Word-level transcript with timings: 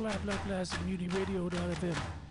Black 0.00 0.44
Blast 0.46 0.72
Community 0.78 1.08
Radio.fm. 1.08 2.29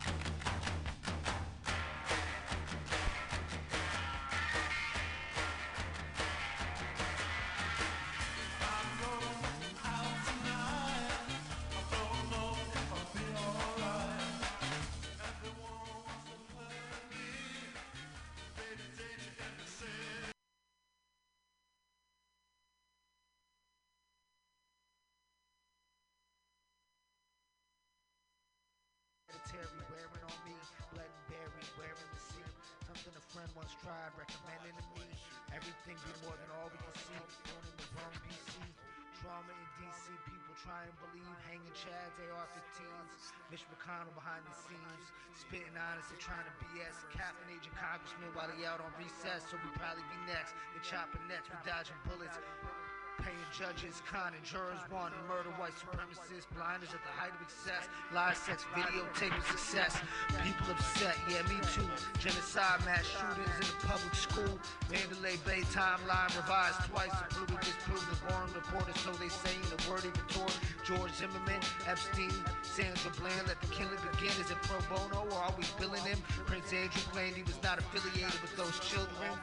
conning 54.09 54.41
jurors, 54.41 54.81
wanting 54.89 55.21
murder, 55.29 55.53
white 55.61 55.77
supremacists, 55.77 56.49
blinders 56.57 56.89
at 56.89 57.01
the 57.05 57.13
height 57.13 57.29
of 57.29 57.41
excess, 57.45 57.85
live 58.09 58.33
sex, 58.33 58.65
videotaping 58.73 59.45
success. 59.45 60.01
People 60.41 60.73
upset, 60.73 61.13
yeah, 61.29 61.45
me 61.45 61.61
too. 61.69 61.85
Genocide, 62.17 62.81
mass 62.89 63.05
shootings 63.05 63.53
in 63.61 63.69
the 63.69 63.79
public 63.85 64.15
school. 64.17 64.57
Mandalay 64.89 65.37
Bay 65.45 65.61
timeline 65.69 66.33
revised 66.33 66.81
twice. 66.89 67.13
Including 67.29 67.61
disproven 67.61 68.17
warrant 68.29 68.55
reporters, 68.57 68.97
so 69.05 69.13
they 69.21 69.29
say 69.29 69.53
in 69.53 69.69
the 69.69 69.79
word 69.85 70.01
he 70.01 70.09
retort. 70.09 70.57
George 70.81 71.13
Zimmerman, 71.13 71.61
Epstein, 71.85 72.33
Sandra 72.65 73.13
Bland, 73.21 73.45
let 73.45 73.61
the 73.61 73.69
killing 73.69 74.01
begin. 74.09 74.33
Is 74.41 74.49
it 74.49 74.57
pro 74.65 74.81
bono 74.89 75.29
or 75.29 75.37
are 75.37 75.53
we 75.53 75.63
billing 75.77 76.01
him? 76.01 76.17
Prince 76.49 76.73
Andrew 76.73 77.05
claimed 77.13 77.37
he 77.37 77.45
was 77.45 77.61
not 77.61 77.77
affiliated 77.77 78.41
with 78.41 78.57
those 78.57 78.73
children. 78.81 79.37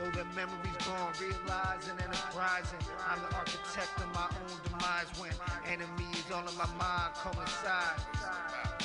Though 0.00 0.10
the 0.12 0.24
memory's 0.34 0.76
gone, 0.86 1.12
realizing 1.20 1.92
and 2.02 2.14
uprising. 2.14 2.78
I'm 3.06 3.20
the 3.20 3.36
architect 3.36 3.98
of 3.98 4.08
my 4.14 4.28
own 4.32 4.56
demise 4.64 5.04
when 5.18 5.30
enemies 5.70 6.24
all 6.32 6.40
in 6.40 6.56
my 6.56 6.64
mind 6.78 7.12
coincide. 7.16 8.00
I 8.14 8.78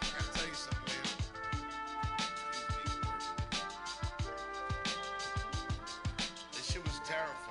gotta 0.00 0.32
tell 0.32 0.48
you 0.48 0.54
something, 0.54 0.94
man. 0.94 1.04
This 6.52 6.64
shit 6.72 6.82
was 6.82 7.00
terrifying. 7.04 7.41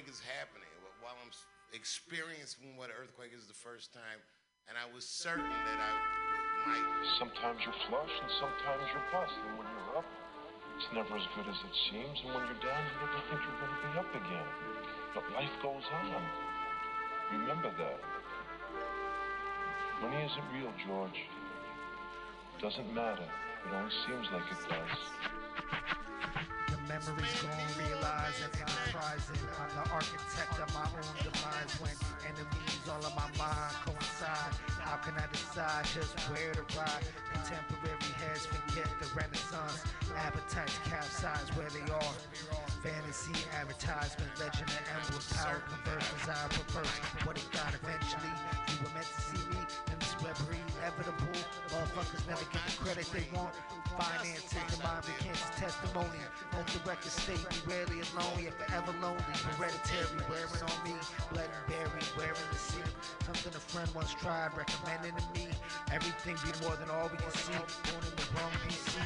Earthquake 0.00 0.08
is 0.08 0.24
happening, 0.24 0.72
while 1.04 1.12
I'm 1.20 1.28
experiencing 1.76 2.72
what 2.76 2.88
an 2.88 2.96
earthquake 2.96 3.36
is 3.36 3.44
the 3.44 3.52
first 3.52 3.92
time, 3.92 4.16
and 4.68 4.80
I 4.80 4.88
was 4.96 5.04
certain 5.04 5.44
that 5.44 5.76
I 5.76 5.92
might. 6.64 6.88
Sometimes 7.20 7.60
you're 7.64 7.76
flush 7.88 8.08
and 8.08 8.30
sometimes 8.40 8.88
you're 8.96 9.04
bust. 9.12 9.36
And 9.44 9.60
when 9.60 9.68
you're 9.68 10.00
up, 10.00 10.08
it's 10.76 10.88
never 10.96 11.12
as 11.20 11.26
good 11.36 11.44
as 11.52 11.58
it 11.60 11.74
seems. 11.92 12.16
And 12.24 12.32
when 12.32 12.48
you're 12.48 12.64
down, 12.64 12.80
you 12.80 12.96
never 12.96 13.20
think 13.28 13.40
you're 13.44 13.60
going 13.60 13.76
to 13.76 13.80
be 13.84 13.92
up 14.00 14.12
again. 14.24 14.48
But 15.12 15.24
life 15.36 15.52
goes 15.60 15.84
on. 15.84 16.24
Remember 17.36 17.68
that. 17.76 18.00
Money 20.00 20.24
isn't 20.24 20.48
real, 20.56 20.72
George. 20.86 21.20
Doesn't 22.56 22.88
matter. 22.94 23.28
It 23.68 23.72
only 23.76 23.92
seems 24.08 24.32
like 24.32 24.48
it 24.48 24.60
does. 24.64 25.39
The 26.90 26.98
memory's 26.98 27.38
gone, 27.38 27.70
realizing 27.78 28.50
and 28.58 28.66
reprising. 28.66 29.38
I'm 29.62 29.70
the 29.78 29.90
architect 29.94 30.58
of 30.58 30.74
my 30.74 30.82
own 30.90 31.14
demise 31.22 31.70
when 31.78 31.94
enemies 32.26 32.82
all 32.90 32.98
of 32.98 33.14
my 33.14 33.30
mind 33.38 33.74
coincide. 33.86 34.58
How 34.82 34.98
can 34.98 35.14
I 35.14 35.30
decide 35.30 35.86
just 35.94 36.18
where 36.34 36.50
to 36.50 36.66
ride? 36.74 37.06
Contemporary 37.30 38.10
heads 38.18 38.46
forget 38.50 38.90
the 38.98 39.06
renaissance. 39.14 39.86
Appetites 40.18 40.82
capsize 40.82 41.46
where 41.54 41.70
they 41.70 41.86
are. 41.94 42.14
Fantasy, 42.82 43.38
advertisement, 43.54 44.34
legend, 44.42 44.74
and 44.74 44.86
emblem, 44.90 45.22
power, 45.38 45.62
converse, 45.70 46.10
desire, 46.18 46.50
perverse. 46.50 46.96
What 47.22 47.38
it 47.38 47.46
got 47.54 47.70
eventually. 47.70 48.34
You 48.66 48.82
were 48.82 48.90
meant 48.98 49.06
to 49.06 49.20
see 49.30 49.42
me 49.54 49.62
in 49.62 49.96
this 50.02 50.18
webbery, 50.18 50.58
inevitable. 50.82 51.38
Motherfuckers 51.70 52.26
never 52.26 52.42
get 52.50 52.66
the 52.66 52.74
credit 52.82 53.06
they 53.14 53.30
want. 53.30 53.54
Finances, 53.94 54.58
the 54.74 54.82
mind 54.82 55.06
becomes 55.06 55.44
testimony. 55.54 56.18
Let 56.56 56.66
the 56.66 56.79
record 56.86 57.12
state 57.12 57.40
we 57.50 57.72
rarely 57.72 58.00
alone, 58.12 58.38
yet 58.42 58.54
forever 58.58 58.94
lonely. 59.02 59.34
Hereditary, 59.56 60.20
wearing 60.28 60.62
on 60.62 60.76
me, 60.84 60.94
blood 61.32 61.50
berry, 61.68 62.04
wearing 62.16 62.48
the 62.50 62.58
sea. 62.58 62.84
Something 63.24 63.54
a 63.54 63.60
friend 63.60 63.88
once 63.94 64.14
tried, 64.14 64.50
recommending 64.56 65.14
to 65.16 65.26
me. 65.34 65.48
Everything 65.92 66.36
be 66.44 66.52
more 66.64 66.76
than 66.76 66.90
all 66.90 67.08
we 67.08 67.18
can 67.18 67.30
see. 67.32 67.52
Born 67.52 68.04
in 68.04 68.14
the 68.16 68.26
wrong 68.36 68.52
BC. 68.66 68.96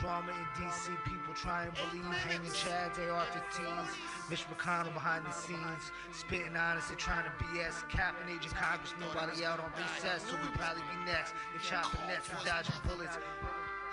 Trauma 0.00 0.32
in 0.32 0.46
DC, 0.56 0.88
people 1.04 1.34
try 1.34 1.64
and 1.64 1.74
believe. 1.74 2.04
Hanging 2.24 2.50
Chads, 2.50 2.96
AR-15s. 2.96 3.90
Mitch 4.30 4.46
McConnell 4.48 4.94
behind 4.94 5.26
the 5.26 5.32
scenes, 5.32 5.92
spitting 6.12 6.56
honest 6.56 6.88
and 6.90 6.98
trying 6.98 7.24
to 7.24 7.44
BS. 7.44 7.86
Captain 7.90 8.28
agent 8.30 8.54
congressman 8.54 9.08
while 9.12 9.28
he 9.28 9.44
out 9.44 9.60
on 9.60 9.70
recess, 9.76 10.22
so 10.24 10.36
we 10.40 10.48
probably 10.56 10.82
be 10.88 11.10
next. 11.10 11.34
The 11.52 11.60
chopping 11.60 12.00
nets, 12.06 12.30
we 12.30 12.48
dodging 12.48 12.74
bullets. 12.86 13.18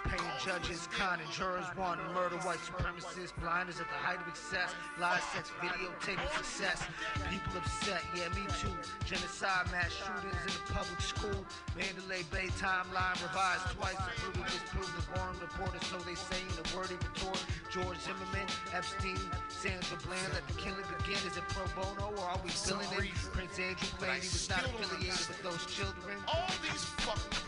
Paying 0.06 0.32
judges, 0.44 0.88
conning 0.98 1.28
jurors, 1.32 1.66
wanting 1.78 2.08
murder, 2.14 2.38
white 2.48 2.60
supremacists, 2.60 3.36
blinders 3.42 3.80
at 3.80 3.88
the 3.88 4.00
height 4.00 4.22
of 4.22 4.28
excess, 4.28 4.74
live 5.00 5.22
sex, 5.34 5.52
videotaping 5.60 6.32
success. 6.38 6.84
People 7.30 7.58
upset, 7.58 8.04
yeah, 8.16 8.30
me 8.30 8.46
too. 8.62 8.72
Genocide, 9.06 9.70
mass 9.72 9.92
shootings 9.92 10.40
in 10.48 10.54
the 10.54 10.74
public 10.74 11.02
school. 11.02 11.44
Mandalay 11.76 12.24
Bay 12.32 12.48
timeline 12.56 13.20
revised 13.20 13.68
twice, 13.76 14.00
including 14.16 14.48
disproven 14.48 15.04
warrant 15.16 15.42
reporters, 15.42 15.84
so 15.92 15.98
they 16.08 16.16
say 16.16 16.40
in 16.40 16.56
the 16.56 16.68
word 16.72 16.92
retort. 16.92 17.44
George 17.70 18.00
Zimmerman, 18.00 18.48
Epstein, 18.74 19.20
Sandra 19.50 19.98
Bland, 20.08 20.32
let 20.32 20.48
the 20.48 20.56
killing 20.56 20.88
begin. 20.98 21.20
Is 21.28 21.36
it 21.36 21.44
pro 21.52 21.68
bono 21.76 22.16
or 22.16 22.24
are 22.32 22.40
we 22.46 22.52
billing 22.64 22.88
it? 22.96 23.12
Prince 23.36 23.60
Andrew 23.60 23.92
claimed 24.00 24.24
he 24.24 24.32
was 24.32 24.50
not 24.50 24.64
affiliated 24.64 25.28
with 25.28 25.42
those 25.44 25.66
children. 25.68 26.16
All 26.32 26.48
these 26.64 26.86
fucking. 27.04 27.47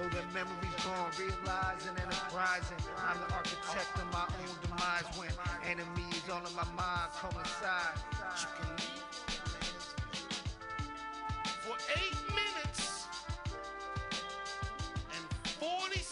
Though 0.00 0.08
the 0.08 0.22
memory's 0.32 0.82
gone, 0.82 1.10
realizing 1.18 1.92
and 2.02 2.10
uprising. 2.10 2.78
I'm 3.06 3.18
the 3.18 3.34
architect 3.34 3.96
of 3.96 4.10
my 4.10 4.24
own 4.40 4.56
demise 4.62 5.04
when 5.18 5.28
enemies 5.68 6.22
all 6.32 6.38
in 6.38 6.54
my 6.56 6.64
mind 6.74 7.12
coincide. 7.12 8.00
You 8.40 8.48
can 8.56 8.70
leave 8.80 9.04
for 11.60 11.76
eight 11.98 12.16
minutes 12.34 13.08
and 15.12 15.24
46 15.60 16.09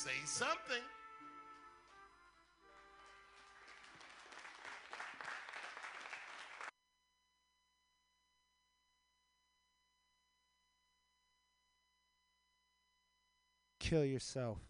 say 0.00 0.10
something. 0.24 0.82
Kill 13.78 14.06
yourself. 14.06 14.69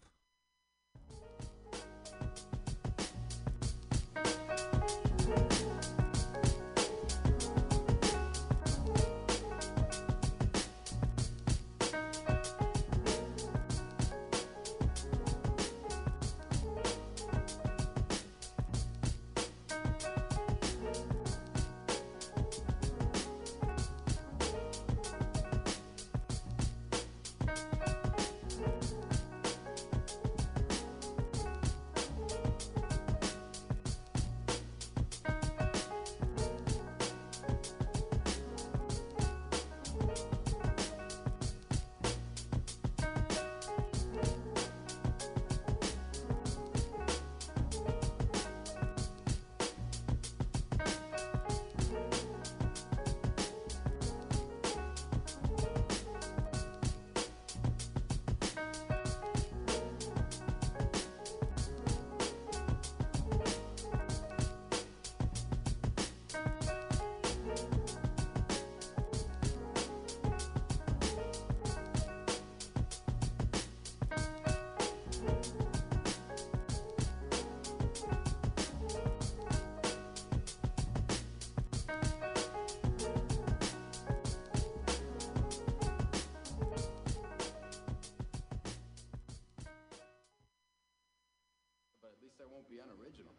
Be 92.71 92.79
unoriginal. 92.79 93.35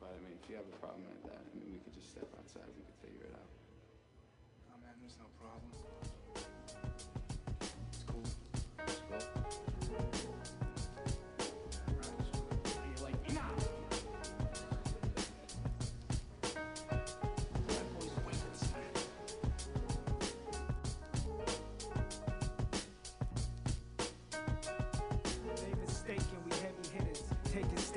But 0.00 0.10
I 0.10 0.18
mean, 0.26 0.34
if 0.34 0.50
you 0.50 0.56
have 0.56 0.66
a 0.66 0.76
problem 0.82 1.06
like 1.06 1.22
that, 1.30 1.38
I 1.38 1.50
mean, 1.54 1.70
we 1.70 1.78
could 1.78 1.94
just 1.94 2.10
step 2.10 2.26
outside. 2.34 2.66
We 2.74 2.82
could 2.82 2.98
figure 3.06 3.30
it 3.30 3.34
out. 3.38 3.63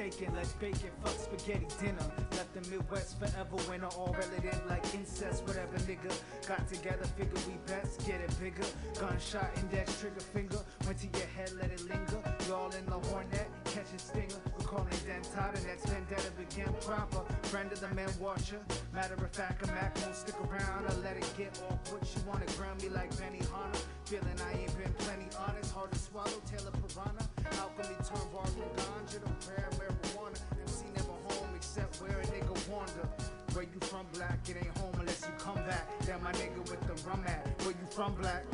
Staking, 0.08 0.34
let's 0.36 0.54
bake 0.54 0.76
it, 0.76 0.94
fuck 1.04 1.20
spaghetti 1.20 1.68
dinner. 1.82 2.08
Left 2.32 2.54
the 2.54 2.62
Midwest 2.70 3.20
forever 3.20 3.58
winter, 3.70 3.88
all 3.88 4.16
relative 4.18 4.62
like 4.70 4.86
incest, 4.96 5.46
whatever 5.46 5.76
nigga. 5.84 6.16
Got 6.48 6.66
together, 6.70 7.04
figure 7.18 7.42
we 7.46 7.58
best, 7.68 8.06
get 8.06 8.22
it 8.22 8.32
bigger. 8.40 8.64
Gunshot, 8.98 9.52
index, 9.58 10.00
trigger 10.00 10.22
finger. 10.22 10.60
Went 10.86 11.00
to 11.00 11.08
your 11.08 11.28
head, 11.36 11.52
let 11.60 11.72
it 11.72 11.82
linger. 11.90 12.24
you 12.48 12.56
all 12.56 12.72
in 12.72 12.86
the 12.86 13.00
hornet, 13.10 13.50
catching 13.66 13.98
stinger. 13.98 14.40
We're 14.58 14.66
calling 14.66 14.88
dentata, 15.04 15.60
next 15.66 15.86
vendetta 15.88 16.32
began 16.40 16.74
proper. 16.80 17.22
Friend 17.44 17.70
of 17.70 17.82
the 17.82 17.90
man 17.94 18.10
watcher. 18.18 18.62
Matter 18.94 19.16
of 19.16 19.32
fact, 19.32 19.68
a 19.68 19.68
Mac 19.74 19.98
won't 20.02 20.16
stick 20.16 20.40
around. 20.40 20.88
I 20.88 20.96
let 21.04 21.18
it 21.18 21.30
get 21.38 21.52
off 21.70 21.92
what 21.92 22.08
you 22.16 22.22
wanna 22.26 22.46
ground 22.56 22.82
me 22.82 22.88
like 22.88 23.12
Benihana. 23.16 23.76
Feeling 24.06 24.40
I 24.40 24.58
ain't 24.58 24.78
been 24.78 24.94
plenty 25.00 25.28
honest, 25.36 25.74
hard 25.74 25.92
to 25.92 26.00
swallow, 26.00 26.40
Taylor 26.50 26.72
Piranha. 26.72 27.27
Alchemy 27.58 27.96
turn 28.08 28.28
bar 28.34 28.46
from 28.46 28.70
ganja 28.78 29.20
to 29.24 29.50
rare 29.50 29.70
marijuana. 29.78 30.40
MC 30.62 30.86
never 30.96 31.18
home 31.28 31.50
except 31.56 32.02
where 32.02 32.20
a 32.20 32.26
nigga 32.28 32.70
wander. 32.70 33.08
Where 33.54 33.64
you 33.64 33.80
from, 33.82 34.06
black? 34.14 34.38
It 34.48 34.58
ain't 34.58 34.78
home 34.78 34.96
unless 35.00 35.22
you 35.26 35.34
come 35.40 35.56
back. 35.66 35.88
Damn, 36.06 36.22
my 36.24 36.32
nigga 36.34 36.60
with 36.70 36.82
the 36.82 37.10
rum 37.10 37.24
at. 37.26 37.46
Where 37.64 37.72
you 37.72 37.88
from, 37.90 38.14
black? 38.16 38.46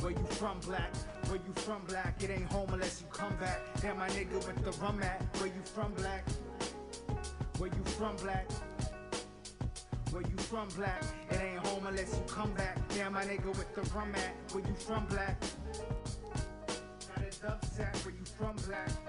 Where 0.00 0.12
you 0.12 0.26
from, 0.30 0.58
black? 0.60 0.94
Where 1.28 1.36
you 1.36 1.52
from, 1.56 1.82
black? 1.86 2.22
It 2.22 2.30
ain't 2.30 2.50
home 2.50 2.70
unless 2.72 3.02
you 3.02 3.06
come 3.12 3.36
back. 3.36 3.60
Damn, 3.82 3.98
my 3.98 4.08
nigga 4.08 4.34
with 4.46 4.64
the 4.64 4.72
rum 4.82 5.02
at. 5.02 5.20
Where 5.38 5.48
you 5.48 5.62
from, 5.74 5.92
black? 5.94 6.24
Where 7.58 7.68
you 7.68 7.84
from, 7.84 8.16
black? 8.16 8.50
Where 10.10 10.22
you 10.22 10.36
from, 10.36 10.68
black? 10.68 11.02
It 11.30 11.40
ain't 11.42 11.66
home 11.66 11.86
unless 11.86 12.14
you 12.14 12.22
come 12.26 12.52
back. 12.54 12.78
Damn, 12.88 13.12
my 13.12 13.24
nigga 13.24 13.48
with 13.48 13.74
the 13.74 13.82
rum 13.94 14.14
at. 14.14 14.34
Where 14.52 14.64
you 14.64 14.74
from, 14.74 15.04
black? 15.06 15.36
Sack. 17.40 17.94
Where 17.96 18.14
you 18.14 18.24
from, 18.38 18.56
black? 18.66 19.05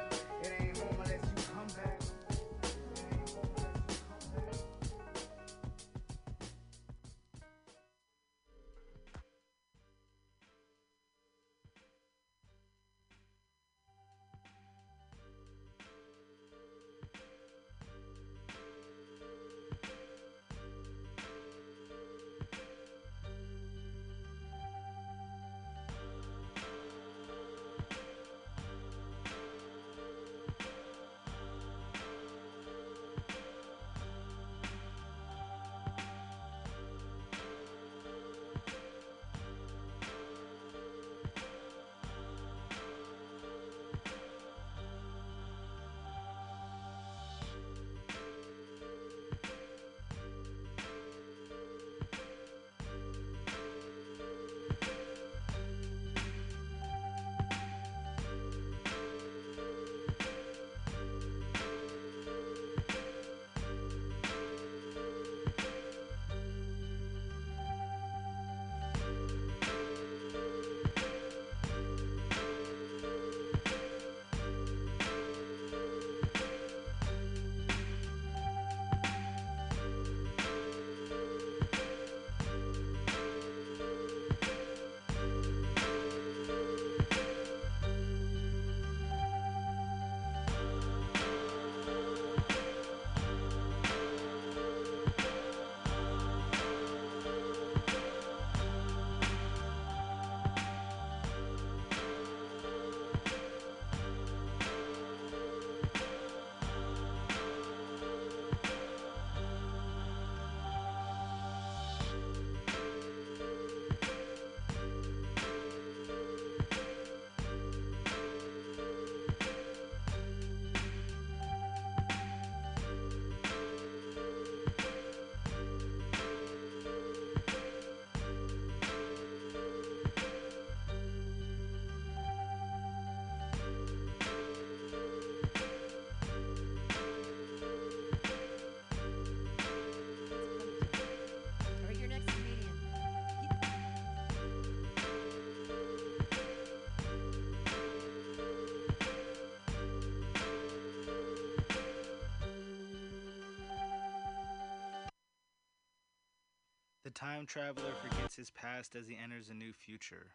Time 157.18 157.47
traveler 157.47 157.94
forgets 158.04 158.36
his 158.36 158.52
past 158.52 158.95
as 158.95 159.07
he 159.07 159.18
enters 159.18 159.50
a 159.50 159.54
new 159.54 159.74
future. 159.74 160.28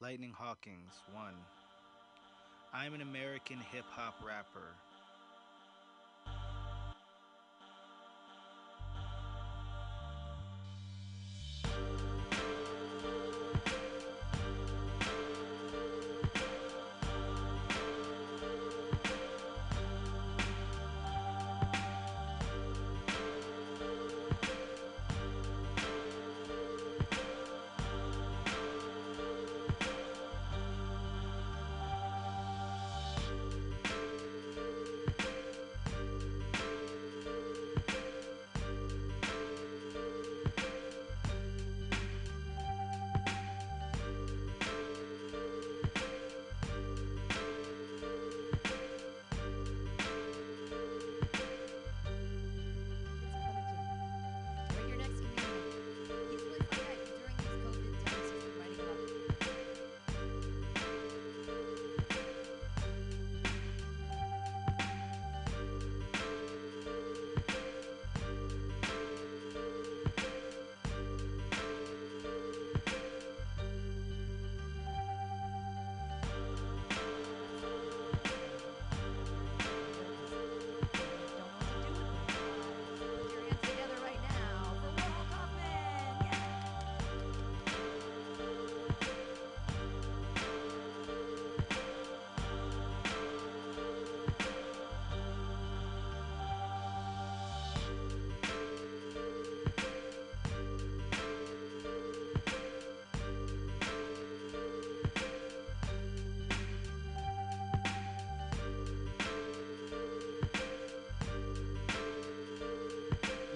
Lightning 0.00 0.32
Hawkins, 0.32 0.92
1. 1.12 1.34
I'm 2.72 2.94
an 2.94 3.00
American 3.00 3.58
hip 3.72 3.84
hop 3.90 4.14
rapper. 4.24 4.70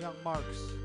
Young 0.09 0.17
Marks. 0.25 0.78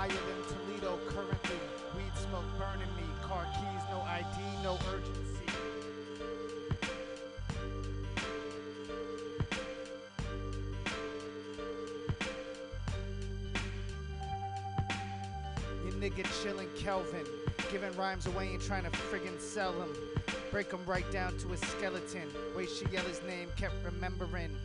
Higher 0.00 0.08
than 0.08 0.56
Toledo 0.56 0.98
currently. 1.08 1.60
Weed 1.94 2.12
smoke 2.16 2.46
burning 2.58 2.88
me. 2.96 3.02
Car 3.22 3.44
keys, 3.52 3.82
no 3.90 4.00
ID, 4.00 4.62
no 4.62 4.78
urgency. 4.94 5.44
You 15.84 15.92
nigga 16.00 16.24
chillin' 16.42 16.74
Kelvin. 16.78 17.26
Giving 17.70 17.94
rhymes 17.94 18.24
away 18.24 18.54
and 18.54 18.62
trying 18.62 18.84
to 18.84 18.90
friggin' 18.90 19.38
sell 19.38 19.72
them. 19.72 19.94
Break 20.50 20.72
'em 20.72 20.82
right 20.86 21.10
down 21.12 21.36
to 21.40 21.52
a 21.52 21.58
skeleton. 21.58 22.32
Way 22.56 22.64
she 22.64 22.86
yell 22.86 23.04
his 23.04 23.20
name, 23.24 23.50
kept 23.54 23.74
remembering. 23.84 24.56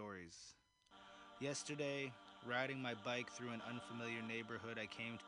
Stories. 0.00 0.54
Yesterday, 1.40 2.10
riding 2.48 2.80
my 2.80 2.94
bike 3.04 3.30
through 3.30 3.50
an 3.50 3.60
unfamiliar 3.68 4.22
neighborhood, 4.26 4.78
I 4.80 4.86
came 4.86 5.18
to 5.18 5.24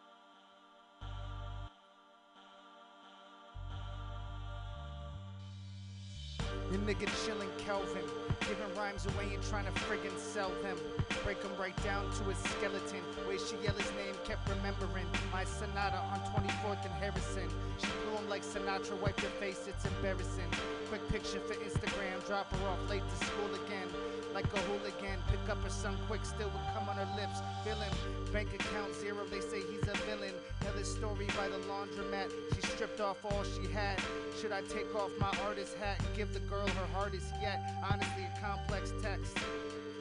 You 6.70 6.78
nigga 6.78 7.04
chillin' 7.20 7.52
Kelvin, 7.58 8.06
giving 8.40 8.74
rhymes 8.74 9.04
away 9.04 9.34
and 9.34 9.42
trying 9.44 9.66
to 9.66 9.72
friggin' 9.84 10.16
sell 10.18 10.50
them. 10.62 10.78
Break 11.22 11.44
'em 11.44 11.54
right 11.60 11.76
down 11.84 12.10
to 12.16 12.22
his 12.24 12.38
skeleton. 12.38 13.02
Way 13.28 13.36
she 13.36 13.56
yell 13.56 13.74
his 13.74 13.92
name, 13.92 14.16
kept 14.24 14.48
remembering. 14.48 15.06
My 15.30 15.44
Sonata 15.44 15.98
on 16.12 16.20
24th 16.32 16.82
and 16.86 16.94
Harrison. 16.94 17.48
She 17.78 17.88
blew 18.04 18.16
him 18.16 18.28
like 18.30 18.42
Sinatra, 18.42 18.96
wipe 19.02 19.20
your 19.20 19.32
face, 19.32 19.66
it's 19.68 19.84
embarrassing. 19.84 20.50
Quick 20.88 21.06
picture 21.08 21.40
for 21.40 21.54
Instagram, 21.56 22.26
drop 22.26 22.50
her 22.54 22.68
off 22.68 22.88
late 22.88 23.04
to 23.06 23.26
school 23.26 23.52
again. 23.66 23.88
Like 24.34 24.50
a 24.54 24.58
hooligan, 24.60 25.20
pick 25.28 25.44
up 25.50 25.62
her 25.62 25.70
son 25.70 25.96
quick, 26.08 26.24
still 26.24 26.48
would 26.48 26.66
come 26.72 26.88
on 26.88 26.96
her 26.96 27.08
lips. 27.16 27.40
Villain, 27.64 27.92
bank 28.32 28.48
account 28.54 28.94
zero, 28.94 29.24
they 29.30 29.40
say 29.40 29.60
he's 29.60 29.82
a 29.82 29.96
villain. 30.08 30.32
Another 30.62 30.84
story 30.84 31.26
by 31.36 31.48
the 31.48 31.60
laundromat, 31.68 32.32
she 32.54 32.62
stripped 32.62 33.00
off 33.00 33.22
all 33.24 33.44
she 33.44 33.70
had. 33.70 34.00
Should 34.40 34.52
I 34.52 34.62
take 34.62 34.94
off 34.94 35.10
my 35.20 35.30
artist 35.44 35.76
hat 35.76 35.98
and 36.00 36.16
give 36.16 36.32
the 36.32 36.40
girl 36.40 36.66
her 36.66 36.86
hardest 36.94 37.28
yet? 37.42 37.60
Honestly, 37.84 38.24
a 38.24 38.40
complex 38.40 38.94
text. 39.02 39.36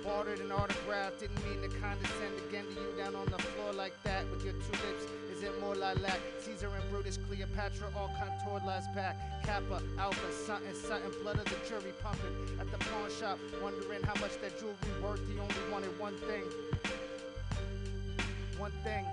Ordered 0.05 0.39
and 0.39 0.51
autograph, 0.51 1.19
didn't 1.19 1.43
mean 1.43 1.61
to 1.61 1.69
condescend 1.79 2.33
again 2.47 2.65
to 2.73 2.81
you 2.81 2.88
down 2.97 3.15
on 3.15 3.25
the 3.25 3.38
floor 3.38 3.73
like 3.73 4.01
that 4.03 4.23
with 4.31 4.45
your 4.45 4.53
two 4.53 4.71
lips. 4.88 5.30
More 5.60 5.75
lilac? 5.75 6.19
Caesar 6.41 6.69
and 6.75 6.91
Brutus, 6.91 7.17
Cleopatra, 7.17 7.88
all 7.98 8.12
contoured 8.19 8.63
last 8.63 8.93
back. 8.93 9.17
Kappa, 9.43 9.81
Alpha, 9.98 10.31
something, 10.45 10.74
something, 10.74 11.12
blood 11.24 11.38
of 11.38 11.45
the 11.45 11.55
jury 11.67 11.93
pumping 12.03 12.36
at 12.60 12.69
the 12.71 12.77
pawn 12.77 13.10
shop, 13.19 13.39
wondering 13.62 14.03
how 14.03 14.13
much 14.21 14.39
that 14.41 14.60
jewelry 14.60 14.75
worth. 15.01 15.21
He 15.27 15.39
only 15.39 15.71
wanted 15.71 15.98
one 16.00 16.15
thing. 16.29 16.43
One 18.60 18.71
thing. 18.83 19.05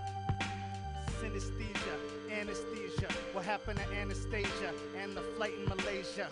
Synesthesia, 1.20 1.96
anesthesia. 2.30 3.08
What 3.32 3.44
happened 3.44 3.78
to 3.78 3.96
Anastasia 3.96 4.72
and 5.02 5.16
the 5.16 5.22
flight 5.36 5.54
in 5.58 5.64
Malaysia? 5.64 6.28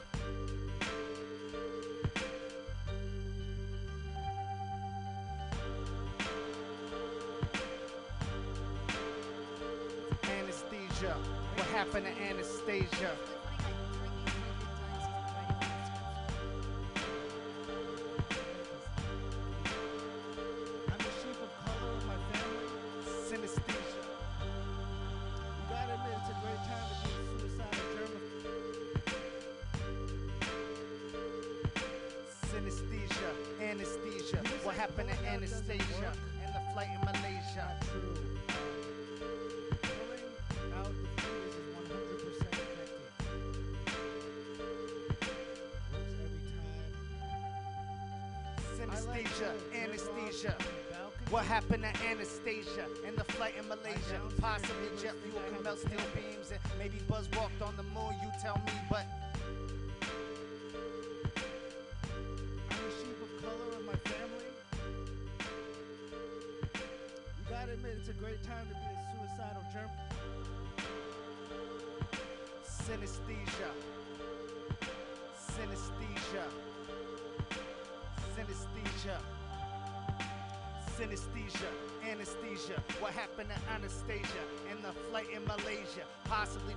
Happened 11.76 12.06
to 12.06 12.22
Anastasia? 12.22 13.10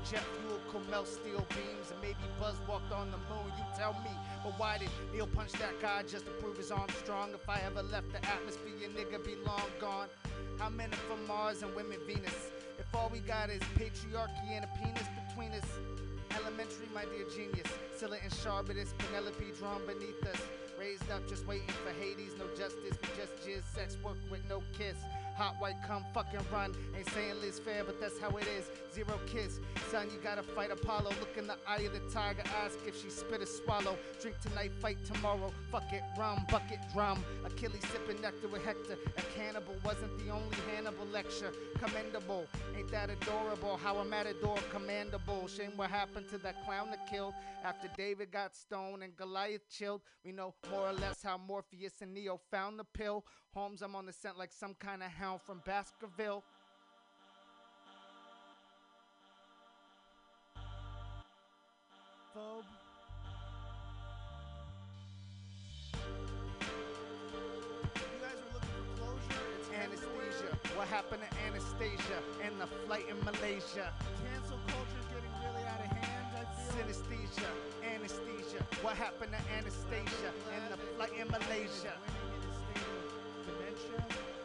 Jet 0.10 0.24
fuel 0.42 0.60
could 0.72 1.08
steel 1.08 1.46
beams, 1.50 1.92
and 1.92 2.02
maybe 2.02 2.18
Buzz 2.40 2.56
walked 2.68 2.92
on 2.92 3.12
the 3.12 3.18
moon. 3.30 3.46
You 3.58 3.64
tell 3.78 3.94
me, 4.04 4.10
but 4.44 4.58
why 4.58 4.80
did 4.80 4.90
Neil 5.14 5.28
punch 5.28 5.52
that 5.54 5.80
guy 5.80 6.02
just 6.02 6.26
to 6.26 6.32
prove 6.42 6.58
his 6.58 6.72
arm 6.72 6.90
strong? 7.04 7.30
If 7.34 7.48
I 7.48 7.62
ever 7.64 7.84
left 7.84 8.12
the 8.12 8.18
atmosphere, 8.26 8.74
your 8.82 8.90
nigga 8.90 9.24
be 9.24 9.36
long 9.46 9.70
gone. 9.80 10.08
How 10.58 10.70
men 10.70 10.90
are 10.92 11.06
from 11.08 11.28
Mars 11.28 11.62
and 11.62 11.76
women 11.76 12.00
Venus? 12.08 12.50
If 12.80 12.96
all 12.96 13.10
we 13.14 13.20
got 13.20 13.52
is 13.52 13.62
patriarchy 13.78 14.50
and 14.50 14.66
a 14.66 14.70
penis 14.80 15.06
between 15.28 15.52
us, 15.52 15.66
Elementary, 16.38 16.88
my 16.94 17.04
dear 17.06 17.26
genius. 17.36 17.68
Scylla 17.98 18.18
and 18.24 18.34
Charybdis, 18.44 18.94
Penelope 18.98 19.52
drawn 19.58 19.82
beneath 19.86 20.22
us. 20.26 20.42
Raised 20.80 21.10
up, 21.12 21.28
just 21.28 21.46
waiting 21.48 21.68
for 21.84 21.92
Hades. 22.00 22.34
No 22.38 22.46
justice, 22.58 22.98
we 23.02 23.10
just 23.18 23.36
jizz. 23.46 23.64
Sex 23.74 23.98
work 24.04 24.18
with 24.30 24.42
no 24.48 24.62
kiss. 24.78 24.96
Hot 25.40 25.56
white 25.60 25.82
come 25.88 26.04
fucking 26.14 26.42
run. 26.52 26.76
Ain't 26.98 27.10
saying 27.12 27.40
Liz 27.40 27.60
fair, 27.60 27.86
but 27.86 27.98
that's 28.02 28.20
how 28.20 28.28
it 28.36 28.46
is. 28.58 28.70
Zero 28.94 29.18
kiss. 29.26 29.62
Son, 29.90 30.10
you 30.12 30.20
gotta 30.22 30.44
fight 30.44 30.70
Apollo. 30.70 31.12
Look 31.22 31.38
in 31.38 31.48
the 31.48 31.56
eye 31.66 31.78
of 31.78 31.94
the 31.94 32.02
tiger. 32.14 32.44
Ask 32.62 32.78
if 32.86 33.02
she 33.02 33.10
spit 33.10 33.42
or 33.42 33.46
swallow. 33.46 33.98
Drink 34.22 34.38
tonight, 34.42 34.74
fight 34.82 34.98
tomorrow. 35.06 35.54
Fuck 35.72 35.94
it, 35.94 36.04
rum, 36.18 36.46
bucket, 36.52 36.80
drum. 36.94 37.24
Achilles 37.46 37.86
sipping 37.90 38.22
nectar 38.22 38.50
with 38.50 38.66
Hector. 38.66 38.98
A 39.18 39.22
cannibal 39.34 39.76
wasn't 39.86 40.12
the 40.20 40.30
only 40.30 40.58
Hannibal 40.76 41.06
lecture. 41.06 41.54
Commendable. 41.82 42.46
Ain't 42.78 42.92
that 42.92 43.10
adorable? 43.10 43.78
How 43.78 43.96
I'm 43.96 44.12
at 44.12 44.26
a 44.26 44.34
matador 44.34 44.58
commandable. 44.74 45.48
Shame 45.48 45.72
what 45.78 45.90
happened 45.90 46.28
to 46.32 46.38
that 46.40 46.66
clown 46.66 46.90
that 46.90 47.10
killed 47.10 47.34
after 47.64 47.88
David 47.96 48.30
got 48.30 48.58
stoned 48.58 49.04
and 49.04 49.16
Goliath 49.16 49.70
chilled. 49.70 50.02
We 50.26 50.34
know 50.34 50.54
more 50.70 50.90
or 50.90 50.94
less 50.94 51.24
how 51.24 51.38
Morpheus 51.38 52.02
and 52.02 52.14
Neo 52.14 52.42
found 52.52 52.78
the 52.78 52.84
pill. 52.84 53.24
Holmes, 53.54 53.82
I'm 53.82 53.96
on 53.96 54.06
the 54.06 54.14
scent 54.14 54.38
like 54.38 54.52
some 54.52 54.76
kind 54.76 55.02
of 55.02 55.10
hound 55.10 55.29
from 55.38 55.62
Baskerville. 55.66 56.44
Phobe. 62.36 62.64
Anesthesia. 69.76 70.58
What 70.76 70.88
happened 70.88 71.22
to 71.22 71.38
Anastasia 71.48 72.20
and 72.44 72.60
the 72.60 72.68
flight 72.86 73.06
in 73.10 73.18
Malaysia? 73.24 73.94
Cancel 74.24 74.60
culture's 74.68 75.06
getting 75.14 75.32
really 75.44 75.64
out 75.68 75.80
of 75.80 75.92
hand. 75.98 76.26
I 76.36 76.44
feel. 76.56 76.86
Synesthesia. 76.86 77.50
Anesthesia. 77.84 78.64
What 78.82 78.96
happened 78.96 79.32
to 79.34 79.42
Anastasia 79.58 80.32
and 80.56 80.74
the 80.74 80.78
flight 80.96 81.12
in 81.20 81.28
Malaysia? 81.28 81.94
Dementia. 83.46 84.39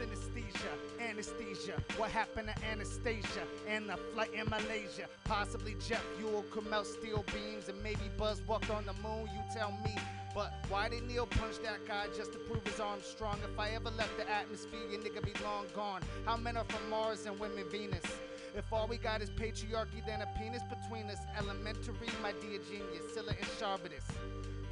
Synesthesia, 0.00 0.72
anesthesia. 0.98 1.74
What 1.98 2.10
happened 2.10 2.48
to 2.48 2.64
Anastasia 2.64 3.42
and 3.68 3.86
the 3.86 3.98
flight 4.14 4.32
in 4.32 4.48
Malaysia? 4.48 5.04
Possibly 5.24 5.76
jet 5.86 6.00
fuel 6.16 6.42
could 6.50 6.66
melt 6.70 6.86
steel 6.86 7.22
beams 7.34 7.68
and 7.68 7.82
maybe 7.82 8.08
Buzz 8.16 8.40
walked 8.46 8.70
on 8.70 8.86
the 8.86 8.94
moon. 9.06 9.28
You 9.34 9.42
tell 9.54 9.72
me. 9.84 9.94
But 10.34 10.54
why 10.70 10.88
did 10.88 11.06
Neil 11.06 11.26
punch 11.26 11.56
that 11.64 11.86
guy 11.86 12.06
just 12.16 12.32
to 12.32 12.38
prove 12.38 12.64
his 12.64 12.80
arm 12.80 13.00
strong? 13.02 13.36
If 13.44 13.58
I 13.58 13.70
ever 13.70 13.90
left 13.90 14.16
the 14.16 14.30
atmosphere, 14.30 14.80
your 14.90 15.00
nigga 15.00 15.22
be 15.22 15.34
long 15.44 15.66
gone. 15.74 16.00
How 16.24 16.38
men 16.38 16.56
are 16.56 16.64
from 16.64 16.88
Mars 16.88 17.26
and 17.26 17.38
women 17.38 17.64
Venus? 17.70 18.04
If 18.56 18.72
all 18.72 18.86
we 18.86 18.96
got 18.96 19.20
is 19.20 19.28
patriarchy, 19.28 20.04
then 20.06 20.22
a 20.22 20.28
penis 20.38 20.62
between 20.62 21.10
us. 21.10 21.18
Elementary, 21.36 22.08
my 22.22 22.32
dear 22.40 22.58
genius, 22.70 23.12
Scylla 23.12 23.34
and 23.38 23.50
Charybdis. 23.58 24.04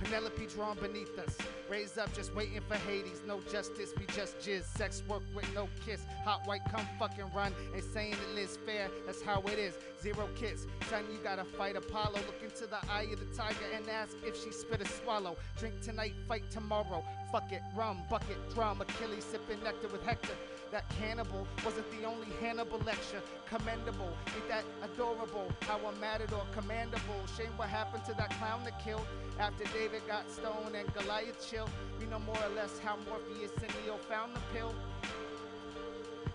Penelope 0.02 0.46
drawn 0.46 0.76
beneath 0.78 1.18
us. 1.18 1.37
Raised 1.68 1.98
up, 1.98 2.12
just 2.14 2.34
waiting 2.34 2.61
for 2.66 2.76
Hades. 2.76 3.22
No 3.26 3.40
justice, 3.50 3.92
we 3.98 4.06
just 4.14 4.38
jizz. 4.38 4.64
Sex 4.64 5.02
work 5.08 5.22
with 5.34 5.46
no 5.54 5.68
kiss. 5.84 6.00
Hot 6.24 6.46
white, 6.46 6.62
come 6.70 6.87
fucking 6.98 7.30
run. 7.34 7.52
Ain't 7.74 7.84
saying 7.84 8.14
it 8.34 8.38
is 8.38 8.58
fair, 8.64 8.88
that's 9.06 9.22
how 9.22 9.40
it 9.42 9.58
is. 9.58 9.74
Zero 10.00 10.28
kiss. 10.37 10.66
Son, 10.88 11.04
you 11.12 11.18
gotta 11.22 11.44
fight 11.44 11.76
Apollo. 11.76 12.14
Look 12.14 12.42
into 12.42 12.66
the 12.66 12.78
eye 12.90 13.06
of 13.12 13.18
the 13.18 13.37
tiger 13.37 13.66
and 13.74 13.88
ask 13.88 14.16
if 14.24 14.42
she 14.42 14.52
spit 14.52 14.80
or 14.80 14.87
swallow. 14.87 15.37
Drink 15.58 15.80
tonight, 15.80 16.14
fight 16.26 16.48
tomorrow. 16.50 17.04
Fuck 17.32 17.52
it, 17.52 17.62
rum, 17.76 17.98
bucket, 18.08 18.38
drum. 18.54 18.80
Achilles 18.80 19.24
sipping 19.24 19.62
nectar 19.62 19.88
with 19.88 20.02
Hector. 20.04 20.34
That 20.70 20.87
cannibal 20.90 21.46
wasn't 21.64 21.90
the 21.90 22.07
only 22.07 22.26
Hannibal 22.42 22.78
lecture. 22.81 23.22
Commendable, 23.48 24.12
ain't 24.37 24.48
that 24.48 24.64
adorable? 24.85 25.50
How 25.62 25.78
a 25.78 25.92
matador 25.96 26.44
commendable. 26.52 27.22
Shame 27.38 27.52
what 27.57 27.70
happened 27.70 28.04
to 28.04 28.12
that 28.14 28.31
clown 28.38 28.64
that 28.64 28.78
killed 28.85 29.07
after 29.40 29.64
David 29.72 30.02
got 30.07 30.31
stoned 30.31 30.74
and 30.76 30.92
Goliath 30.92 31.48
chilled. 31.48 31.70
We 31.98 32.07
know 32.07 32.18
more 32.18 32.37
or 32.37 32.54
less 32.54 32.78
how 32.81 32.98
Morpheus 33.09 33.52
and 33.62 33.72
Neo 33.83 33.96
found 33.96 34.37
the 34.37 34.40
pill. 34.52 34.74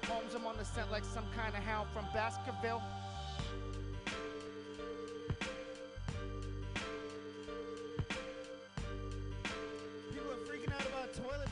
Holmes, 0.07 0.33
I'm 0.35 0.47
on 0.47 0.57
the 0.57 0.65
scent 0.65 0.91
like 0.91 1.05
some 1.05 1.25
kind 1.37 1.55
of 1.55 1.63
hound 1.63 1.89
from 1.93 2.05
Baskerville. 2.11 2.81
People 10.11 10.31
are 10.31 10.35
freaking 10.37 10.73
out 10.73 10.87
about 10.87 11.13
toilet 11.13 11.42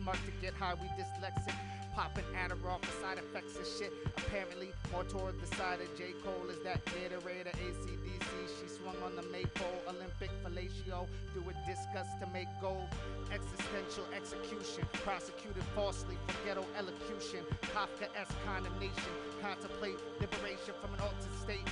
Bismarck 0.00 0.24
to 0.24 0.32
get 0.40 0.54
high. 0.54 0.74
We 0.80 0.88
dyslexic, 0.96 1.54
popping 1.94 2.24
Adderall 2.32 2.80
for 2.80 2.92
side 3.04 3.18
effects 3.18 3.56
and 3.56 3.66
shit. 3.66 3.92
Apparently, 4.16 4.72
more 4.92 5.04
toward 5.04 5.38
the 5.40 5.46
side 5.56 5.80
of 5.80 5.92
J. 5.96 6.14
Cole 6.24 6.48
is 6.48 6.58
that 6.64 6.84
Gatorade 6.86 7.46
or 7.46 7.56
ACDC. 7.60 8.32
She 8.60 8.68
swung 8.68 8.96
on 9.04 9.14
the 9.16 9.22
maypole, 9.30 9.82
Olympic 9.88 10.30
fellatio, 10.42 11.06
do 11.34 11.44
a 11.44 11.52
discuss 11.68 12.08
to 12.20 12.26
make 12.32 12.48
gold. 12.62 12.88
Existential 13.32 14.06
execution, 14.16 14.88
prosecuted 15.04 15.64
falsely 15.74 16.16
for 16.26 16.46
ghetto 16.46 16.64
elocution. 16.78 17.44
Kafka-esque 17.76 18.36
condemnation, 18.46 19.12
contemplate 19.42 20.00
liberation 20.20 20.72
from 20.80 20.94
an 20.94 21.00
altered 21.00 21.36
state. 21.44 21.68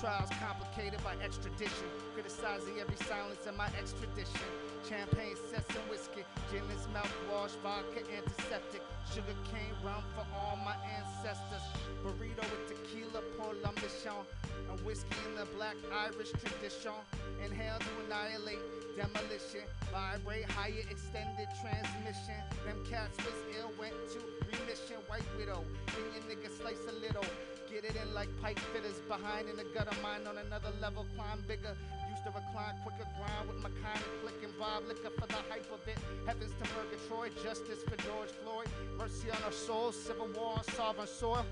Trials 0.00 0.30
complicated 0.42 0.98
by 1.04 1.14
extradition. 1.22 1.86
Criticizing 2.14 2.80
every 2.80 2.96
silence 3.06 3.46
in 3.46 3.56
my 3.56 3.68
extradition. 3.78 4.50
Champagne, 4.88 5.36
cess, 5.50 5.64
and 5.76 5.86
whiskey. 5.90 6.24
Gin 6.50 6.64
is 6.74 6.88
mouthwash, 6.90 7.54
vodka, 7.62 8.00
antiseptic. 8.16 8.82
Sugar 9.12 9.36
cane 9.52 9.76
rum 9.84 10.02
for 10.14 10.26
all 10.34 10.58
my 10.64 10.74
ancestors. 10.98 11.62
Burrito 12.02 12.42
with 12.50 12.64
tequila, 12.66 13.22
pour 13.38 13.54
l'ambition. 13.62 14.24
And 14.70 14.80
whiskey 14.80 15.14
in 15.28 15.36
the 15.36 15.46
black 15.56 15.76
Irish 15.92 16.32
tradition. 16.32 16.96
Inhale 17.44 17.78
to 17.78 17.92
annihilate 18.06 18.62
demolition. 18.96 19.68
Vibrate 19.92 20.50
higher 20.50 20.84
extended 20.90 21.48
transmission. 21.60 22.40
Them 22.66 22.82
cats 22.88 23.16
was 23.18 23.36
ill, 23.60 23.70
went 23.78 23.94
to 24.16 24.18
remission. 24.48 24.96
White 25.06 25.28
widow. 25.38 25.62
Then 25.92 26.06
your 26.14 26.24
nigga 26.26 26.50
slice 26.50 26.82
a 26.88 26.96
little. 26.98 27.26
Get 27.70 27.84
it 27.84 27.94
in 28.02 28.14
like 28.14 28.28
pipe 28.42 28.58
fitters 28.74 28.98
behind 29.06 29.48
in 29.48 29.56
the 29.56 29.64
gutter 29.74 29.94
mine 30.02 30.26
on 30.26 30.38
another 30.38 30.72
level, 30.80 31.06
climb 31.14 31.44
bigger. 31.46 31.76
To 32.24 32.28
recline 32.28 32.74
quicker, 32.84 33.08
grind 33.16 33.48
with 33.48 33.62
my 33.62 33.70
kind 33.80 33.96
of 33.96 34.20
click 34.20 34.34
and 34.44 34.52
bob 34.58 34.82
liquor 34.86 35.08
for 35.18 35.26
the 35.26 35.40
hype 35.48 35.64
of 35.72 35.80
it. 35.88 35.96
Heavens 36.26 36.52
to 36.60 36.68
Murgatroyd, 36.76 37.32
justice 37.42 37.82
for 37.82 37.96
George 37.96 38.28
Floyd. 38.44 38.68
Mercy 38.98 39.30
on 39.30 39.42
our 39.42 39.52
souls, 39.52 39.96
civil 39.96 40.28
war 40.36 40.58
on 40.58 40.64
sovereign 40.64 41.06
soil. 41.06 41.46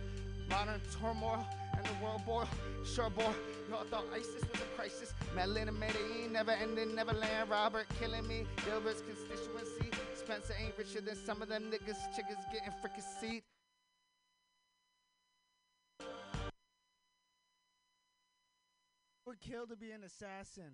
Modern 0.51 0.81
turmoil 1.01 1.47
and 1.75 1.87
the 1.87 2.05
world 2.05 2.21
boil. 2.27 2.49
Sure, 2.85 3.09
boy, 3.09 3.33
y'all 3.71 3.85
thought 3.91 4.05
ISIS 4.15 4.43
was 4.43 4.61
a 4.61 4.77
crisis. 4.77 5.15
Madeline 5.35 5.69
and 5.69 5.81
Medellin, 5.81 6.33
never 6.33 6.53
ending, 6.53 6.95
Neverland. 6.95 7.49
Robert 7.49 7.87
killing 7.99 8.29
me, 8.29 8.45
Gilbert's 8.67 9.01
constituency. 9.01 9.91
Spencer 10.17 10.55
ain't 10.63 10.77
richer 10.77 11.01
than 11.01 11.17
some 11.17 11.41
of 11.41 11.49
them 11.49 11.71
niggas. 11.73 11.97
Chickens 12.15 12.45
getting 12.53 12.73
fricasseed. 12.85 13.43
Would 19.29 19.41
kill 19.41 19.67
to 19.67 19.77
be 19.77 19.91
an 19.91 20.03
assassin. 20.05 20.73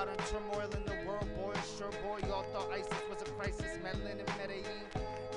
Modern 0.00 0.16
turmoil 0.32 0.70
in 0.72 0.84
the 0.88 0.96
world, 1.04 1.28
boy. 1.36 1.52
Sure, 1.76 1.92
boy, 2.00 2.24
y'all 2.24 2.48
thought 2.56 2.72
ISIS 2.72 3.04
was 3.12 3.20
a 3.20 3.28
crisis. 3.36 3.76
Medellin 3.84 4.16
and 4.16 4.32
Medellin. 4.40 4.80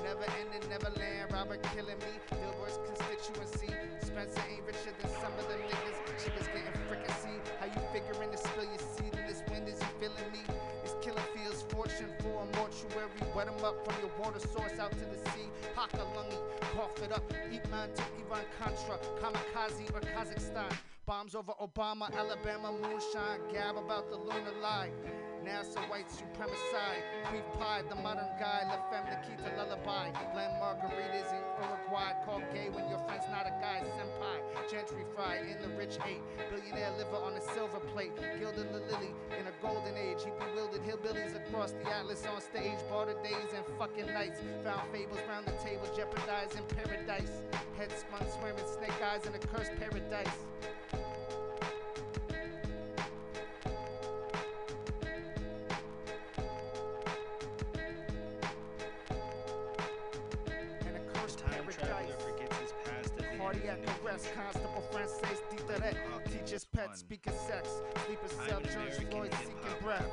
Never 0.00 0.24
ending, 0.40 0.64
never 0.72 0.88
land. 0.96 1.28
Robert 1.36 1.60
killing 1.76 2.00
me. 2.00 2.16
Dilbert's 2.32 2.80
constituency. 2.88 3.68
Spencer 4.00 4.40
ain't 4.48 4.64
richer 4.64 4.96
than 4.96 5.12
some 5.20 5.36
of 5.36 5.44
the 5.52 5.60
niggas. 5.68 6.00
Chickens 6.16 6.48
getting 6.48 6.72
fricassee. 6.88 7.36
How 7.60 7.68
you 7.68 7.82
figuring 7.92 8.32
to 8.32 8.38
spill 8.40 8.64
your 8.64 8.80
seed 8.80 9.12
in 9.12 9.28
this 9.28 9.44
wind? 9.52 9.68
Is 9.68 9.76
you 9.84 9.90
feeling 10.00 10.32
me? 10.32 10.40
These 10.80 10.96
killer 11.04 11.28
fields, 11.36 11.60
fortune 11.68 12.08
for 12.24 12.32
a 12.40 12.56
mortuary. 12.56 13.12
Wet 13.36 13.52
'em 13.52 13.60
up 13.60 13.84
from 13.84 14.00
your 14.00 14.16
water 14.16 14.40
source 14.40 14.80
out 14.80 14.92
to 14.96 15.04
the 15.12 15.20
sea. 15.36 15.52
Haka 15.76 16.08
lungy, 16.16 16.40
cough 16.72 16.96
it 17.04 17.12
up. 17.12 17.28
Eat 17.52 17.68
man 17.68 17.92
to 17.92 18.02
Iran 18.16 18.48
Contra. 18.56 18.96
Kamikaze 19.20 19.92
or 19.92 20.00
Kazakhstan. 20.00 20.72
Bombs 21.06 21.34
over 21.34 21.52
Obama, 21.60 22.08
Alabama, 22.16 22.72
moonshine. 22.72 23.40
Gab 23.52 23.76
about 23.76 24.08
the 24.08 24.16
lunar 24.16 24.56
lie. 24.62 24.88
NASA 25.44 25.84
white 25.90 26.08
supremacide. 26.08 27.04
We've 27.30 27.44
plied 27.52 27.90
the 27.90 27.96
modern 27.96 28.32
guy. 28.40 28.64
La 28.64 28.80
femme 28.88 29.04
Nikita 29.12 29.52
lullaby. 29.54 30.08
Blend 30.32 30.56
margaritas 30.56 31.28
in 31.36 31.44
Uruguay. 31.60 32.12
Call 32.24 32.40
gay 32.54 32.70
when 32.72 32.88
your 32.88 32.96
friend's 33.04 33.28
not 33.28 33.44
a 33.44 33.52
guy. 33.60 33.84
Senpai. 33.84 34.70
Gentry 34.70 35.04
fry 35.14 35.44
in 35.44 35.60
the 35.60 35.76
rich 35.76 35.98
eight. 36.08 36.24
Billionaire 36.48 36.96
liver 36.96 37.20
on 37.20 37.34
a 37.34 37.42
silver 37.52 37.80
plate. 37.92 38.16
Gilded 38.40 38.72
the 38.72 38.80
lily 38.88 39.12
in 39.36 39.44
a 39.44 39.52
golden 39.60 39.98
age. 40.00 40.24
He 40.24 40.32
bewildered 40.40 40.88
hillbillies 40.88 41.36
across 41.36 41.72
the 41.72 41.84
atlas 41.92 42.24
on 42.24 42.40
stage. 42.40 42.80
Barter 42.88 43.20
days 43.22 43.52
and 43.52 43.64
fucking 43.76 44.06
nights. 44.06 44.40
Found 44.64 44.88
fables 44.88 45.20
round 45.28 45.44
the 45.44 45.52
table. 45.60 45.84
Jeopardizing 45.94 46.64
paradise. 46.72 47.44
Head 47.76 47.92
spun 47.92 48.24
swearing 48.40 48.56
snake 48.64 48.96
eyes 49.04 49.26
in 49.26 49.34
a 49.34 49.38
cursed 49.38 49.76
paradise. 49.76 50.40
Cardiac 64.32 64.54
of 64.56 64.62
the 64.62 64.68
new 64.68 64.74
arrest, 64.74 64.74
future. 64.74 64.74
Constable 64.74 64.82
Francis 64.92 65.40
Ditheret. 65.50 65.96
Hawkins 66.10 66.34
Teaches 66.34 66.66
one. 66.72 66.86
pets, 66.86 67.00
speaker 67.00 67.32
sex. 67.32 67.68
Sleeper 68.06 68.28
I'm 68.40 68.48
cell, 68.48 68.60
George 68.60 69.10
Floyd 69.10 69.34
seeking 69.40 69.80
breath. 69.82 70.10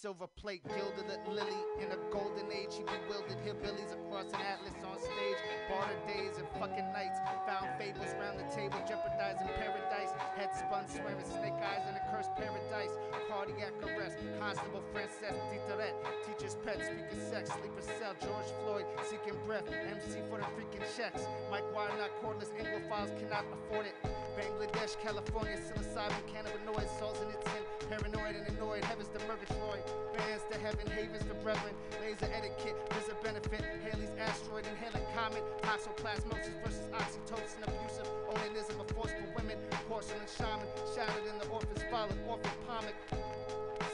Silver 0.00 0.30
plate. 0.38 0.62
Gilded 0.62 1.10
lily 1.26 1.58
in 1.82 1.90
a 1.90 1.98
golden 2.14 2.46
age. 2.54 2.78
He 2.78 2.86
bewildered 2.86 3.42
hillbillies 3.42 3.90
across 3.98 4.30
an 4.30 4.38
atlas 4.38 4.78
on 4.86 4.94
stage. 4.94 5.40
Barter 5.66 5.98
days 6.06 6.38
and 6.38 6.46
fucking 6.54 6.86
nights. 6.94 7.18
Found 7.50 7.66
fables 7.82 8.14
round 8.22 8.38
the 8.38 8.46
table. 8.54 8.78
Jeopardizing 8.86 9.50
paradise. 9.58 10.14
Head 10.38 10.54
spun 10.54 10.86
swearing 10.86 11.26
snake 11.26 11.58
eyes 11.58 11.82
in 11.90 11.98
a 11.98 12.02
cursed 12.14 12.30
paradise. 12.38 12.94
Cardiac 13.26 13.74
arrest. 13.82 14.16
Constable 14.38 14.86
Frances 14.94 15.34
Ditheret. 15.50 15.98
Teacher's 16.22 16.54
pet. 16.62 16.78
Speaker 16.78 17.18
sex. 17.18 17.50
Sleeper 17.58 17.82
cell. 17.98 18.14
George 18.22 18.50
Floyd 18.62 18.86
seeking 19.10 19.34
breath. 19.46 19.66
MC 19.66 20.22
for 20.30 20.38
the 20.38 20.46
freaking 20.54 20.86
checks. 20.94 21.26
Mike 21.50 21.66
Widener 21.74 22.06
cordless 22.22 22.54
Anglophiles 22.54 23.10
cannot 23.18 23.44
afford 23.50 23.86
it. 23.86 23.98
Bangladesh, 24.38 24.94
California, 25.02 25.58
psilocybin, 25.58 26.22
cannabinoids, 26.30 26.96
souls 27.00 27.18
in 27.22 27.28
its 27.34 27.44
sin, 27.50 27.62
paranoid 27.90 28.36
and 28.36 28.46
annoyed, 28.54 28.84
heavens 28.84 29.08
to 29.08 29.18
Murgatroyd, 29.26 29.82
bands 30.16 30.44
to 30.50 30.58
heaven, 30.58 30.86
havens 30.90 31.22
for 31.22 31.34
brethren, 31.42 31.74
laser 32.00 32.28
etiquette, 32.32 32.76
there's 32.90 33.08
a 33.08 33.16
benefit, 33.22 33.62
Halley's 33.84 34.10
asteroid, 34.18 34.64
inhaling 34.66 35.06
comet, 35.14 35.44
toxoplasmosis 35.62 36.56
versus 36.62 36.86
oxytocin, 36.92 37.62
abusive, 37.66 38.08
onanism, 38.30 38.80
a 38.80 38.94
force 38.94 39.12
for 39.12 39.28
women, 39.36 39.58
porcelain 39.88 40.28
shaman, 40.36 40.66
shattered 40.94 41.26
in 41.30 41.38
the 41.38 41.46
orphan's 41.48 41.82
fallen, 41.90 42.18
orphan 42.28 42.50
pomic, 42.66 42.96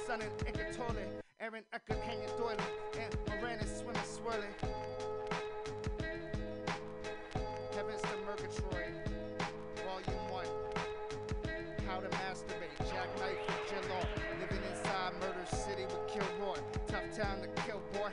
sun 0.07 0.21
and 0.21 0.31
Ekatole, 0.47 1.05
Aaron 1.41 1.65
Eckhart 1.73 2.01
hanging 2.01 2.29
doily, 2.39 2.57
and 3.01 3.13
Moranis 3.27 3.81
swimming 3.81 4.03
swirling. 4.05 4.55
Heavens 7.75 8.03
to 8.03 8.17
Murgatroyd. 8.27 9.04
Inside 15.45 15.65
City 15.65 15.85
with 15.85 16.07
Kilroy. 16.09 16.57
Tough 16.87 17.17
town 17.17 17.41
to 17.43 17.49
kill, 17.63 17.81
boy. 17.93 18.11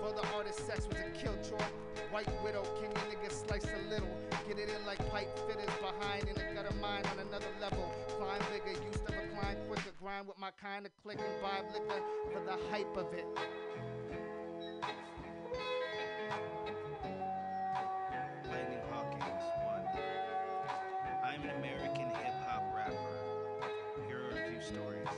For 0.00 0.12
the 0.12 0.26
artist, 0.34 0.66
sex 0.66 0.86
was 0.86 0.98
a 0.98 1.10
killjoy. 1.10 1.64
White 2.10 2.28
widow, 2.42 2.62
can 2.80 2.90
you 2.90 3.16
niggas 3.16 3.46
slice 3.46 3.64
a 3.64 3.88
little? 3.88 4.08
Get 4.48 4.58
it 4.58 4.68
in 4.68 4.86
like 4.86 4.98
pipe 5.10 5.28
fitters 5.46 5.70
behind 5.80 6.28
in 6.28 6.36
a 6.36 6.54
gutter 6.54 6.74
mine 6.80 7.04
on 7.12 7.18
another 7.26 7.46
level. 7.60 7.90
Climb 8.18 8.40
bigger, 8.52 8.78
used 8.86 9.06
to 9.06 9.12
recline 9.12 9.56
quicker. 9.68 9.90
Grind 10.00 10.26
with 10.26 10.38
my 10.38 10.50
kind 10.60 10.86
of 10.86 10.92
click 11.02 11.18
and 11.18 11.42
buy 11.42 11.62
liquor 11.72 12.02
for 12.32 12.40
the 12.44 12.56
hype 12.70 12.96
of 12.96 13.12
it. 13.14 13.26
Lightning 18.50 18.82
Hawkins, 18.90 19.44
1. 19.64 20.04
I'm 21.24 21.42
an 21.42 21.50
American 21.56 22.08
hip 22.20 22.34
hop 22.46 22.62
rapper. 22.74 23.66
Here 24.06 24.18
are 24.18 24.30
a 24.30 24.50
few 24.50 24.60
stories. 24.60 25.08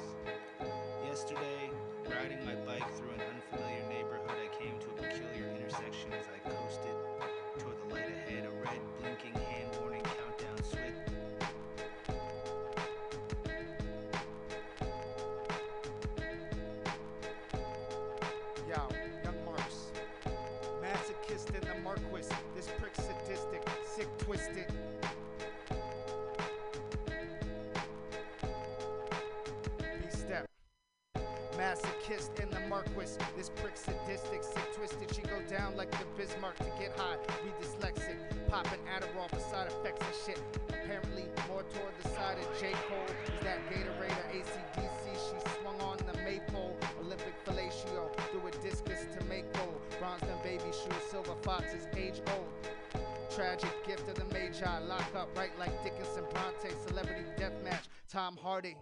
Yesterday, 1.17 1.71
riding 2.11 2.45
my 2.45 2.55
bike 2.69 2.95
through 2.95 3.09
an 3.09 3.23
unfamiliar 3.25 3.89
neighborhood, 3.89 4.37
I 4.37 4.55
came 4.63 4.79
to 4.81 4.87
a 4.91 4.97
peculiar 5.01 5.49
intersection 5.57 6.13
as 6.13 6.27
I 6.29 6.46
like 35.77 35.91
the 35.91 36.07
Bismarck 36.17 36.57
to 36.59 36.71
get 36.79 36.99
high. 36.99 37.17
Be 37.45 37.51
dyslexic. 37.61 38.17
Popping 38.49 38.81
Adderall 38.89 39.29
for 39.29 39.41
side 39.41 39.69
effects 39.69 40.05
and 40.07 40.17
shit. 40.25 40.43
Apparently, 40.69 41.25
more 41.49 41.63
toward 41.75 41.93
the 42.03 42.09
side 42.11 42.39
of 42.39 42.61
J. 42.61 42.73
Cole 42.89 43.05
is 43.27 43.45
that 43.45 43.59
Gatorade 43.71 44.17
or 44.17 44.29
ACDC. 44.33 45.05
She 45.13 45.61
swung 45.61 45.81
on 45.81 45.99
the 45.99 46.19
maypole. 46.25 46.77
Olympic 47.01 47.35
fellatio. 47.45 48.11
Threw 48.31 48.47
a 48.47 48.51
discus 48.63 49.07
to 49.19 49.25
make 49.27 49.53
gold. 49.53 49.81
Bronze 49.99 50.23
and 50.23 50.43
baby 50.43 50.65
shoes. 50.73 51.03
Silver 51.11 51.35
foxes 51.43 51.87
age 51.97 52.21
old. 52.37 52.49
Tragic 53.35 53.71
gift 53.87 54.09
of 54.09 54.15
the 54.15 54.25
Magi. 54.33 54.79
Lock 54.87 55.15
up 55.15 55.29
right 55.37 55.57
like 55.59 55.83
Dickinson 55.85 56.25
Bronte. 56.33 56.75
Celebrity 56.87 57.25
deathmatch. 57.37 57.89
Tom 58.09 58.39
Hardy. 58.41 58.77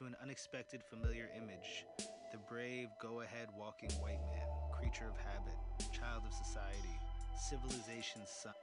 To 0.00 0.06
an 0.06 0.16
unexpected 0.22 0.80
familiar 0.82 1.28
image 1.36 1.84
the 2.32 2.38
brave, 2.48 2.88
go 3.02 3.20
ahead 3.20 3.48
walking 3.58 3.90
white 4.00 4.22
man, 4.32 4.48
creature 4.72 5.04
of 5.04 5.16
habit, 5.18 5.52
child 5.92 6.22
of 6.24 6.32
society, 6.32 6.96
civilization's 7.36 8.30
son. 8.30 8.54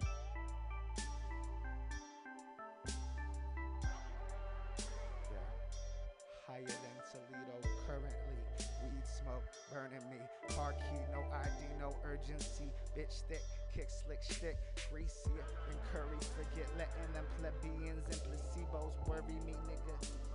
Higher 6.47 6.65
than 6.65 6.97
Toledo 7.11 7.59
currently. 7.85 8.39
Weed 8.81 9.05
smoke 9.05 9.45
burning 9.71 10.09
me. 10.09 10.17
Car 10.55 10.73
key, 10.73 11.03
no 11.11 11.19
ID, 11.19 11.77
no 11.77 11.93
urgency. 12.03 12.71
Bitch 12.97 13.21
thick, 13.29 13.43
kick 13.75 13.89
slick 13.89 14.23
stick, 14.23 14.57
Greasier 14.89 15.45
than 15.67 15.77
curry. 15.91 16.17
Forget 16.33 16.65
letting 16.79 17.13
them 17.13 17.25
plebeians 17.37 18.07
and 18.09 18.21
placebos 18.25 18.95
worry 19.07 19.37
me, 19.45 19.53
nigga. 19.67 20.26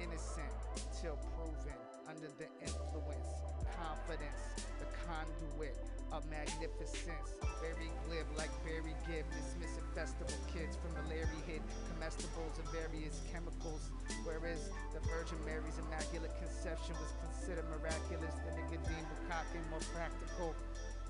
Innocent 0.00 0.52
till 1.00 1.16
proven. 1.36 1.76
under 2.10 2.26
the 2.42 2.50
influence, 2.58 3.30
confidence, 3.78 4.42
the 4.82 4.88
conduit 5.06 5.78
of 6.10 6.26
magnificence. 6.26 7.38
Very 7.62 7.86
glib, 8.08 8.26
like 8.34 8.50
very 8.66 8.98
give, 9.06 9.22
dismissing 9.30 9.86
festival 9.94 10.34
kids 10.50 10.74
from 10.82 10.90
the 10.98 11.04
Larry 11.06 11.38
hid 11.46 11.62
comestibles 11.86 12.58
and 12.58 12.66
various 12.74 13.22
chemicals. 13.30 13.94
Whereas 14.26 14.74
the 14.90 14.98
Virgin 15.06 15.38
Mary's 15.46 15.78
immaculate 15.78 16.34
conception 16.42 16.98
was 16.98 17.14
considered 17.22 17.68
miraculous, 17.70 18.34
the 18.42 18.58
nigga 18.58 18.82
deemed 18.90 19.06
Bukaki 19.22 19.62
more 19.70 19.84
practical. 19.94 20.50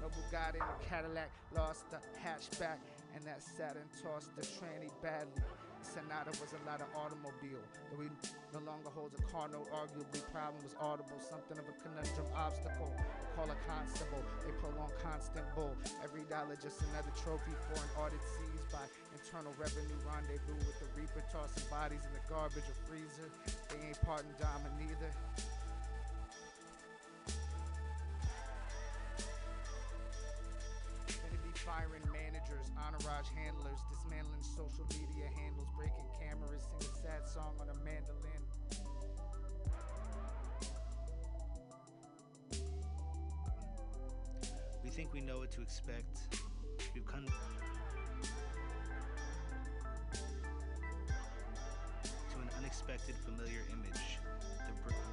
No 0.05 0.13
Bugatti 0.13 0.61
or 0.61 0.77
Cadillac 0.85 1.33
lost 1.57 1.89
the 1.89 2.01
hatchback, 2.21 2.81
and 3.17 3.25
that 3.25 3.41
Saturn 3.41 3.89
tossed 4.05 4.37
the 4.37 4.43
tranny 4.45 4.93
badly. 5.01 5.41
Sonata 5.83 6.31
was 6.39 6.53
a 6.55 6.63
lot 6.69 6.81
of 6.81 6.89
automobile, 6.95 7.65
though 7.91 8.03
he 8.05 8.09
no 8.53 8.61
longer 8.63 8.93
holds 8.93 9.17
a 9.19 9.25
car 9.33 9.49
note. 9.49 9.67
Arguably, 9.73 10.23
problem 10.31 10.63
was 10.63 10.77
audible, 10.79 11.19
something 11.19 11.57
of 11.59 11.67
a 11.67 11.75
conundrum 11.83 12.29
obstacle. 12.37 12.93
Call 13.35 13.49
a 13.49 13.59
constable, 13.67 14.23
a 14.47 14.53
prolonged 14.61 14.95
constant 15.03 15.47
bull. 15.57 15.75
Every 16.05 16.23
dollar 16.29 16.55
just 16.61 16.85
another 16.93 17.11
trophy 17.19 17.57
for 17.67 17.81
an 17.81 17.91
audit 17.97 18.23
seized 18.39 18.69
by 18.71 18.85
internal 19.17 19.57
revenue 19.59 19.99
rendezvous 20.07 20.61
with 20.63 20.79
the 20.79 20.89
reaper 20.95 21.25
tossing 21.33 21.67
bodies 21.73 22.05
in 22.05 22.13
the 22.15 22.25
garbage 22.29 22.69
or 22.69 22.79
freezer. 22.87 23.29
They 23.73 23.91
ain't 23.91 24.01
parting 24.05 24.31
diamond 24.39 24.77
neither. 24.79 25.11
Firing 31.61 32.03
entourage 32.93 33.29
handlers, 33.37 33.79
dismantling 33.89 34.43
social 34.43 34.85
media 34.91 35.31
handles, 35.39 35.69
breaking 35.77 36.07
cameras, 36.19 36.63
sing 36.67 36.91
a 36.91 36.95
sad 37.03 37.29
song 37.29 37.55
on 37.61 37.69
a 37.69 37.75
mandolin. 37.85 38.43
We 44.83 44.91
think 44.91 45.13
we 45.13 45.21
know 45.21 45.39
what 45.39 45.53
to 45.53 45.63
expect. 45.63 46.19
We've 46.95 47.07
come 47.07 47.27
to 47.27 47.33
an 52.39 52.51
unexpected 52.59 53.15
familiar 53.25 53.63
image. 53.73 54.19
The 54.67 54.73
br- 54.83 55.10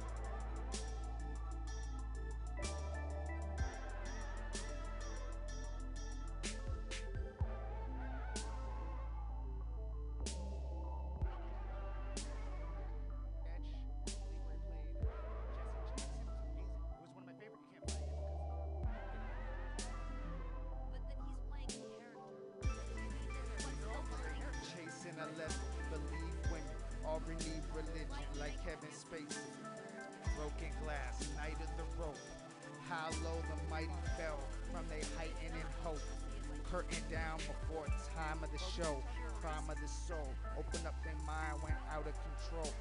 the 38.58 38.82
show. 38.82 39.02
Crime 39.40 39.70
of 39.70 39.76
the 39.80 39.88
soul. 39.88 40.34
Open 40.58 40.86
up 40.86 40.94
their 41.04 41.14
mind, 41.26 41.62
went 41.62 41.76
out 41.92 42.06
of 42.06 42.14
control. 42.26 42.72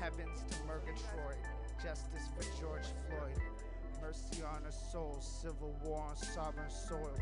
Heavens 0.00 0.42
to 0.50 0.56
Murgatroyd, 0.66 1.38
justice 1.82 2.28
for 2.36 2.42
George 2.60 2.86
Floyd, 3.06 3.40
mercy 4.00 4.42
on 4.42 4.64
a 4.66 4.72
soul, 4.72 5.18
civil 5.20 5.76
war 5.84 6.02
on 6.10 6.16
sovereign 6.16 6.70
soil, 6.70 7.16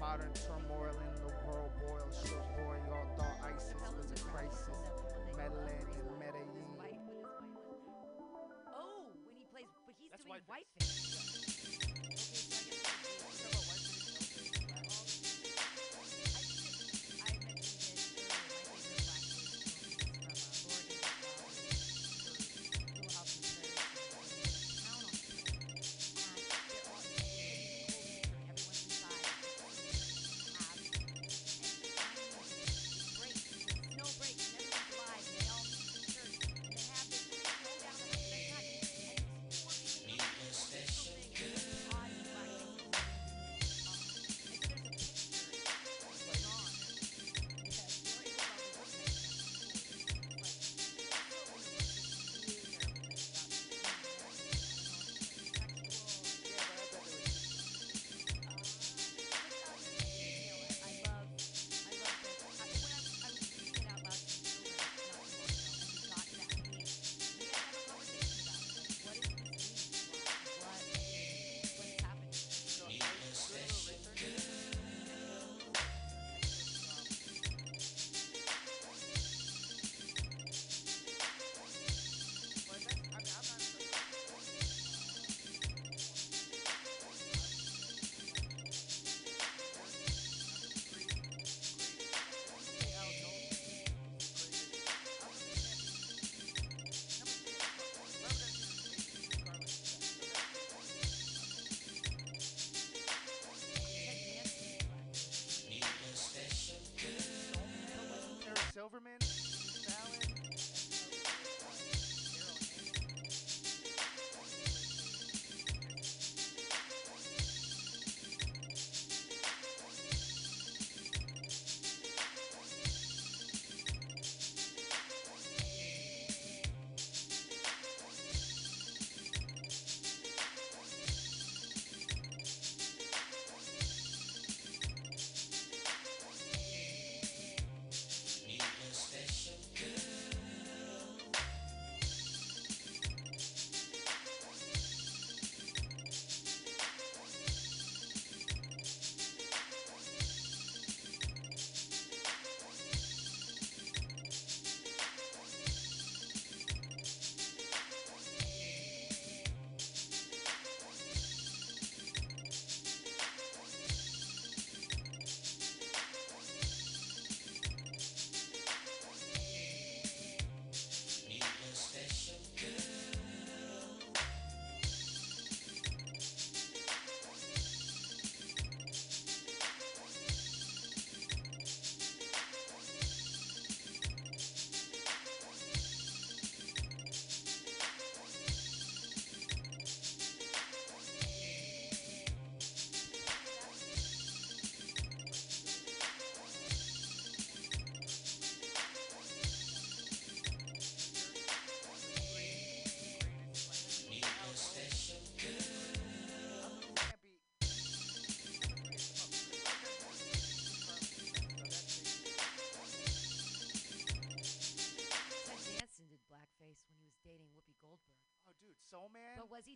modern 0.00 0.32
turmoil 0.32 0.88
in 0.90 1.20
the 1.20 1.32
world 1.46 1.70
boil. 1.80 2.08
Short 2.26 2.48
boy, 2.56 2.76
y'all 2.88 3.16
thought 3.18 3.36
ISIS 3.54 3.76
was 3.96 4.10
a 4.12 4.24
crisis. 4.24 4.80
Medellin 5.36 5.68
and 5.68 6.18
Medellin. 6.18 6.63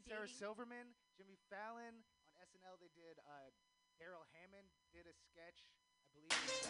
Sarah 0.08 0.24
dating? 0.24 0.40
Silverman, 0.40 0.96
Jimmy 1.20 1.36
Fallon 1.52 2.00
on 2.24 2.32
SNL. 2.40 2.80
They 2.80 2.88
did. 2.96 3.20
Uh, 3.28 3.52
Darrell 4.00 4.24
Hammond 4.32 4.72
did 4.88 5.04
a 5.04 5.12
sketch. 5.28 5.68
I 6.00 6.16
believe. 6.16 6.68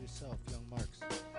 Yourself, 0.00 0.38
young 0.50 0.64
Marks. 0.70 1.29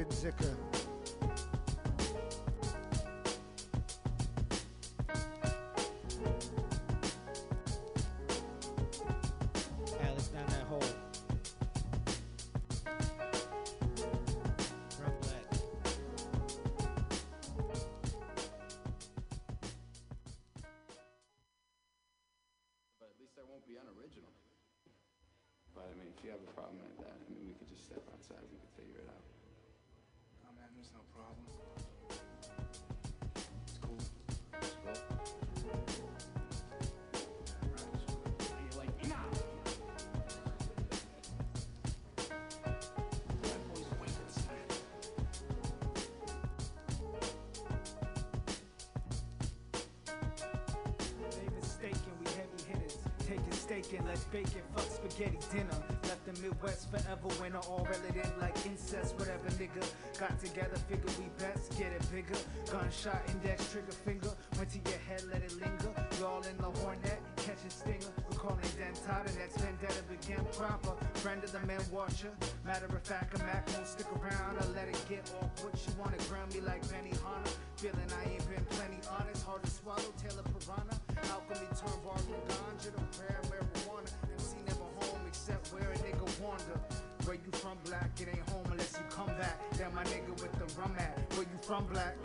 ibn 0.00 0.08
Alex 10.00 10.28
down 10.28 10.46
that 10.46 10.64
hole. 10.68 10.80
Black. 15.20 15.46
But 22.98 23.08
at 23.10 23.20
least 23.20 23.36
I 23.36 23.42
won't 23.48 23.66
be 23.66 23.76
unoriginal. 23.76 24.32
But 25.74 25.84
I 25.92 25.94
mean, 25.98 26.08
if 26.16 26.24
you 26.24 26.30
have 26.30 26.40
a 26.40 26.52
problem 26.52 26.78
like 26.80 26.96
that, 26.98 27.12
I 27.12 27.30
mean, 27.30 27.44
we 27.44 27.52
could 27.52 27.68
just 27.68 27.84
step 27.84 28.02
outside. 28.12 28.40
We 28.50 28.56
could 28.56 28.72
figure 28.76 29.00
it 29.04 29.08
out. 29.10 29.31
Man, 31.32 31.46
there's 32.08 33.16
no 33.16 33.24
problem. 33.30 33.58
It's 33.66 33.78
cool. 33.78 33.98
It's 34.60 34.74
cool. 34.74 34.98
You're 38.64 38.78
like, 38.78 38.94
nah. 39.08 39.26
Boy's 43.68 43.90
wait 44.00 44.16
inside. 44.26 44.70
They 51.30 51.48
mistaken, 51.58 52.12
we 52.20 52.26
heavy 52.30 52.60
hitters. 52.68 52.96
Taking 53.26 53.52
steak 53.52 53.86
and 53.98 54.06
let's 54.06 54.24
bake 54.24 54.46
it. 54.46 54.64
Fuck 54.74 54.88
spaghetti 54.90 55.38
dinner. 55.50 56.01
The 56.32 56.48
Midwest 56.48 56.90
forever 56.90 57.28
when 57.40 57.52
winter. 57.52 57.68
All 57.68 57.84
relative 57.84 58.32
like 58.40 58.56
incest. 58.64 59.14
Whatever 59.18 59.48
nigga 59.60 59.84
got 60.18 60.38
together, 60.40 60.76
figure 60.88 61.12
we 61.18 61.28
best 61.36 61.76
get 61.78 61.92
it 61.92 62.04
bigger. 62.10 62.38
Gunshot 62.70 63.20
index, 63.28 63.70
trigger 63.70 63.92
finger. 63.92 64.32
Went 64.56 64.70
to 64.70 64.80
your 64.88 65.00
head, 65.08 65.22
let 65.30 65.42
it 65.42 65.52
linger. 65.60 65.92
you 66.18 66.26
all 66.26 66.42
in 66.42 66.56
the 66.56 66.70
hornet, 66.80 67.20
catch 67.36 67.60
a 67.66 67.70
stinger. 67.70 68.12
Recalling 68.30 68.72
dentata, 68.80 69.28
next 69.36 69.58
vendetta 69.60 70.02
began 70.08 70.44
proper. 70.56 70.96
Friend 71.20 71.42
of 71.44 71.52
the 71.52 71.60
man 71.66 71.82
watcher. 71.92 72.32
Matter 72.64 72.86
of 72.86 73.02
fact, 73.02 73.36
a 73.36 73.44
Mac 73.44 73.68
won't 73.74 73.86
stick 73.86 74.08
around. 74.16 74.56
I 74.58 74.64
let 74.72 74.88
it 74.88 75.00
get 75.08 75.30
awkward. 75.36 75.76
She 75.76 75.90
wanna 75.98 76.16
ground 76.28 76.54
me 76.54 76.60
like 76.60 76.82
Benihana. 76.88 77.52
Feeling 77.76 78.08
I 78.08 78.32
ain't 78.32 78.48
been 78.48 78.64
plenty 78.72 79.00
honest. 79.10 79.44
Hard 79.44 79.62
to 79.64 79.70
swallow, 79.70 80.12
Taylor 80.22 80.44
Piranha. 80.48 80.96
Alchemy 81.28 81.68
turn 81.76 81.98
bar 82.04 82.16
ganja 82.48 82.90
to 82.94 83.20
rare 83.20 83.41
Where 87.24 87.36
you 87.36 87.52
from, 87.52 87.78
black? 87.84 88.10
It 88.20 88.28
ain't 88.28 88.50
home 88.50 88.66
unless 88.70 88.94
you 88.98 89.04
come 89.08 89.28
back. 89.38 89.56
Damn, 89.78 89.94
my 89.94 90.02
nigga 90.04 90.30
with 90.30 90.52
the 90.58 90.80
rum 90.80 90.94
at. 90.98 91.16
Where 91.34 91.42
you 91.42 91.58
from, 91.62 91.86
black? 91.86 92.16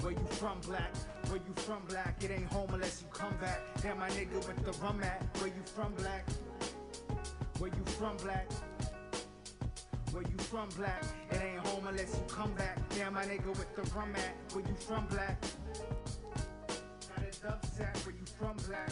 Where 0.00 0.12
you 0.12 0.26
from, 0.30 0.60
black? 0.60 0.92
Where 1.28 1.36
you 1.36 1.54
from, 1.54 1.82
black? 1.88 2.22
It 2.22 2.30
ain't 2.32 2.52
home 2.52 2.70
unless 2.72 3.02
you 3.02 3.08
come 3.12 3.36
back. 3.40 3.60
Damn, 3.80 3.98
my 3.98 4.08
nigga 4.10 4.34
with 4.34 4.64
the 4.64 4.72
rum 4.84 5.00
at. 5.02 5.22
Where 5.38 5.46
you 5.46 5.62
from, 5.64 5.94
black? 5.94 6.24
Where 7.58 7.70
you 7.70 7.84
from, 7.98 8.16
black? 8.16 8.50
Where 10.10 10.22
you 10.22 10.38
from, 10.38 10.68
black? 10.70 11.04
It 11.30 11.40
ain't 11.40 11.66
home 11.66 11.86
unless 11.86 12.14
you 12.14 12.24
come 12.28 12.52
back. 12.54 12.76
Damn, 12.90 13.14
my 13.14 13.24
nigga 13.24 13.48
with 13.48 13.76
the 13.76 13.82
rum 13.94 14.12
at. 14.16 14.54
Where 14.54 14.66
you 14.66 14.74
from, 14.74 15.06
black? 15.06 15.40
Got 17.08 17.24
a 17.24 17.40
dub 17.40 17.64
sack. 17.76 17.96
Where 17.98 18.14
you 18.14 18.26
from, 18.38 18.56
black? 18.66 18.90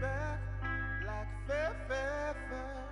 Back 0.00 0.40
like 1.06 1.28
fair, 1.46 1.72
fair, 1.86 2.34
fair. 2.50 2.84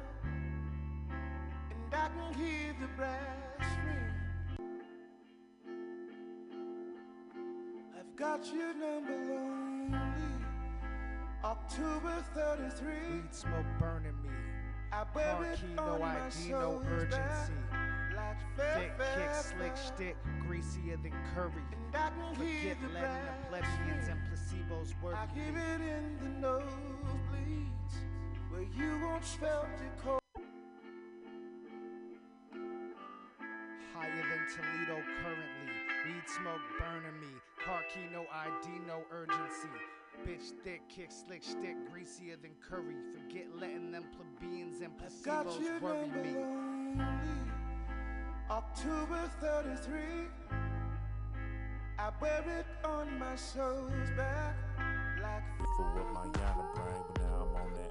And 1.71 1.93
I 1.93 2.09
can 2.09 2.35
hear 2.35 2.73
the 2.81 2.87
brass 2.97 3.19
ring. 3.85 4.15
I've 7.99 8.15
got 8.17 8.47
your 8.47 8.73
number 8.75 9.35
lonely. 9.35 9.97
October 11.43 12.25
33, 12.35 12.87
Weed 13.13 13.35
smoke 13.35 13.67
burning 13.81 14.23
me. 14.23 14.31
I 14.93 15.05
wear 15.13 15.35
Car 15.35 15.45
it 15.47 15.59
on 15.79 15.87
no 15.87 15.99
my 15.99 16.27
ID, 16.27 16.51
no 16.51 16.81
urgency. 16.93 17.19
back 17.19 17.70
Thick 18.57 18.93
kick, 18.99 19.31
slick 19.35 19.77
stick, 19.77 20.17
greasier 20.47 20.97
than 21.03 21.13
curry. 21.35 21.65
And 21.73 21.97
I 21.97 22.11
can 22.11 22.35
Forget 22.35 22.77
the 22.81 22.89
letting 22.95 23.25
the 23.27 23.49
plebeians 23.49 24.09
and 24.09 24.21
placebos 24.29 25.03
work 25.03 25.17
I 25.17 25.27
give 25.35 25.57
it 25.57 25.81
in 25.81 26.19
the 26.21 26.47
nosebleeds 26.47 27.95
where 28.51 28.63
you 28.77 29.07
once 29.07 29.35
felt 29.35 29.65
it 29.65 30.03
cold. 30.03 30.21
Higher 33.95 34.11
than 34.11 34.47
Toledo 34.55 35.03
currently. 35.23 35.61
Weed 36.07 36.23
smoke 36.27 36.61
burning 36.79 37.21
me. 37.21 37.29
Car 37.65 37.83
key, 37.93 38.09
no 38.13 38.25
ID, 38.33 38.69
no 38.87 39.03
urgency. 39.13 39.69
Bitch 40.27 40.53
thick, 40.65 40.83
kick 40.89 41.11
slick 41.11 41.43
stick, 41.43 41.77
greasier 41.91 42.37
than 42.37 42.53
curry. 42.61 42.97
Forget 43.13 43.47
letting 43.59 43.91
them 43.91 44.05
plebeians 44.17 44.81
and 44.81 44.93
placebos 44.99 45.81
worry 45.81 46.09
me. 46.23 46.39
lonely. 46.39 47.50
October 48.51 49.31
33. 49.41 50.01
I 52.01 52.11
wear 52.21 52.43
it 52.59 52.67
on 52.85 53.17
my 53.17 53.37
soul's 53.37 54.11
back 54.17 54.57
like 55.23 55.45
for 55.77 55.85
what 55.95 56.13
my 56.13 56.27
yana 56.37 56.75
bring, 56.75 57.03
but 57.15 57.23
now 57.23 57.47
I'm 57.47 57.63
on 57.63 57.73
that 57.75 57.90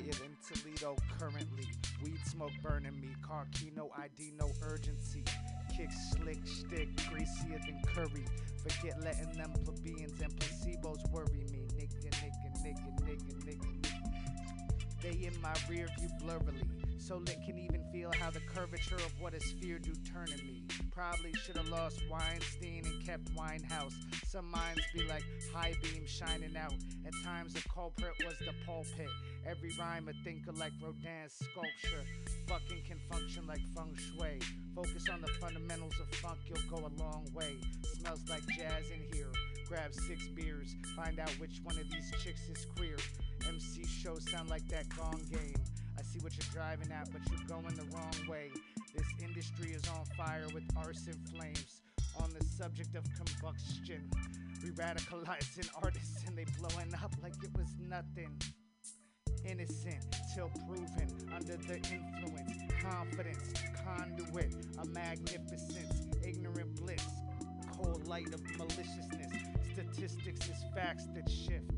Higher 0.00 0.12
than 0.12 0.36
Toledo 0.46 0.96
currently. 1.18 1.66
Weed 2.02 2.20
smoke 2.24 2.52
burning 2.62 2.98
me. 3.00 3.08
Car 3.22 3.46
key, 3.52 3.70
no 3.76 3.90
ID, 3.98 4.32
no 4.38 4.48
urgency. 4.62 5.22
Kick 5.76 5.90
slick 5.92 6.38
stick, 6.44 6.88
greasier 7.10 7.60
than 7.66 7.82
curry. 7.94 8.24
Forget 8.62 8.98
letting 9.02 9.32
them 9.32 9.52
plebeians 9.64 10.18
and 10.22 10.34
placebos 10.36 11.10
worry 11.10 11.44
me. 11.52 11.66
Nigga, 11.76 12.10
nigga, 12.10 12.64
nigga, 12.64 13.00
nigga, 13.04 13.44
nigga. 13.44 14.00
They 15.02 15.26
in 15.26 15.38
my 15.42 15.54
rear 15.68 15.88
view 15.98 16.08
blurrily. 16.22 16.62
So 16.98 17.16
lit 17.16 17.38
can 17.44 17.58
even 17.58 17.82
feel 17.92 18.10
how 18.20 18.30
the 18.30 18.40
curvature 18.40 18.96
of 18.96 19.12
what 19.20 19.34
is 19.34 19.42
fear 19.60 19.78
do 19.78 19.92
turn 20.12 20.28
in 20.32 20.46
me. 20.46 20.62
Probably 20.92 21.32
should 21.44 21.56
have 21.56 21.68
lost 21.68 22.02
Weinstein 22.10 22.84
and 22.84 23.04
kept 23.04 23.34
Winehouse. 23.34 23.94
Some 24.26 24.50
minds 24.50 24.82
be 24.94 25.04
like 25.04 25.24
high 25.52 25.74
beam 25.82 26.06
shining 26.06 26.56
out. 26.56 26.74
At 27.06 27.12
times 27.24 27.54
the 27.54 27.62
culprit 27.68 28.12
was 28.24 28.38
the 28.38 28.54
pulpit. 28.64 29.08
Every 29.50 29.72
rhyme 29.80 30.06
a 30.06 30.12
thinker 30.22 30.52
like 30.52 30.70
Rodin's 30.80 31.34
sculpture. 31.34 32.06
Fucking 32.46 32.82
can 32.86 33.00
function 33.10 33.48
like 33.48 33.58
feng 33.74 33.96
shui. 33.98 34.38
Focus 34.76 35.08
on 35.12 35.20
the 35.20 35.26
fundamentals 35.40 35.94
of 35.98 36.06
funk, 36.18 36.38
you'll 36.46 36.70
go 36.70 36.86
a 36.86 36.92
long 37.02 37.26
way. 37.34 37.56
Smells 37.98 38.22
like 38.30 38.46
jazz 38.46 38.84
in 38.94 39.02
here. 39.12 39.32
Grab 39.66 39.92
six 39.92 40.28
beers, 40.28 40.76
find 40.94 41.18
out 41.18 41.30
which 41.40 41.58
one 41.64 41.76
of 41.80 41.90
these 41.90 42.12
chicks 42.22 42.48
is 42.48 42.64
queer. 42.76 42.96
MC 43.48 43.84
shows 43.86 44.30
sound 44.30 44.50
like 44.50 44.68
that 44.68 44.88
gong 44.96 45.20
game. 45.28 45.58
I 45.98 46.02
see 46.02 46.20
what 46.20 46.32
you're 46.36 46.52
driving 46.54 46.92
at, 46.92 47.10
but 47.10 47.22
you're 47.28 47.48
going 47.48 47.74
the 47.74 47.86
wrong 47.92 48.28
way. 48.28 48.50
This 48.94 49.06
industry 49.20 49.72
is 49.72 49.82
on 49.88 50.04
fire 50.16 50.46
with 50.54 50.62
arson 50.76 51.18
flames. 51.34 51.82
On 52.22 52.30
the 52.38 52.44
subject 52.44 52.94
of 52.94 53.02
combustion, 53.16 54.08
we 54.62 54.70
radicalizing 54.70 55.68
artists 55.82 56.22
and 56.28 56.38
they 56.38 56.44
blowing 56.56 56.94
up 56.94 57.12
like 57.20 57.34
it 57.42 57.50
was 57.56 57.74
nothing. 57.88 58.30
Innocent 59.44 60.04
till 60.34 60.50
proven 60.66 61.08
under 61.34 61.56
the 61.56 61.76
influence, 61.76 62.52
confidence, 62.82 63.52
conduit, 63.84 64.54
a 64.78 64.86
magnificence, 64.86 66.06
ignorant 66.24 66.74
bliss, 66.76 67.06
cold 67.76 68.06
light 68.06 68.32
of 68.32 68.42
maliciousness. 68.56 69.32
Statistics 69.72 70.48
is 70.48 70.64
facts 70.74 71.06
that 71.14 71.28
shift. 71.28 71.70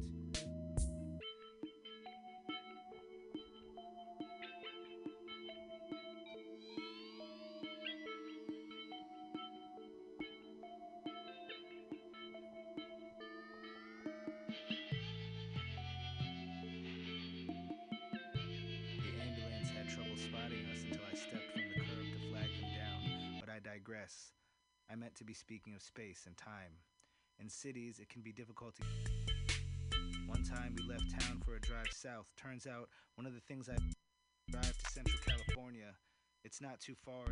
Space 25.95 26.25
and 26.27 26.35
time. 26.39 26.73
In 27.39 27.51
cities, 27.51 27.99
it 28.01 28.09
can 28.09 28.23
be 28.23 28.33
difficult 28.33 28.75
to. 28.77 28.83
One 30.27 30.43
time 30.43 30.75
we 30.79 30.89
left 30.89 31.05
town 31.21 31.43
for 31.45 31.55
a 31.57 31.61
drive 31.61 31.93
south. 31.93 32.25
Turns 32.35 32.67
out 32.67 32.89
one 33.17 33.27
of 33.27 33.35
the 33.35 33.41
things 33.41 33.69
I 33.69 33.77
drive 34.51 34.79
to 34.79 34.91
Central 34.91 35.19
California, 35.27 35.93
it's 36.45 36.63
not 36.63 36.81
too 36.81 36.95
far. 37.05 37.25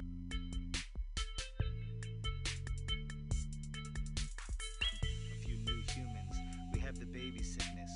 A 5.25 5.39
few 5.41 5.57
new 5.57 5.83
humans. 5.95 6.37
We 6.75 6.81
have 6.81 6.99
the 6.99 7.07
baby 7.07 7.43
sickness. 7.43 7.93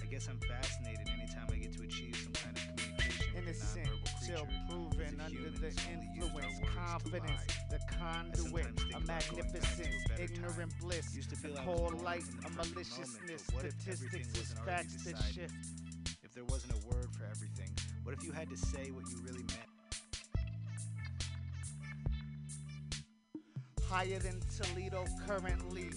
I 0.00 0.06
guess 0.06 0.26
I'm 0.26 0.40
fascinated 0.40 1.06
anytime 1.06 1.48
I 1.52 1.56
get 1.56 1.76
to 1.76 1.82
achieve 1.82 2.16
some 2.16 2.32
kind 2.32 2.56
of 2.56 2.62
communication 2.76 3.36
Innocent 3.36 3.88
till 4.26 4.46
proven 4.70 5.20
under 5.20 5.50
the 5.50 5.68
humans 5.68 5.76
only 5.92 6.08
used 6.14 6.34
our 6.34 6.40
influence, 6.40 6.74
confidence, 6.74 7.30
lie. 7.30 7.44
the 7.46 7.61
I 7.61 7.61
conduit 8.02 8.66
sometimes 8.66 8.82
think 8.82 8.94
of 8.94 9.04
about 9.04 9.04
going 9.04 9.06
back 9.06 9.22
to 9.22 9.34
a 9.34 9.36
magnificence, 9.36 10.04
ignorant 10.18 10.72
bliss, 10.80 11.16
Used 11.16 11.30
to 11.30 11.36
feel 11.36 11.54
the 11.54 11.60
I 11.60 11.66
was 11.66 11.78
cold 11.78 12.02
light 12.02 12.24
in 12.30 12.44
of 12.44 12.56
maliciousness, 12.56 13.18
moment, 13.18 13.42
but 13.46 13.54
what 13.54 13.64
if 13.64 13.88
everything 13.88 14.24
statistics 14.24 14.50
is 14.50 14.58
facts 14.64 15.04
that 15.04 15.22
shift. 15.34 15.54
If 16.22 16.34
there 16.34 16.44
wasn't 16.44 16.72
a 16.72 16.88
word 16.88 17.08
for 17.12 17.24
everything, 17.24 17.70
what 18.04 18.14
if 18.14 18.24
you 18.24 18.32
had 18.32 18.48
to 18.50 18.56
say 18.56 18.90
what 18.90 19.04
you 19.10 19.18
really 19.24 19.44
meant? 19.44 19.70
Higher 23.88 24.18
than 24.18 24.40
Toledo 24.56 25.04
currently. 25.26 25.90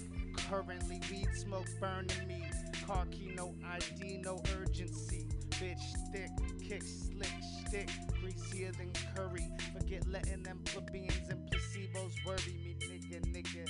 Currently, 0.49 1.01
weed 1.09 1.29
smoke 1.33 1.67
burning 1.79 2.27
me. 2.27 2.43
Car 2.85 3.05
key, 3.09 3.31
no 3.35 3.55
ID, 3.65 4.17
no 4.17 4.41
urgency. 4.59 5.27
Bitch 5.51 5.79
thick, 6.11 6.29
kick 6.61 6.83
slick, 6.83 7.31
stick. 7.65 7.89
Greasier 8.19 8.73
than 8.73 8.91
curry. 9.15 9.47
Forget 9.73 10.05
letting 10.07 10.43
them 10.43 10.59
plebeians 10.65 11.29
and 11.29 11.44
placebos 11.85 12.13
worry 12.25 12.53
me, 12.63 12.75
nigga, 12.79 13.19
nigga. 13.31 13.65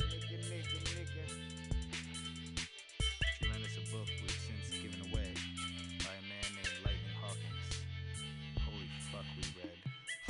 Nigga, 0.00 0.38
nigga, 0.50 0.78
nigga. 0.94 1.24
She 3.38 3.48
lent 3.48 3.64
us 3.64 3.76
a 3.76 3.92
book 3.92 4.08
we've 4.20 4.30
since 4.30 4.82
given 4.82 5.00
away 5.12 5.32
by 5.98 6.14
a 6.14 6.24
man 6.26 6.48
named 6.56 6.76
Lightning 6.84 7.16
Hawkins. 7.20 7.66
Holy 8.64 8.88
fuck, 9.12 9.24
we 9.36 9.42
read. 9.62 9.78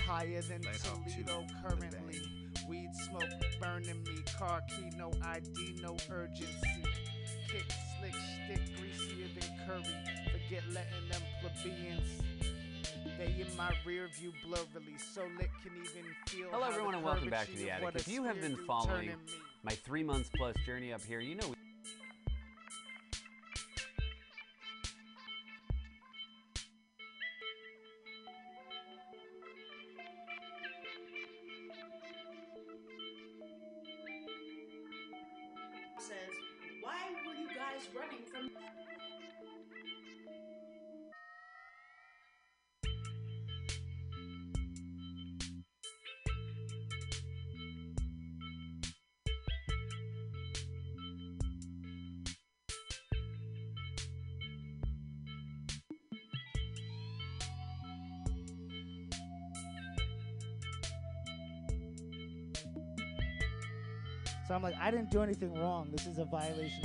Higher 0.07 0.43
than 0.43 0.63
Light 0.63 0.83
Hawk 0.85 1.05
two, 1.07 1.23
Toledo 1.23 1.47
currently. 1.63 2.21
Weed 2.69 2.91
smoke 3.09 3.31
burning 3.61 4.03
me. 4.05 4.23
Car 4.39 4.61
key, 4.69 4.91
no 4.97 5.11
ID, 5.25 5.81
no 5.83 5.97
urgency. 6.11 6.83
Kick 7.49 7.67
slick, 7.99 8.15
stick 8.15 8.61
greasier 8.77 9.29
than 9.39 9.49
curry. 9.67 9.97
Forget 10.33 10.65
letting 10.73 11.09
them 11.11 11.23
plebeians. 11.41 12.21
They 13.21 13.27
in 13.27 13.55
my 13.55 13.71
rear 13.85 14.09
view 14.18 14.33
blurrily, 14.43 14.99
so 14.99 15.21
lit 15.37 15.51
can 15.62 15.73
even 15.77 16.11
feel. 16.27 16.49
Hello, 16.51 16.66
everyone, 16.66 16.95
and 16.95 17.05
welcome 17.05 17.29
back 17.29 17.49
to 17.49 17.57
the 17.59 17.71
attic. 17.71 17.91
If 17.95 18.09
you 18.09 18.25
have 18.25 18.41
been 18.41 18.57
following 18.66 19.11
my 19.62 19.73
three 19.73 20.03
months 20.03 20.31
plus 20.35 20.57
journey 20.64 20.91
up 20.91 21.05
here, 21.05 21.21
you 21.21 21.35
know 21.35 21.53
says, 35.99 36.16
Why 36.81 36.97
were 37.27 37.35
you 37.35 37.49
guys 37.49 37.87
running 37.95 38.25
from 38.33 38.49
So 64.51 64.57
I'm 64.57 64.62
like, 64.62 64.74
I 64.80 64.90
didn't 64.90 65.12
do 65.12 65.22
anything 65.22 65.55
wrong. 65.55 65.90
This 65.92 66.09
is 66.09 66.18
a 66.18 66.24
violation 66.24 66.84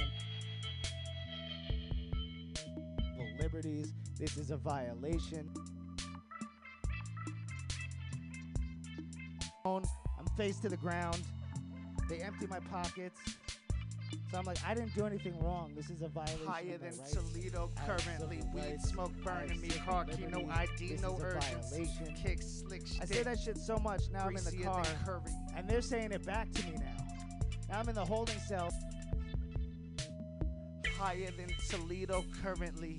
of 3.19 3.39
liberties. 3.41 3.91
This 4.19 4.37
is 4.37 4.51
a 4.51 4.57
violation. 4.57 5.49
I'm 9.65 9.81
face 10.37 10.59
to 10.59 10.69
the 10.69 10.77
ground. 10.77 11.19
They 12.07 12.19
empty 12.19 12.45
my 12.45 12.59
pockets. 12.59 13.19
So 14.31 14.37
I'm 14.37 14.45
like, 14.45 14.59
I 14.63 14.75
didn't 14.75 14.93
do 14.93 15.07
anything 15.07 15.33
wrong. 15.39 15.71
This 15.75 15.89
is 15.89 16.03
a 16.03 16.07
violation. 16.07 16.45
Higher 16.45 16.77
than 16.77 16.95
rights. 16.99 17.15
Toledo 17.15 17.71
currently. 17.83 18.43
Weed 18.53 18.61
rights. 18.61 18.89
smoke 18.89 19.11
burning 19.23 19.59
me. 19.59 19.69
key, 19.69 19.81
no 20.29 20.41
liberties. 20.41 20.51
ID, 20.51 20.87
This 20.89 21.01
no 21.01 21.15
is 21.15 21.23
a 21.23 21.25
urgency. 21.25 21.69
violation. 21.71 22.15
Kick 22.15 22.43
slick 22.43 22.83
I 23.01 23.05
say 23.05 23.23
that 23.23 23.39
shit 23.39 23.57
so 23.57 23.77
much 23.77 24.03
now 24.13 24.27
I'm 24.27 24.37
in 24.37 24.43
the 24.43 24.55
car, 24.63 24.85
and 25.57 25.67
they're 25.67 25.81
saying 25.81 26.11
it 26.11 26.23
back 26.27 26.51
to 26.51 26.63
me 26.67 26.73
now. 26.77 26.94
I'm 27.75 27.89
in 27.89 27.95
the 27.95 28.05
holding 28.05 28.39
cell. 28.39 28.73
Higher 30.97 31.29
than 31.37 31.49
Toledo 31.69 32.23
currently. 32.41 32.97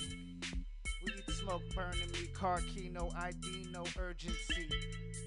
Weed 1.03 1.25
smoke 1.41 1.63
burning 1.75 2.11
me. 2.13 2.27
Car 2.35 2.61
key, 2.61 2.91
no 2.93 3.11
ID, 3.17 3.69
no 3.73 3.85
urgency. 3.99 4.69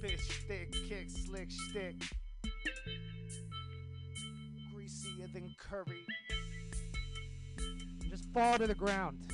Bitch 0.04 0.22
thick, 0.48 0.72
kick 0.88 1.10
slick 1.10 1.50
stick. 1.50 1.96
Greasier 4.72 5.28
than 5.34 5.56
curry. 5.58 6.06
Just 8.08 8.32
fall 8.32 8.60
to 8.60 8.68
the 8.68 8.76
ground. 8.76 9.29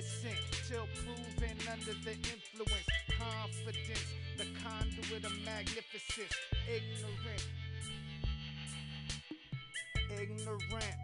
Innocent 0.00 0.38
till 0.66 0.86
proven 1.04 1.58
under 1.70 1.92
the 2.04 2.12
influence. 2.12 2.88
Confidence, 3.18 4.06
the 4.38 4.46
conduit 4.64 5.24
of 5.26 5.32
magnificence. 5.44 6.34
Ignorant, 6.66 7.46
ignorant. 10.18 10.96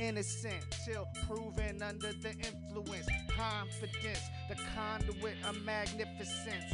Innocent 0.00 0.64
till 0.86 1.06
proven 1.26 1.82
under 1.82 2.14
the 2.14 2.30
influence. 2.30 3.06
Confidence, 3.36 4.22
the 4.48 4.56
conduit 4.74 5.36
of 5.46 5.62
magnificence. 5.66 6.72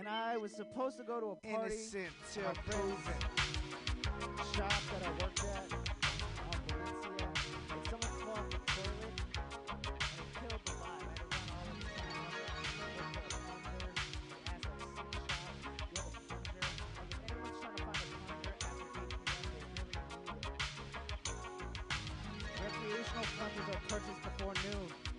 And 0.00 0.08
I 0.08 0.38
was 0.38 0.50
supposed 0.50 0.96
to 0.96 1.04
go 1.04 1.20
to 1.20 1.26
a 1.26 1.36
party. 1.52 1.74
Innocent 1.74 2.06
till 2.32 2.54
proven. 2.64 3.20
shop 4.56 4.72
that 4.88 5.02
I 5.04 5.10
worked 5.20 5.44
at 5.44 5.68
on 5.76 6.56
Valencia. 6.64 7.28
And 7.68 7.84
someone 7.84 8.48
the 8.48 8.56
toilet 8.64 9.20
and 9.36 10.28
killed 10.40 10.64
the 10.64 10.72
vibe. 10.80 11.04
I 11.04 11.04
had 11.04 11.20
to 11.20 11.36
run 11.36 11.60
all 11.60 11.76
over 11.76 11.92
town. 12.00 12.32
Look 12.80 13.12
for 13.12 13.28
a 13.28 13.44
plunger. 13.44 13.92
They 14.32 14.48
asked 14.48 14.72
like 14.72 14.88
six 14.88 15.20
shots. 15.28 15.68
You 15.68 16.00
have 16.00 16.08
a 16.08 16.32
plunger? 16.32 16.64
Like 16.96 17.12
if 17.12 17.20
anyone's 17.28 17.60
trying 17.60 17.76
to 17.76 17.84
find 17.84 18.00
a 18.00 18.16
plunger 18.24 18.56
after 18.56 18.80
8 18.80 19.68
p.m., 19.68 19.84
they 19.84 20.00
really 20.00 20.24
need 20.32 20.48
it. 20.48 20.64
Recreational 22.56 23.28
plungers 23.36 23.68
are 23.68 23.84
purchased 23.84 24.22
before 24.24 24.56
noon. 24.64 25.09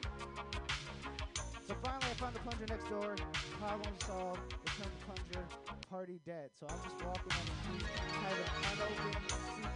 I 2.11 2.13
found 2.15 2.35
the 2.35 2.39
plunger 2.39 2.65
next 2.67 2.89
door. 2.89 3.15
Problem 3.57 3.93
solved. 4.05 4.41
Return 4.65 4.91
the 4.99 5.05
plunger. 5.05 5.47
Party 5.89 6.19
dead. 6.25 6.49
So 6.59 6.67
I'm 6.67 6.75
just 6.83 6.97
walking 7.05 7.31
on 7.31 7.45
the 7.47 7.53
street, 7.63 7.87
kind 8.11 8.35
of 8.35 8.47
unopened 8.73 9.15
seat. 9.55 9.71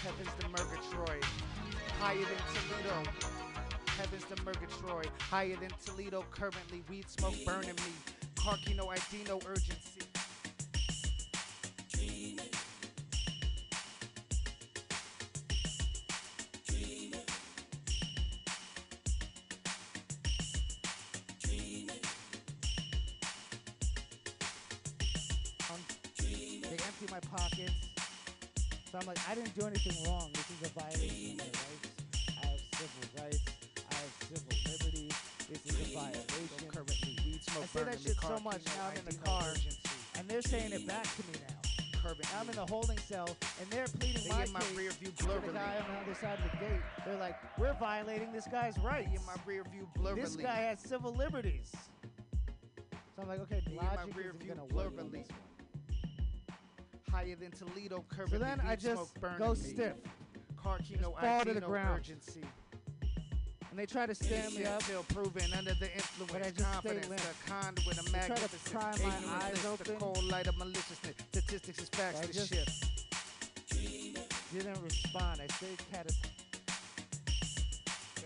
Heavens 0.00 0.32
to 0.40 0.48
Murgatroyd, 0.48 1.24
higher 2.00 2.24
than 2.24 2.40
Toledo. 2.54 2.96
Heavens 3.98 4.24
to 4.24 4.36
Murgatroyd, 4.44 5.10
higher 5.18 5.56
than 5.56 5.70
Toledo. 5.84 6.24
Currently, 6.30 6.82
weed 6.88 7.10
smoke 7.10 7.36
burning 7.44 7.76
me. 7.76 7.92
Carkino 8.34 8.88
ID 8.88 9.24
no 9.28 9.38
urgency. 9.46 9.93
Didn't 29.54 29.60
do 29.60 29.66
anything 29.66 30.10
wrong. 30.10 30.30
This 30.32 30.50
is 30.50 30.70
a 30.70 30.80
violation 30.80 31.30
of 31.30 31.36
my 31.38 31.44
rights. 31.44 31.90
I 32.28 32.46
have 32.46 32.60
civil 32.74 33.22
rights. 33.22 33.44
I 33.90 33.94
have 33.94 34.12
civil 34.28 34.72
liberties. 34.72 35.12
This 35.48 35.66
is 35.66 35.80
a 35.80 35.94
violation. 35.94 36.68
Currently, 36.68 37.18
weed 37.24 37.42
smoke 37.42 37.62
I 37.62 37.66
say 37.66 37.84
that 37.84 38.00
shit 38.00 38.16
so 38.20 38.38
much 38.40 38.64
now 38.66 38.90
I'm 38.90 38.96
in 38.98 39.04
the 39.04 39.14
car, 39.24 39.54
and 40.18 40.28
they're 40.28 40.42
saying 40.42 40.72
it 40.72 40.86
back 40.86 41.04
to 41.04 41.22
me 41.22 41.38
now. 41.46 41.54
I'm 42.38 42.50
in 42.50 42.56
the 42.56 42.66
holding 42.66 42.98
cell, 42.98 43.28
and 43.60 43.70
they're 43.70 43.86
pleading 43.86 44.24
They 44.24 44.28
my 44.28 44.44
my 44.52 44.60
case 44.60 44.76
rear 44.76 44.90
view 44.90 45.08
to 45.08 45.24
the 45.24 45.52
guy 45.52 45.76
on 45.80 45.94
the 45.94 46.00
other 46.02 46.14
side 46.20 46.38
of 46.38 46.50
the 46.50 46.56
gate. 46.58 46.80
They're 47.06 47.16
like, 47.16 47.36
we're 47.58 47.72
violating 47.74 48.30
this 48.30 48.46
guy's 48.46 48.78
rights. 48.78 49.08
in 49.08 49.24
my 49.24 49.36
rear 49.46 49.64
view 49.72 49.88
blurrily. 49.96 50.16
This 50.16 50.36
guy 50.36 50.56
has 50.68 50.80
civil 50.80 51.14
liberties. 51.14 51.72
So 53.16 53.22
I'm 53.22 53.28
like, 53.28 53.40
okay, 53.40 53.62
They 53.66 53.74
logic 53.76 54.14
isn't 54.18 54.48
gonna 54.48 54.74
work 54.74 54.92
on 54.98 55.10
this 55.10 55.28
one. 55.28 55.53
Higher 57.14 57.36
than 57.36 57.52
Toledo. 57.52 58.04
Currently, 58.08 58.38
So 58.38 58.44
then 58.44 58.60
I 58.66 58.74
just 58.74 59.12
go 59.38 59.54
stiff. 59.54 59.92
Carkino 60.60 61.12
Just 61.12 61.20
fall 61.20 61.44
to 61.44 61.54
the 61.54 61.60
no 61.60 61.68
ground. 61.68 61.98
urgency. 62.00 62.40
And 63.70 63.78
they 63.78 63.86
try 63.86 64.06
to 64.06 64.14
stand 64.16 64.52
me 64.54 64.64
up. 64.64 64.82
till 64.82 65.04
proven 65.04 65.52
under 65.56 65.74
the 65.74 65.92
influence. 65.94 66.32
But 66.32 66.42
I 66.42 66.50
just 66.50 66.56
stay 66.56 66.72
confidence, 66.72 67.08
limp. 67.08 67.22
the 67.22 67.50
conduit 67.50 67.98
of 67.98 68.12
try 68.70 68.92
to 68.92 69.00
pry 69.00 69.10
my 69.26 69.36
eyes 69.44 69.50
bliss, 69.52 69.62
the 69.62 69.68
open. 69.68 69.96
cold 69.98 70.24
light 70.24 70.46
of 70.48 70.56
maliciousness. 70.58 71.14
Statistics 71.32 71.78
is 71.82 71.88
facts 71.90 72.20
to 72.20 72.32
shift. 72.32 72.84
Didn't 74.52 74.82
respond. 74.82 75.40
I 75.40 75.46
stayed 75.54 75.78
catat. 75.92 76.33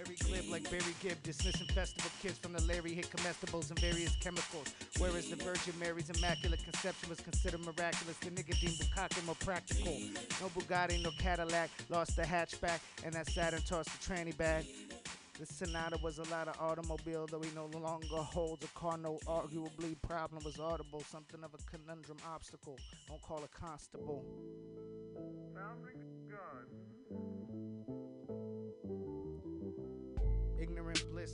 Very 0.04 0.16
glib 0.16 0.48
like 0.48 0.70
Barry 0.70 0.94
Gibb, 1.02 1.20
dismissing 1.24 1.66
festival 1.74 2.10
kids 2.22 2.38
from 2.38 2.52
the 2.52 2.62
Larry 2.62 2.94
hit 2.94 3.10
comestibles 3.10 3.70
and 3.70 3.78
various 3.80 4.14
chemicals. 4.16 4.72
Whereas 4.98 5.28
the 5.28 5.34
Virgin 5.34 5.74
Mary's 5.80 6.08
immaculate 6.08 6.62
conception 6.62 7.08
was 7.08 7.18
considered 7.18 7.60
miraculous, 7.64 8.16
the 8.18 8.30
nigga 8.30 8.58
deemed 8.60 8.76
Bukake 8.76 9.26
more 9.26 9.34
practical. 9.40 9.98
No 10.40 10.48
Bugatti, 10.54 11.02
no 11.02 11.10
Cadillac, 11.18 11.70
lost 11.88 12.14
the 12.14 12.22
hatchback, 12.22 12.78
and 13.04 13.12
that 13.14 13.28
Saturn 13.28 13.60
tossed 13.62 13.90
the 13.90 14.14
tranny 14.14 14.36
bag. 14.36 14.66
The 15.40 15.46
Sonata 15.46 15.98
was 16.00 16.18
a 16.18 16.28
lot 16.30 16.46
of 16.46 16.60
automobile, 16.60 17.26
though 17.28 17.40
he 17.40 17.50
no 17.56 17.66
longer 17.66 18.06
holds 18.16 18.64
a 18.64 18.68
car. 18.78 18.98
No 18.98 19.18
arguably 19.26 20.00
problem 20.02 20.44
was 20.44 20.60
audible, 20.60 21.02
something 21.10 21.42
of 21.42 21.50
a 21.54 21.76
conundrum 21.76 22.18
obstacle. 22.24 22.76
Don't 23.08 23.22
call 23.22 23.42
a 23.42 23.48
constable. 23.48 24.24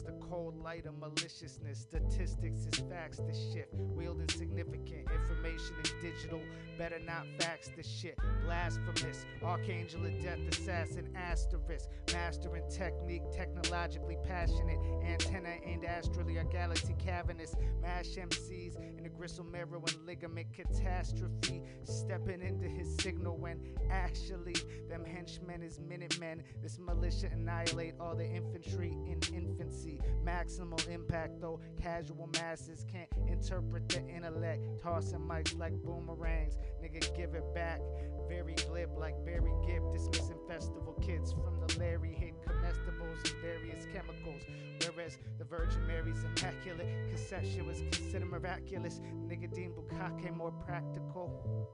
The 0.03 0.13
cold 0.13 0.63
light 0.63 0.87
of 0.87 0.99
maliciousness. 0.99 1.81
Statistics 1.81 2.67
is 2.67 2.79
facts 2.89 3.19
to 3.19 3.33
shift. 3.33 3.73
Wielding 3.73 4.29
significant 4.29 5.09
information 5.11 5.77
is 5.85 5.93
digital. 6.03 6.41
Better 6.79 6.99
not 6.99 7.27
fax 7.39 7.71
the 7.77 7.83
shit. 7.83 8.19
Blasphemous. 8.45 9.27
Archangel 9.43 10.07
of 10.07 10.23
death, 10.23 10.39
assassin, 10.51 11.09
asterisk. 11.15 11.89
Mastering 12.13 12.63
technique, 12.71 13.23
technologically 13.33 14.17
passionate. 14.25 14.79
Antenna 15.05 15.57
aimed 15.65 15.85
astrally, 15.85 16.39
a 16.39 16.45
galaxy 16.45 16.95
cavernous. 16.99 17.55
Mash 17.81 18.17
MCs 18.17 18.77
in 18.99 19.07
a 19.07 19.09
gristle 19.09 19.45
marrow 19.45 19.83
and 19.87 20.07
ligament 20.07 20.49
catastrophe. 20.53 21.63
Stepping 21.85 22.41
into 22.41 22.67
his 22.67 22.97
signal 22.97 23.37
when 23.37 23.61
actually 23.91 24.55
them 24.89 25.05
henchmen 25.05 25.63
is 25.63 25.81
minutemen. 25.81 26.43
This 26.63 26.79
militia 26.79 27.29
annihilate 27.33 27.95
all 28.01 28.15
the 28.15 28.27
infantry 28.27 28.97
in 29.07 29.21
infancy. 29.35 29.84
Maximal 30.25 30.89
impact 30.89 31.41
though, 31.41 31.61
casual 31.81 32.29
masses 32.35 32.85
can't 32.91 33.09
interpret 33.29 33.89
the 33.89 34.01
intellect. 34.09 34.61
Tossing 34.83 35.21
mics 35.21 35.57
like 35.59 35.75
boomerangs, 35.83 36.57
nigga 36.83 37.15
give 37.17 37.35
it 37.35 37.55
back. 37.55 37.81
Very 38.29 38.55
glib 38.69 38.91
like 38.97 39.15
Barry 39.25 39.53
Gibb, 39.67 39.83
dismissing 39.93 40.39
festival 40.49 40.95
kids 41.03 41.33
from 41.33 41.61
the 41.61 41.79
Larry 41.79 42.15
hit 42.15 42.35
comestibles 42.41 43.19
and 43.31 43.41
various 43.43 43.87
chemicals. 43.93 44.43
Whereas 44.81 45.19
the 45.39 45.45
Virgin 45.45 45.87
Mary's 45.87 46.25
immaculate 46.25 46.89
conception 47.09 47.67
was 47.67 47.81
considered 47.81 48.29
miraculous. 48.29 49.01
Nigga 49.27 49.53
deemed 49.55 49.75
Bukake 49.75 50.35
more 50.35 50.53
practical. 50.53 51.69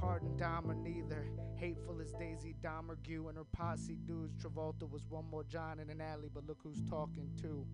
Pardon 0.00 0.34
Dahmer 0.38 0.82
neither. 0.82 1.26
Hateful 1.56 2.00
as 2.00 2.12
Daisy 2.12 2.54
Domergue 2.62 3.28
and 3.28 3.36
her 3.36 3.44
posse 3.52 3.98
dudes. 4.06 4.34
Travolta 4.42 4.90
was 4.90 5.02
one 5.10 5.26
more 5.30 5.44
John 5.44 5.78
in 5.78 5.90
an 5.90 6.00
alley, 6.00 6.30
but 6.32 6.46
look 6.46 6.58
who's 6.62 6.80
talking 6.88 7.28
too. 7.40 7.66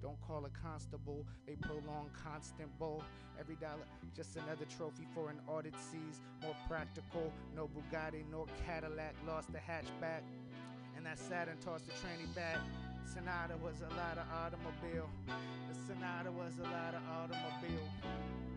Don't 0.00 0.18
call 0.22 0.46
a 0.46 0.48
constable, 0.48 1.26
they 1.46 1.56
prolong 1.56 2.08
constant 2.24 2.70
bull. 2.78 3.02
Every 3.38 3.56
dollar, 3.56 3.84
just 4.16 4.36
another 4.36 4.64
trophy 4.76 5.06
for 5.14 5.28
an 5.28 5.40
audit 5.46 5.74
sees. 5.90 6.20
More 6.40 6.56
practical, 6.66 7.32
no 7.54 7.68
Bugatti 7.68 8.24
nor 8.30 8.46
Cadillac, 8.64 9.14
lost 9.26 9.52
the 9.52 9.58
hatchback. 9.58 10.22
And 10.96 11.04
that 11.04 11.18
Saturn 11.18 11.58
tossed 11.58 11.86
the 11.86 11.92
tranny 11.92 12.32
back. 12.34 12.58
Sonata 13.12 13.56
was 13.62 13.82
a 13.82 13.94
lot 13.94 14.16
of 14.16 14.24
automobile. 14.32 15.10
The 15.26 15.74
Sonata 15.86 16.30
was 16.32 16.54
a 16.60 16.62
lot 16.62 16.94
of 16.94 17.02
automobile. 17.10 18.47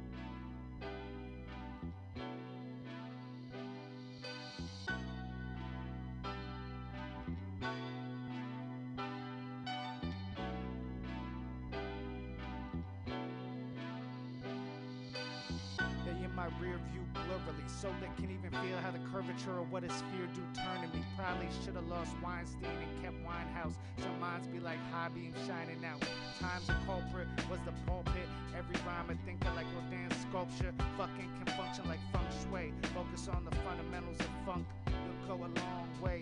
So 17.81 17.89
lit 17.99 18.15
can 18.15 18.29
even 18.29 18.51
feel 18.61 18.77
how 18.77 18.91
the 18.91 19.01
curvature 19.09 19.57
of 19.57 19.71
what 19.71 19.83
is 19.83 19.91
fear 20.13 20.29
do 20.37 20.45
turn 20.53 20.85
to 20.85 20.95
me. 20.95 21.03
Probably 21.17 21.47
should 21.65 21.73
have 21.73 21.87
lost 21.87 22.13
Weinstein 22.21 22.69
and 22.77 22.93
kept 23.01 23.17
Winehouse. 23.25 23.73
Some 23.97 24.19
minds 24.19 24.45
be 24.45 24.59
like 24.59 24.77
high 24.93 25.09
beam 25.09 25.33
shining 25.47 25.83
out. 25.83 25.99
Times 26.39 26.69
a 26.69 26.77
culprit 26.85 27.25
was 27.49 27.57
the 27.65 27.73
pulpit. 27.89 28.29
Every 28.55 28.77
rhyme 28.85 29.09
a 29.09 29.17
thinker 29.25 29.49
like 29.55 29.65
Rodin's 29.73 30.13
sculpture. 30.21 30.71
Fucking 30.95 31.29
can 31.41 31.57
function 31.57 31.89
like 31.89 31.97
feng 32.13 32.29
shui. 32.45 32.71
Focus 32.93 33.27
on 33.33 33.45
the 33.49 33.55
fundamentals 33.65 34.19
of 34.19 34.29
funk. 34.45 34.67
You'll 34.85 35.25
go 35.25 35.43
a 35.43 35.49
long 35.49 35.89
way. 36.03 36.21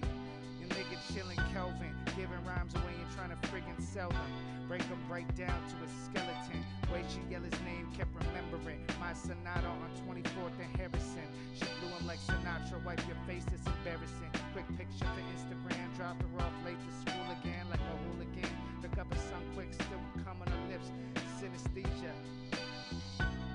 You 1.10 1.24
nigga 1.24 1.36
chillin' 1.36 1.54
Kelvin, 1.54 1.96
giving 2.16 2.44
rhymes 2.46 2.74
away 2.76 2.94
and 3.02 3.10
trying 3.16 3.30
to 3.30 3.48
friggin' 3.48 3.82
sell 3.82 4.10
them. 4.10 4.68
Break 4.68 4.84
'em 4.84 5.00
right 5.10 5.28
down 5.36 5.60
to 5.70 5.76
a 5.84 5.88
skeleton. 6.06 6.64
Way 6.92 7.04
she 7.10 7.22
yell 7.32 7.42
his 7.42 7.60
name, 7.62 7.90
kept 7.98 8.14
remembering. 8.14 8.86
My 9.00 9.14
Sonata 9.14 9.68
on 9.68 9.90
24th 10.06 10.60
and 10.60 10.76
Harrison. 10.78 11.26
She 11.56 11.66
blew 11.80 11.90
him 11.90 12.06
like 12.06 12.20
Sinatra, 12.20 12.84
wipe 12.86 13.06
your 13.08 13.18
face, 13.28 13.46
it's 13.54 13.66
embarrassing. 13.66 14.32
Quick 14.54 14.68
picture 14.78 15.06
for 15.06 15.22
Instagram, 15.34 15.96
dropped 15.96 16.22
her 16.22 16.46
off 16.46 16.54
late 16.66 16.78
to 16.80 16.92
school 17.02 17.26
again, 17.42 17.66
like 17.70 17.82
a 17.82 17.98
hooligan. 18.06 18.50
Pick 18.82 18.98
up 19.00 19.12
her 19.12 19.20
son 19.20 19.42
quick, 19.56 19.74
still 19.74 20.02
come 20.24 20.42
on 20.42 20.48
her 20.48 20.68
lips. 20.70 20.92
Synesthesia. 21.40 22.14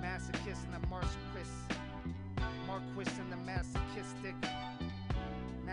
Masochist 0.02 0.64
and 0.64 0.82
the 0.82 0.86
Marquis. 0.88 1.54
Marquis 2.66 3.12
and 3.20 3.30
the 3.30 3.36
masochistic. 3.36 4.34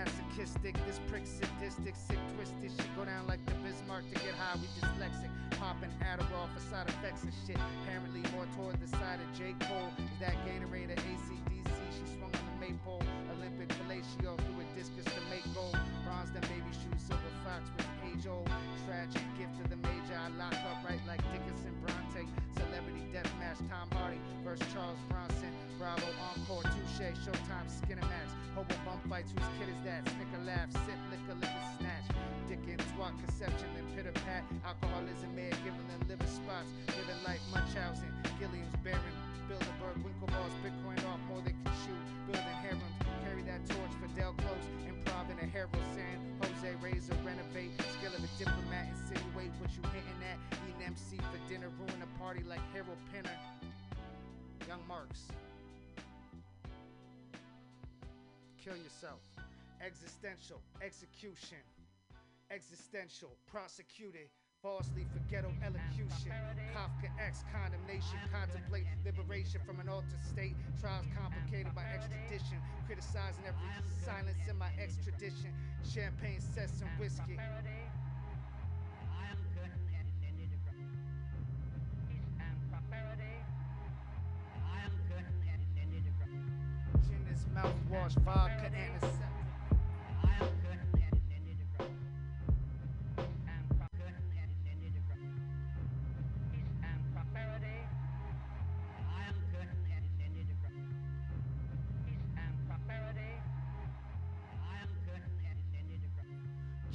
Masochistic, 0.01 0.73
this 0.89 0.97
prick 1.05 1.29
sadistic, 1.29 1.93
sick 1.93 2.17
twisted 2.33 2.73
shit 2.73 2.89
go 2.97 3.05
down 3.05 3.27
like 3.27 3.37
the 3.45 3.53
Bismarck 3.61 4.01
to 4.09 4.17
get 4.25 4.33
high. 4.33 4.57
We 4.57 4.65
dyslexic, 4.81 5.29
popping 5.61 5.93
Adderall 6.01 6.49
for 6.49 6.61
side 6.73 6.89
effects 6.89 7.21
and 7.21 7.33
shit. 7.45 7.61
Apparently 7.85 8.25
more 8.33 8.49
toward 8.57 8.81
the 8.81 8.89
side 8.97 9.21
of 9.21 9.29
J 9.37 9.53
Cole. 9.61 9.93
Is 10.01 10.17
that 10.17 10.33
Gatorade 10.41 10.89
or 10.89 10.97
ACDC? 11.05 11.77
She 11.93 12.17
swung 12.17 12.33
on 12.33 12.45
the 12.49 12.57
maypole. 12.57 13.05
Olympic 13.37 13.69
fellatio 13.77 14.33
through 14.41 14.65
a 14.65 14.65
discus 14.73 15.05
to 15.05 15.21
make 15.29 15.45
gold. 15.53 15.77
Bronze 16.01 16.33
then 16.33 16.41
baby 16.49 16.73
shoes, 16.73 16.97
silver 17.05 17.33
fox 17.45 17.69
with 17.77 17.85
age 18.09 18.25
old. 18.25 18.49
Tragic 18.89 19.21
gift 19.37 19.53
to 19.61 19.69
the 19.69 19.77
major. 19.85 20.17
I 20.17 20.33
lock 20.33 20.57
up 20.65 20.81
right 20.81 21.01
like 21.05 21.21
Dickinson 21.29 21.77
Bronte. 21.85 22.25
Celebrity 22.57 23.05
deathmatch, 23.13 23.61
Tom 23.69 23.85
Hardy 23.93 24.17
versus 24.41 24.65
Charles 24.73 24.97
Bronson. 25.13 25.53
Bravo, 25.81 26.13
Encore, 26.29 26.61
Touche, 26.61 27.09
Showtime, 27.25 27.65
Skinamax. 27.65 28.29
Hobo 28.53 28.77
bump 28.85 29.01
fights, 29.09 29.33
whose 29.33 29.49
kid 29.57 29.65
is 29.65 29.81
that? 29.81 30.05
Snicker 30.13 30.45
laugh, 30.45 30.69
sip, 30.85 31.01
liquor, 31.09 31.33
liquor, 31.41 31.65
snatch. 31.81 32.05
Dick 32.45 32.61
and 32.69 32.77
twat, 32.93 33.17
conception, 33.17 33.65
and 33.73 33.89
pitter 33.97 34.13
pat. 34.21 34.45
Alcoholism, 34.61 35.33
man, 35.33 35.49
giving 35.65 35.81
them 35.89 35.97
liver 36.05 36.29
spots. 36.29 36.69
Living 36.93 37.17
life, 37.25 37.41
Munchausen, 37.49 38.13
Gilliam's 38.37 38.77
Baron. 38.85 39.17
Bilderberg, 39.49 39.97
Winklevoss, 40.05 40.53
Bitcoin 40.61 41.01
off 41.09 41.17
more 41.25 41.41
than 41.41 41.57
can 41.65 41.73
shoot. 41.81 42.05
Building 42.29 42.57
harems, 42.61 42.85
carry 43.25 43.41
that 43.49 43.65
torch 43.65 43.93
for 43.97 44.05
Del 44.13 44.37
Close. 44.37 44.69
Improv 44.85 45.33
in 45.33 45.41
a 45.41 45.49
Harold 45.49 45.81
San, 45.97 46.21
Jose 46.45 46.77
Razor, 46.77 47.17
renovate. 47.25 47.73
Skill 47.97 48.13
of 48.13 48.21
a 48.21 48.29
diplomat, 48.37 48.85
insinuate 49.01 49.49
what 49.57 49.73
you 49.73 49.81
hinting 49.89 50.21
at. 50.29 50.37
Eat 50.69 50.77
an 50.77 50.93
MC 50.93 51.17
for 51.33 51.41
dinner, 51.49 51.73
ruin 51.81 52.05
a 52.05 52.09
party 52.21 52.45
like 52.45 52.61
Harold 52.69 53.01
Pinter. 53.09 53.33
Young 54.69 54.85
Marks. 54.85 55.25
Kill 58.63 58.77
yourself. 58.77 59.25
Existential, 59.81 60.61
execution. 60.85 61.57
Existential, 62.51 63.33
prosecuted. 63.49 64.29
Falsely 64.61 65.09
for 65.09 65.17
ghetto 65.33 65.49
elocution. 65.65 66.29
Kafkaesque 66.69 67.41
condemnation. 67.49 68.21
Contemplate 68.29 68.85
liberation 69.03 69.59
from 69.65 69.79
an 69.79 69.89
altered 69.89 70.21
state. 70.21 70.53
Trials 70.79 71.09
complicated 71.17 71.73
by 71.73 71.81
extradition. 71.89 72.61
Criticizing 72.85 73.49
every 73.49 73.65
silence 74.05 74.45
in 74.45 74.55
my 74.61 74.69
extradition. 74.77 75.49
Champagne, 75.81 76.37
cess, 76.39 76.85
and 76.85 76.91
whiskey. 77.01 77.41
Gin 87.07 87.25
is 87.31 87.45
mouthwash, 87.55 88.15
vodka. 88.23 88.71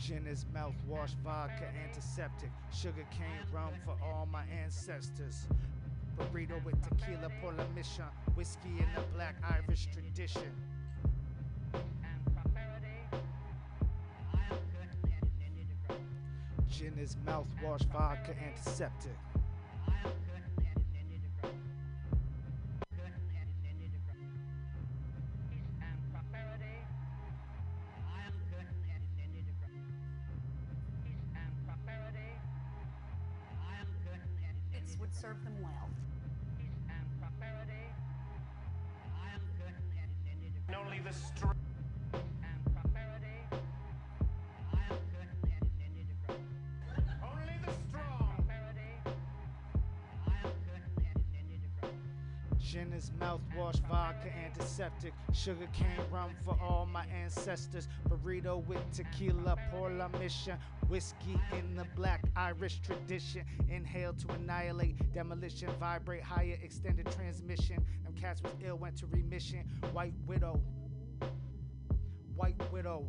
Gin 0.07 0.26
is 0.28 0.44
mouthwash, 0.54 1.16
vodka, 1.24 1.64
antiseptic. 1.84 2.50
Sugar 2.72 3.04
cane 3.11 3.26
rum 3.52 3.72
for 3.84 3.96
all 4.04 4.28
my 4.30 4.44
ancestors. 4.62 5.48
Burrito 6.17 6.62
with 6.64 6.77
tequila 6.83 7.31
la 7.57 7.64
mission. 7.75 8.05
Whiskey 8.35 8.79
in 8.79 8.87
the 8.95 9.03
black 9.14 9.37
Irish 9.51 9.89
tradition. 9.93 10.51
Gin 16.71 16.99
is 16.99 17.17
mouthwash, 17.27 17.85
vodka, 17.93 18.35
antiseptic. 18.47 19.12
The 41.07 41.12
strong. 41.12 41.54
Only 47.22 47.59
the 47.64 47.72
strong. 47.88 48.32
Gin 52.59 52.92
is 52.92 53.12
mouthwash, 53.20 53.80
vodka, 53.88 54.32
antiseptic. 54.44 55.12
Sugar 55.32 55.68
cane 55.72 55.86
rum 56.11 56.30
for 56.44 56.59
all 56.61 56.86
my 56.86 57.04
ancestors. 57.07 57.86
Burrito 58.09 58.66
with 58.66 58.82
tequila 58.92 59.57
por 59.70 59.90
la 59.90 60.09
mission. 60.09 60.59
Whiskey 60.88 61.38
in 61.57 61.76
the 61.76 61.86
black 61.94 62.24
Irish 62.34 62.80
tradition. 62.80 63.44
Inhale 63.70 64.14
to 64.14 64.32
annihilate. 64.32 64.96
Demolition, 65.14 65.70
vibrate 65.78 66.22
higher, 66.22 66.59
extended 66.62 67.07
transmission. 67.12 67.76
Them 68.02 68.14
cats 68.20 68.42
was 68.42 68.52
ill, 68.64 68.76
went 68.76 68.96
to 68.96 69.07
remission. 69.07 69.61
White 69.92 70.14
widow. 70.26 70.61
Widow. 72.77 73.07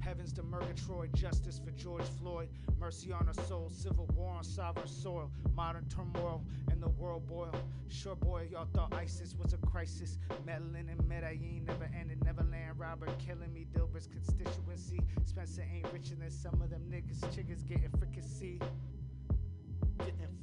Heavens 0.00 0.32
to 0.32 0.42
Murgatroyd, 0.42 1.12
justice 1.14 1.60
for 1.62 1.70
George 1.72 2.06
Floyd, 2.18 2.48
mercy 2.78 3.12
on 3.12 3.28
our 3.28 3.44
souls, 3.44 3.76
civil 3.76 4.08
war 4.16 4.32
on 4.32 4.42
sovereign 4.42 4.88
soil, 4.88 5.30
modern 5.54 5.84
turmoil 5.90 6.42
and 6.70 6.82
the 6.82 6.88
world 6.88 7.26
boil. 7.26 7.54
Sure 7.88 8.16
boy, 8.16 8.48
y'all 8.50 8.66
thought 8.72 8.94
ISIS 8.94 9.36
was 9.36 9.52
a 9.52 9.58
crisis. 9.58 10.16
Medellin 10.46 10.88
and 10.88 11.06
Medellin 11.06 11.62
never 11.66 11.90
ended. 11.94 12.24
Neverland 12.24 12.78
robber 12.78 13.06
killing 13.18 13.52
me. 13.52 13.66
Dilbert's 13.70 14.06
constituency. 14.06 15.02
Spencer 15.26 15.66
ain't 15.70 15.92
richer 15.92 16.14
than 16.14 16.30
some 16.30 16.62
of 16.62 16.70
them 16.70 16.80
niggas. 16.90 17.20
Chiggers 17.34 17.68
getting 17.68 17.90
fricassee. 17.98 18.58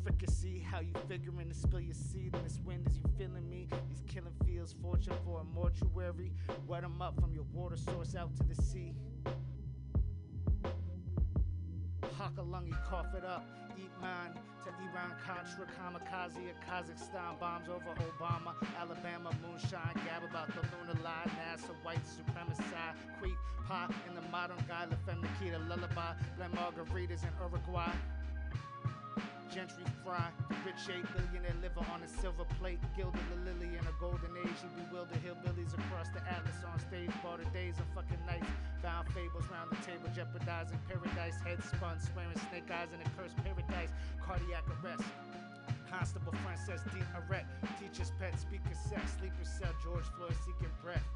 Fricassee. 0.04 0.60
How 0.60 0.80
you 0.80 0.94
figuring 1.08 1.50
to 1.50 1.56
spill 1.56 1.80
your 1.80 1.94
seed 1.94 2.36
in 2.36 2.44
this 2.44 2.60
wind? 2.64 2.88
Is 2.88 2.98
you 2.98 3.04
feeling 3.18 3.50
me? 3.50 3.68
These 3.90 4.04
killing 4.08 4.34
fields, 4.46 4.74
fortune 4.82 5.14
for 5.26 5.42
a 5.42 5.44
mortuary. 5.44 6.32
Wet 6.66 6.84
'em 6.84 7.02
up 7.02 7.20
from 7.20 7.34
your 7.34 7.46
water 7.54 7.78
source 7.78 8.16
out 8.16 8.36
to 8.38 8.44
the 8.44 8.56
sea. 8.56 8.96
Hakalungi, 12.18 12.74
cough 12.86 13.14
it 13.16 13.24
up. 13.24 13.44
Eat 13.78 13.92
mine 14.02 14.34
to 14.64 14.70
Iran 14.90 15.14
Contra, 15.24 15.68
kamikaze 15.78 16.52
Kazakhstan, 16.66 17.40
bombs 17.40 17.70
over 17.70 17.94
Obama, 18.10 18.56
Alabama, 18.80 19.30
moonshine, 19.44 19.94
gab 20.04 20.24
about 20.28 20.48
the 20.48 20.62
lunar 20.74 21.00
lie, 21.04 21.30
NASA, 21.38 21.74
white 21.84 22.06
supremacy, 22.08 22.64
creek, 23.20 23.36
pop, 23.68 23.94
in 24.08 24.16
the 24.16 24.22
modern 24.30 24.58
guy, 24.68 24.86
La 24.86 24.96
Femme 25.06 25.22
Nikita, 25.22 25.60
lullaby, 25.70 26.14
blend 26.36 26.54
margaritas 26.56 27.22
in 27.22 27.30
Uruguay. 27.40 27.94
Gentry 29.58 29.90
fry, 30.06 30.30
rich 30.62 30.86
eight 30.86 31.02
billionaire 31.18 31.58
liver 31.66 31.82
on 31.90 32.06
a 32.06 32.08
silver 32.22 32.46
plate, 32.62 32.78
gilded 32.94 33.26
the 33.34 33.42
lily 33.42 33.74
in 33.74 33.82
a 33.90 33.96
golden 33.98 34.30
age. 34.38 34.54
You 34.62 34.70
bewilder 34.86 35.18
hillbillies 35.26 35.74
across 35.74 36.14
the 36.14 36.22
atlas 36.30 36.62
on 36.62 36.78
stage, 36.78 37.10
barter 37.26 37.50
days 37.50 37.74
and 37.82 37.90
fucking 37.98 38.22
nights. 38.30 38.46
Found 38.86 39.10
fables 39.18 39.50
round 39.50 39.74
the 39.74 39.82
table, 39.82 40.14
jeopardizing 40.14 40.78
paradise. 40.86 41.42
Head 41.42 41.58
spun, 41.66 41.98
swearing 41.98 42.38
snake 42.38 42.70
eyes 42.70 42.94
in 42.94 43.02
a 43.02 43.10
cursed 43.18 43.34
paradise. 43.42 43.90
Cardiac 44.22 44.62
arrest. 44.78 45.10
Constable 45.90 46.38
Frances 46.46 46.86
D. 46.94 47.02
Arrête. 47.18 47.50
Teacher's 47.82 48.14
pet, 48.22 48.38
speaker 48.38 48.78
sex, 48.78 49.18
sleeper 49.18 49.42
cell, 49.42 49.74
George 49.82 50.06
Floyd 50.14 50.38
seeking 50.46 50.70
breath. 50.86 51.10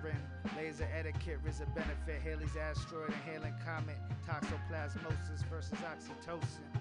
Brethren. 0.00 0.20
Laser 0.56 0.88
etiquette, 0.96 1.38
RZA 1.44 1.66
benefit. 1.74 2.20
Halley's 2.22 2.56
asteroid, 2.56 3.08
inhaling 3.08 3.54
comet. 3.64 3.96
Toxoplasmosis 4.26 5.44
versus 5.50 5.78
oxytocin. 5.78 6.73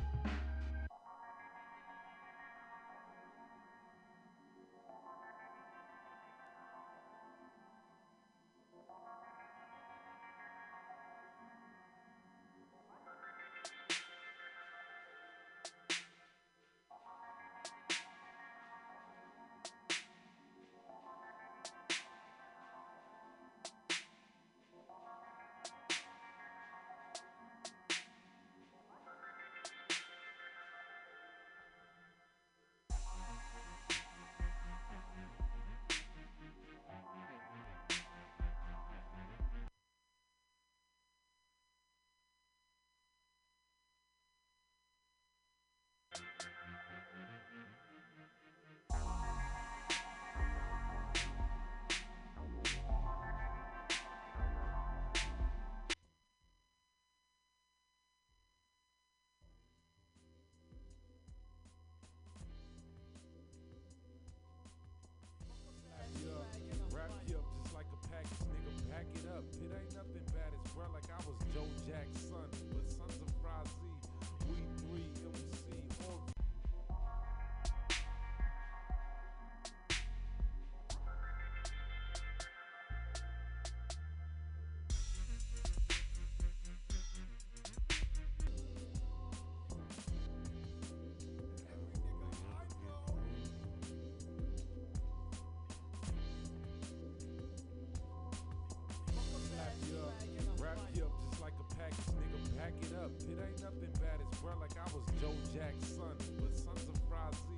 Joe 105.23 105.31
Jack's 105.55 105.87
son, 105.95 106.19
but 106.35 106.51
sons 106.51 106.83
of 106.83 106.99
Razi. 107.07 107.55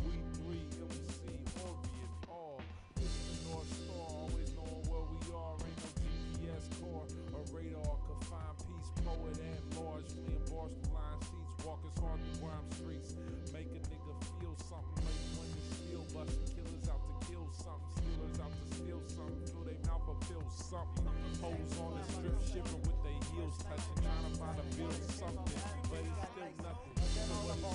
We 0.00 0.16
three 0.32 0.64
MC 0.80 1.28
Orient 1.60 2.16
all. 2.24 2.56
It's 2.96 3.12
the 3.28 3.52
North 3.52 3.68
Star, 3.68 4.08
always 4.16 4.48
knowing 4.56 4.80
where 4.88 5.04
we 5.12 5.20
are. 5.36 5.52
Ain't 5.60 5.76
no 5.76 5.90
GPS 6.00 6.64
core 6.80 7.04
or 7.36 7.44
radar 7.52 8.00
could 8.08 8.22
find 8.32 8.56
peace. 8.64 8.88
Poet 9.04 9.36
at 9.44 9.60
large, 9.76 10.08
fleeing 10.08 10.40
bars 10.48 10.72
through 10.72 10.96
line 10.96 11.20
seats. 11.20 11.52
Walkers 11.60 11.96
hard 12.00 12.16
through 12.16 12.48
rhyme 12.48 12.68
streets. 12.80 13.12
Make 13.52 13.68
a 13.76 13.80
nigga 13.92 14.14
feel 14.40 14.56
something. 14.72 15.04
Late 15.04 15.28
when 15.36 15.48
the 15.52 15.62
steel 15.68 16.04
busting. 16.16 16.48
Killers 16.48 16.88
out 16.88 17.02
to 17.04 17.14
kill 17.28 17.44
something. 17.52 17.92
Stealers 17.92 18.40
out 18.40 18.52
to 18.56 18.64
steal 18.72 19.00
something. 19.12 19.44
Fill 19.52 19.68
they 19.68 19.76
mouth 19.84 20.08
or 20.08 20.16
feel 20.32 20.48
something. 20.48 21.12
Hoes 21.44 21.76
on 21.76 21.92
the 21.92 22.04
strip 22.08 22.40
shipping 22.48 22.80
with 22.88 23.00
their 23.04 23.20
heels 23.36 23.60
touching. 23.68 24.00
Trying 24.00 24.24
to 24.24 24.32
find 24.40 24.56
a 24.56 24.66
bill 24.80 24.96
something. 25.12 25.51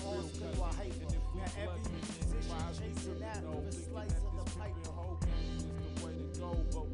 So 0.07 0.13
what 0.13 0.23
is 0.23 0.39
real 0.39 0.55
cousin? 0.55 1.03
And 1.03 1.11
if 1.11 1.23
we 1.35 1.41
bluffing, 1.59 1.99
then 2.31 2.43
why 2.47 2.71
is 2.71 2.79
we 2.79 2.87
tripping 2.95 3.43
though? 3.43 3.63
Thinking 3.71 4.07
that 4.07 4.39
this 4.39 4.55
pimpin' 4.55 4.87
hoe 4.95 5.19
game 5.19 5.57
is 5.57 5.65
the 5.67 6.05
way 6.05 6.13
to 6.15 6.39
go. 6.39 6.51
But 6.71 6.87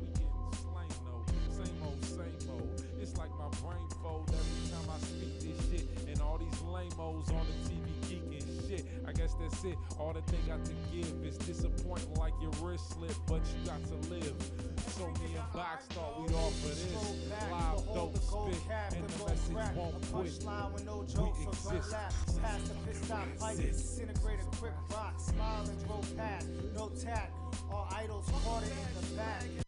that's 9.64 9.74
it. 9.74 9.99
All 9.99 10.14
that 10.14 10.26
they 10.28 10.38
got 10.47 10.64
to 10.66 10.72
give 10.91 11.07
is 11.26 11.38
disappointing 11.38 12.14
like 12.16 12.34
your 12.41 12.51
wrist 12.61 12.91
slip, 12.91 13.16
but 13.28 13.41
you 13.47 13.66
got 13.66 13.84
to 13.86 14.09
live. 14.09 14.34
So 14.88 15.07
me 15.07 15.36
and 15.36 15.53
Box 15.53 15.86
thought 15.88 16.22
we'd 16.22 16.36
offer 16.36 16.68
this. 16.68 16.93
Live 17.51 17.86
dope 17.93 18.18
spit, 18.18 18.61
and 18.95 19.07
the 19.07 19.26
message 19.26 19.76
won't 19.76 20.11
quit. 20.11 20.43
No 20.86 20.99
We 20.99 21.07
jokes, 21.07 21.14
so 21.14 21.20
don't 21.20 21.47
exist. 21.47 21.95
Past 22.41 22.68
the 22.68 22.74
pit 22.86 22.95
stop 22.95 23.28
pipe, 23.39 23.59
exist. 23.59 23.97
disintegrated 23.97 24.45
quick 24.59 24.74
rock. 24.91 25.20
Smile 25.20 25.66
and 25.68 25.86
drove 25.86 26.18
past, 26.18 26.47
no 26.76 26.89
tact. 27.01 27.32
All 27.72 27.88
idols 27.91 28.30
caught 28.43 28.64
it 28.64 28.72
in 28.72 29.09
the 29.09 29.16
back. 29.16 29.62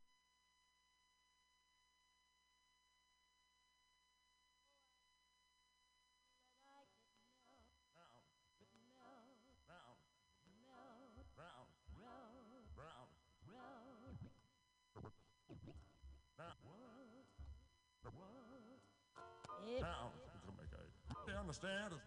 Understand 21.55 21.95
us. 21.95 22.03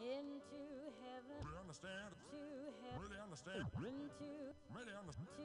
Into 0.00 0.64
heaven. 1.04 1.44
They 1.44 1.60
understand 1.60 2.08
us. 2.08 2.24
To 2.24 2.40
heaven. 2.80 2.96
Really 3.04 3.20
understand. 3.20 3.68
Into. 3.84 4.32
Really 4.72 4.94
understand. 4.96 5.28
To 5.36 5.44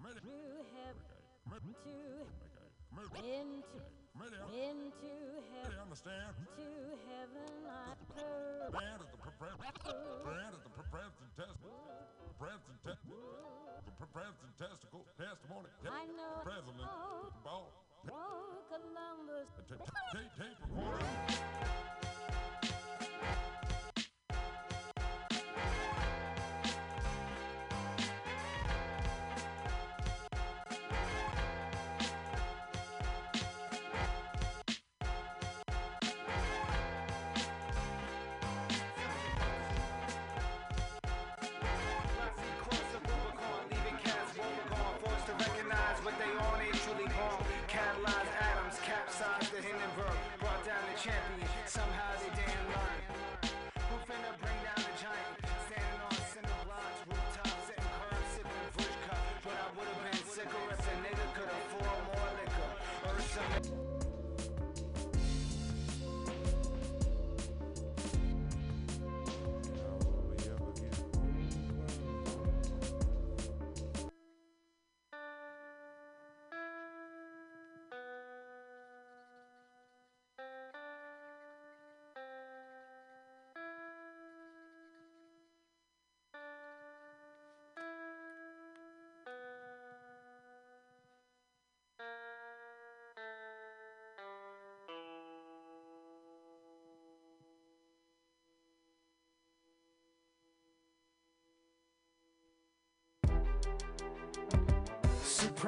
Really. 0.00 0.20
through 0.24 0.64
heaven. 0.72 1.04
Really. 1.52 1.68
To 1.84 1.92
Really. 2.96 3.20
into 3.28 3.80
Really. 4.16 4.40
into 4.40 5.04
Really 5.04 5.52
heaven. 5.52 5.84
understand. 5.84 6.32
To 6.56 6.96
heaven 7.12 7.52
I 7.68 7.92
at 7.92 8.00
the 8.00 8.16
prepared. 8.16 8.72
Band 8.72 9.04
at 9.04 9.10
the 9.12 9.20
prepared 9.20 11.12
testicle. 11.36 11.76
Prepared 12.40 12.60
testicle. 12.88 13.20
The 13.84 13.92
prepared 14.00 14.32
testicle. 14.56 15.04
Testimony. 15.20 15.68
I 15.84 16.06
know 16.16 16.40
President. 16.40 16.88
all. 16.88 17.28
Ball. 17.44 17.68
Oh, 18.10 18.62
Columbus. 18.68 19.48
Tape 20.12 20.30
tape 20.38 20.56
recorder. 20.62 22.07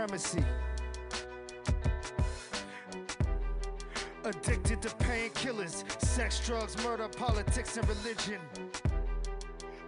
Supremacy. 0.01 0.43
Addicted 4.25 4.81
to 4.81 4.89
painkillers, 4.89 5.85
sex, 6.03 6.41
drugs, 6.47 6.83
murder, 6.83 7.07
politics, 7.07 7.77
and 7.77 7.87
religion. 7.87 8.41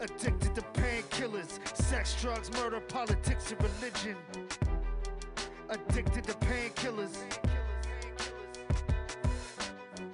Addicted 0.03 0.55
to 0.55 0.61
painkillers, 0.75 1.59
sex, 1.75 2.21
drugs, 2.21 2.53
murder, 2.53 2.81
politics, 2.81 3.53
and 3.53 3.63
religion. 3.63 4.17
Addicted 5.71 6.25
to 6.25 6.35
painkillers. 6.35 7.17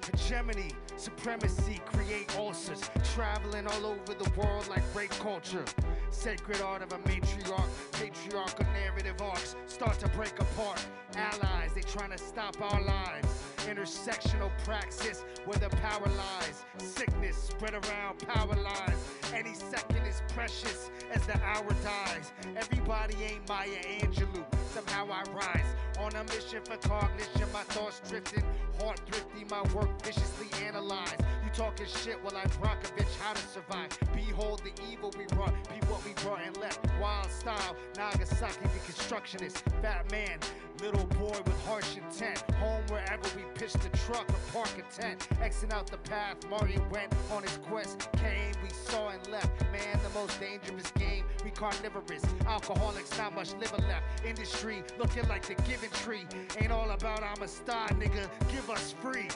Hegemony, 0.05 0.71
supremacy, 0.95 1.81
create 1.87 2.33
ulcers. 2.37 2.89
Traveling 3.15 3.67
all 3.67 3.85
over 3.87 4.13
the 4.13 4.31
world 4.37 4.65
like 4.69 4.83
rape 4.95 5.11
culture. 5.19 5.65
Sacred 6.11 6.61
art 6.61 6.81
of 6.81 6.91
a 6.91 6.97
matriarch, 6.99 7.69
patriarchal 7.93 8.65
narrative 8.73 9.21
arcs 9.21 9.55
start 9.67 9.97
to 9.99 10.07
break 10.09 10.37
apart. 10.39 10.83
Allies, 11.15 11.71
they 11.73 11.81
trying 11.81 12.11
to 12.11 12.17
stop 12.17 12.59
our 12.61 12.81
lives. 12.81 13.27
Intersectional 13.59 14.51
praxis 14.65 15.23
where 15.45 15.57
the 15.57 15.69
power 15.77 16.07
lies. 16.07 16.65
Sickness 16.77 17.37
spread 17.37 17.73
around 17.73 18.19
power 18.27 18.55
lines. 18.55 18.99
Any 19.33 19.53
second 19.53 20.05
is 20.07 20.21
precious 20.33 20.89
as 21.13 21.25
the 21.25 21.39
hour 21.43 21.69
dies. 21.83 22.31
Everybody 22.57 23.15
ain't 23.23 23.47
Maya 23.47 23.69
Angelou. 24.01 24.43
Somehow 24.73 25.07
I 25.11 25.23
rise 25.31 25.75
on 25.99 26.15
a 26.15 26.23
mission 26.25 26.61
for 26.63 26.77
cognition. 26.87 27.47
My 27.53 27.63
thoughts 27.63 28.01
drifting, 28.09 28.43
heart 28.81 28.99
thrifty, 29.07 29.45
my 29.49 29.61
work 29.73 30.01
viciously 30.01 30.47
analyzed. 30.65 31.21
You 31.49 31.55
talking 31.55 31.87
shit 31.87 32.23
while 32.23 32.37
I 32.37 32.45
Brockovich 32.45 33.19
how 33.19 33.33
to 33.33 33.41
survive. 33.41 33.97
Behold 34.13 34.61
the 34.63 34.71
evil 34.91 35.11
we 35.17 35.25
brought, 35.35 35.53
be 35.69 35.83
what 35.87 36.05
we 36.05 36.13
brought 36.21 36.41
and 36.45 36.55
left. 36.57 36.79
Wild 37.01 37.31
style, 37.31 37.75
Nagasaki 37.97 38.61
the 38.61 38.79
constructionist, 38.85 39.57
fat 39.81 40.11
man, 40.11 40.37
little 40.81 41.05
boy 41.05 41.37
with 41.45 41.65
harsh 41.65 41.95
intent. 41.95 42.39
Home 42.59 42.83
wherever 42.89 43.23
we 43.35 43.43
pitch 43.55 43.73
the 43.73 43.89
truck 43.97 44.29
or 44.29 44.51
park 44.53 44.69
a 44.77 45.01
tent. 45.01 45.27
Xing 45.41 45.73
out 45.73 45.87
the 45.87 45.97
path, 45.97 46.37
Mario 46.49 46.85
went 46.91 47.11
on 47.31 47.41
his 47.41 47.57
quest. 47.63 48.07
Came, 48.13 48.53
we 48.61 48.69
saw 48.69 49.09
and 49.09 49.27
left. 49.29 49.49
Man, 49.71 49.99
the 50.03 50.19
most 50.19 50.39
dangerous 50.39 50.91
game. 50.91 51.23
We 51.43 51.49
carnivorous, 51.49 52.23
alcoholics, 52.45 53.17
not 53.17 53.33
much 53.33 53.53
liver 53.55 53.77
left. 53.87 54.23
Industry 54.23 54.83
looking 54.99 55.27
like 55.27 55.47
the 55.47 55.55
giving 55.63 55.89
tree. 55.91 56.27
Ain't 56.59 56.71
all 56.71 56.91
about 56.91 57.23
I'm 57.23 57.41
a 57.41 57.47
star, 57.47 57.87
nigga. 57.89 58.29
Give 58.51 58.69
us 58.69 58.93
free. 59.01 59.29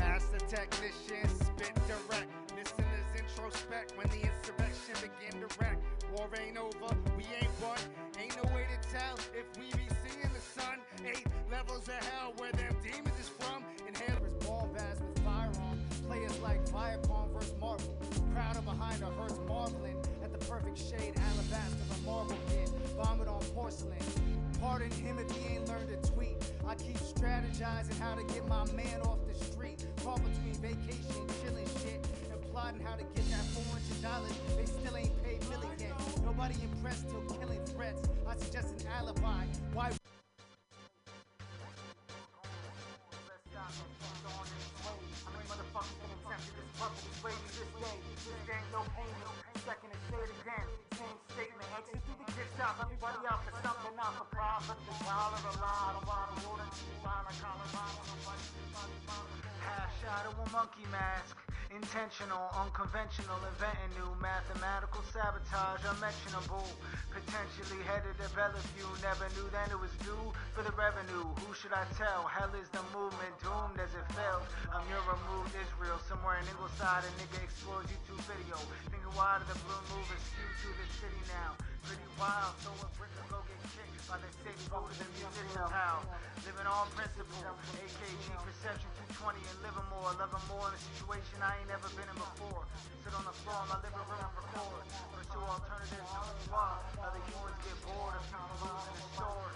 Master 0.00 0.40
technicians 0.48 1.30
spit 1.44 1.74
direct. 1.86 2.32
Listeners 2.56 3.08
introspect 3.14 3.92
when 3.96 4.08
the 4.08 4.24
insurrection 4.24 4.96
begin 5.04 5.40
to 5.44 5.48
wreck. 5.60 5.76
War 6.16 6.28
ain't 6.40 6.56
over, 6.56 6.96
we 7.16 7.24
ain't 7.36 7.52
won. 7.60 7.78
Ain't 8.18 8.34
no 8.42 8.48
way 8.54 8.64
to 8.64 8.78
tell 8.88 9.16
if 9.36 9.44
we 9.58 9.66
be 9.76 9.86
seeing 10.02 10.32
the 10.32 10.40
sun. 10.40 10.80
Eight 11.04 11.26
levels 11.50 11.86
of 11.88 12.00
hell 12.08 12.32
where 12.38 12.50
them 12.52 12.74
demons 12.82 13.18
is 13.20 13.28
from. 13.28 13.62
Inhalers, 13.86 14.46
ball 14.46 14.70
bass 14.72 14.98
with 15.06 15.18
firearm. 15.22 15.78
Players 16.08 16.38
like 16.40 16.64
Viacom 16.70 17.30
versus 17.32 17.54
Marvel. 17.60 17.96
Of 18.56 18.64
behind 18.64 19.02
a 19.02 19.06
hearse 19.20 19.38
marveling 19.46 19.96
at 20.24 20.32
the 20.32 20.44
perfect 20.46 20.78
shade. 20.78 21.12
Alabaster 21.14 21.84
of 21.90 22.04
marble 22.06 22.38
kid. 22.48 22.70
Vomit 22.96 23.28
on 23.28 23.40
porcelain. 23.54 23.98
Pardon 24.60 24.90
him 24.90 25.18
if 25.18 25.30
he 25.36 25.56
ain't 25.56 25.68
learned 25.68 25.88
to 25.88 26.10
tweet. 26.10 26.39
I 26.66 26.74
keep 26.74 26.96
strategizing 26.98 27.98
how 28.00 28.14
to 28.14 28.22
get 28.24 28.46
my 28.48 28.64
man 28.72 29.00
off 29.02 29.18
the 29.26 29.44
street. 29.44 29.84
Caught 30.04 30.20
between 30.24 30.54
vacation, 30.54 31.26
chilling 31.42 31.66
shit, 31.82 32.06
and 32.30 32.40
plotting 32.52 32.80
how 32.80 32.96
to 32.96 33.02
get 33.02 33.28
that 33.30 33.44
$400. 34.02 34.56
They 34.56 34.66
still 34.66 34.96
ain't 34.96 35.24
paid 35.24 35.40
million. 35.48 35.94
Nobody 36.24 36.54
impressed 36.62 37.08
till 37.08 37.22
killing 37.38 37.64
threats. 37.66 38.08
I 38.26 38.36
suggest 38.36 38.80
an 38.80 38.86
alibi. 38.98 39.44
Why? 39.72 39.90
Everybody 52.80 53.26
out 53.28 53.44
for 53.44 53.52
something, 53.62 53.96
not 53.96 54.14
for 54.18 54.24
profit. 54.34 54.76
The 54.86 55.04
dollar 55.04 55.40
a 55.40 55.54
lot, 55.60 55.94
a 55.94 56.06
lot 56.06 56.28
of 56.32 56.44
water, 56.44 56.66
dollar, 57.02 57.34
Colorado, 57.40 58.02
nobody, 58.08 58.44
Half 59.60 59.90
shot 60.02 60.26
of 60.26 60.38
a 60.38 60.52
monkey 60.52 60.86
mask. 60.90 61.49
Intentional, 61.70 62.50
unconventional, 62.58 63.38
inventing 63.46 63.94
new 63.94 64.10
mathematical 64.18 65.06
sabotage, 65.14 65.78
unmentionable. 65.86 66.66
Potentially 67.14 67.78
headed 67.86 68.18
to 68.18 68.26
Bellevue, 68.34 68.90
never 68.98 69.30
knew 69.38 69.46
then 69.54 69.70
it 69.70 69.78
was 69.78 69.94
due 70.02 70.34
for 70.50 70.66
the 70.66 70.74
revenue. 70.74 71.30
Who 71.46 71.54
should 71.54 71.70
I 71.70 71.86
tell? 71.94 72.26
Hell 72.26 72.50
is 72.58 72.66
the 72.74 72.82
movement, 72.90 73.38
doomed 73.38 73.78
as 73.78 73.94
it 73.94 74.02
fails. 74.18 74.50
I'm 74.74 74.82
your 74.90 74.98
removed 75.06 75.54
Israel, 75.54 76.02
somewhere 76.10 76.42
in 76.42 76.46
Ingleside, 76.50 77.06
a 77.06 77.10
nigga 77.22 77.38
explores 77.38 77.86
YouTube 77.86 78.18
video. 78.26 78.58
Thinking 78.90 79.14
why 79.14 79.38
the 79.38 79.54
blue 79.62 79.82
move 79.94 80.10
askew 80.10 80.50
to 80.66 80.68
the 80.74 80.86
city 80.98 81.22
now? 81.30 81.54
Pretty 81.84 82.08
wild, 82.20 82.54
so 82.60 82.70
a 82.76 82.88
brick 83.00 83.08
will 83.16 83.28
go 83.32 83.38
get 83.48 83.60
kicked 83.72 84.04
by 84.04 84.20
the 84.20 84.30
city 84.44 84.64
voted 84.68 84.96
the 85.00 85.08
musician 85.16 85.64
how. 85.72 86.04
Living 86.44 86.68
on 86.68 86.86
principle, 86.92 87.40
AKG 87.80 88.26
perception 88.44 88.90
220 89.16 89.40
in 89.40 89.56
Livermore, 89.64 90.12
loving 90.20 90.44
more 90.48 90.68
in 90.68 90.76
a 90.76 90.82
situation 90.92 91.40
I 91.40 91.56
ain't 91.60 91.68
never 91.72 91.88
been 91.96 92.08
in 92.08 92.18
before. 92.20 92.64
Sit 93.00 93.12
on 93.16 93.24
the 93.24 93.36
floor 93.44 93.60
in 93.64 93.68
my 93.72 93.78
living 93.80 94.04
room 94.04 94.20
and 94.20 94.34
record. 94.36 94.84
Pursue 95.16 95.44
alternatives 95.44 96.10
to 96.12 96.22
why 96.52 96.76
other 97.00 97.22
humans 97.28 97.60
get 97.64 97.76
bored 97.84 98.14
of 98.16 98.24
people 98.28 98.56
losing 98.60 98.96
the 99.00 99.08
story. 99.16 99.54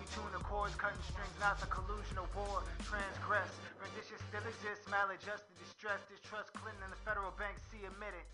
We 0.00 0.04
tune 0.12 0.32
the 0.32 0.44
chords, 0.44 0.76
cutting 0.76 1.04
strings, 1.04 1.36
not 1.40 1.60
the 1.60 1.68
collusion 1.68 2.16
of 2.16 2.28
war. 2.32 2.64
Transgress, 2.84 3.52
rendition 3.80 4.18
still 4.28 4.44
exists, 4.48 4.84
maladjusted, 4.88 5.56
distress, 5.60 6.00
distrust 6.08 6.52
Clinton 6.56 6.80
and 6.88 6.92
the 6.92 7.00
federal 7.04 7.32
bank 7.36 7.56
see 7.68 7.84
admitted. 7.84 8.24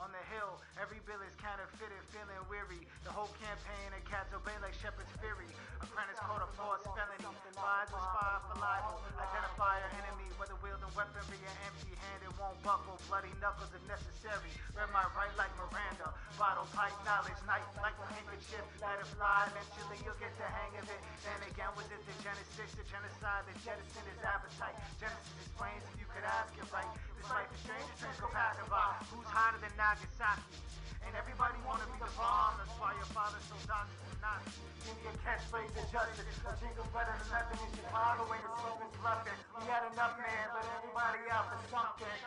On 0.00 0.08
the 0.08 0.24
hill, 0.32 0.56
every 0.80 0.98
bill 1.04 1.20
is 1.20 1.34
counterfeited, 1.36 2.00
feeling 2.10 2.40
weary. 2.48 2.88
The 3.04 3.12
whole 3.12 3.28
campaign 3.38 3.92
and 3.92 4.02
cats 4.08 4.32
obey 4.32 4.56
like 4.64 4.72
shepherd's 4.80 5.12
fury. 5.20 5.50
Apprentice 5.84 6.18
caught 6.22 6.40
a 6.40 6.48
false 6.56 6.80
felony. 6.84 7.28
Lies 7.52 7.90
was 7.92 8.06
fired 8.16 8.42
for 8.48 8.56
libel. 8.58 8.98
Identify 9.14 9.78
your 9.84 9.92
enemy, 10.02 10.28
whether 10.40 10.56
wielding 10.64 10.90
weaponry 10.96 11.38
or 11.44 11.56
empty 11.68 11.92
handed. 11.94 12.32
Won't 12.40 12.58
buckle, 12.64 12.98
bloody 13.06 13.30
knuckles 13.38 13.70
if 13.70 13.84
necessary. 13.86 14.50
Read 14.74 14.90
my 14.90 15.04
right 15.14 15.30
like 15.38 15.52
Miranda. 15.60 16.10
Bottle 16.40 16.66
pipe 16.74 16.96
knowledge, 17.06 17.38
night 17.46 17.62
like 17.78 17.94
the 18.00 18.08
handkerchief. 18.10 18.64
Let 18.80 18.98
it 18.98 19.06
fly, 19.14 19.46
eventually 19.52 20.00
you'll 20.02 20.18
get 20.18 20.32
the 20.40 20.48
hang 20.48 20.72
of 20.80 20.88
it. 20.88 21.00
Then 21.22 21.40
again, 21.46 21.70
was 21.78 21.86
it 21.92 22.02
the 22.08 22.16
Genesis, 22.24 22.70
the 22.74 22.82
genocide, 22.90 23.46
the 23.46 23.54
jettison 23.62 24.04
is 24.10 24.18
appetite? 24.24 24.74
Genesis 24.98 25.36
explains 25.46 25.84
if 25.94 26.00
you 26.00 26.08
could 26.10 26.26
ask 26.26 26.50
it 26.58 26.66
right. 26.74 27.11
This 27.22 27.30
life 27.30 27.54
is 27.54 27.62
strange, 27.62 27.86
a 27.86 27.94
train 28.02 28.18
go 28.18 28.26
passing 28.34 28.66
by. 28.66 28.98
Who's 29.14 29.30
hotter 29.30 29.62
than 29.62 29.70
Nagasaki? 29.78 30.58
And 31.06 31.14
everybody 31.14 31.54
wanna 31.62 31.86
be 31.86 32.02
the 32.02 32.10
bomb, 32.18 32.58
that's 32.58 32.74
why 32.82 32.98
your 32.98 33.06
father's 33.14 33.46
so 33.46 33.54
doxxed 33.62 33.94
and 34.10 34.18
not. 34.18 34.42
Give 34.82 34.98
me 34.98 35.06
a 35.06 35.14
catchphrase 35.22 35.70
of 35.70 35.86
justice. 35.86 36.18
A 36.42 36.50
jingle 36.58 36.82
better 36.90 37.14
than 37.14 37.30
nothing 37.30 37.62
in 37.62 37.70
Chicago, 37.78 38.26
ain't 38.26 38.42
the 38.42 38.50
slogans 38.58 38.96
bluffing. 38.98 39.38
We 39.54 39.62
had 39.70 39.86
enough, 39.94 40.18
man, 40.18 40.46
but 40.50 40.66
everybody 40.66 41.22
out 41.30 41.46
for 41.46 41.62
something. 41.70 42.18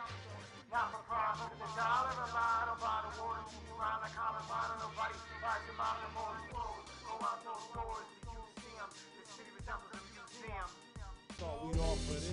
Not 0.72 0.86
for 0.88 1.04
profit, 1.04 1.52
the 1.60 1.68
dollar 1.76 2.16
a 2.16 2.28
lot, 2.32 2.64
a 2.72 2.76
bottle 2.80 3.12
of 3.12 3.20
water, 3.20 3.44
keep 3.52 3.68
around 3.76 4.00
like 4.00 4.16
Colorado, 4.16 4.80
nobody 4.80 5.16
buys 5.44 5.60
your 5.68 5.76
mom 5.76 5.96
the 6.00 6.08
more 6.16 6.40
clothes. 6.48 6.88
Go 7.04 7.12
out 7.20 7.44
those 7.44 7.68
doors, 7.76 8.08
We 11.38 11.78
offer 11.80 12.12
this 12.14 12.32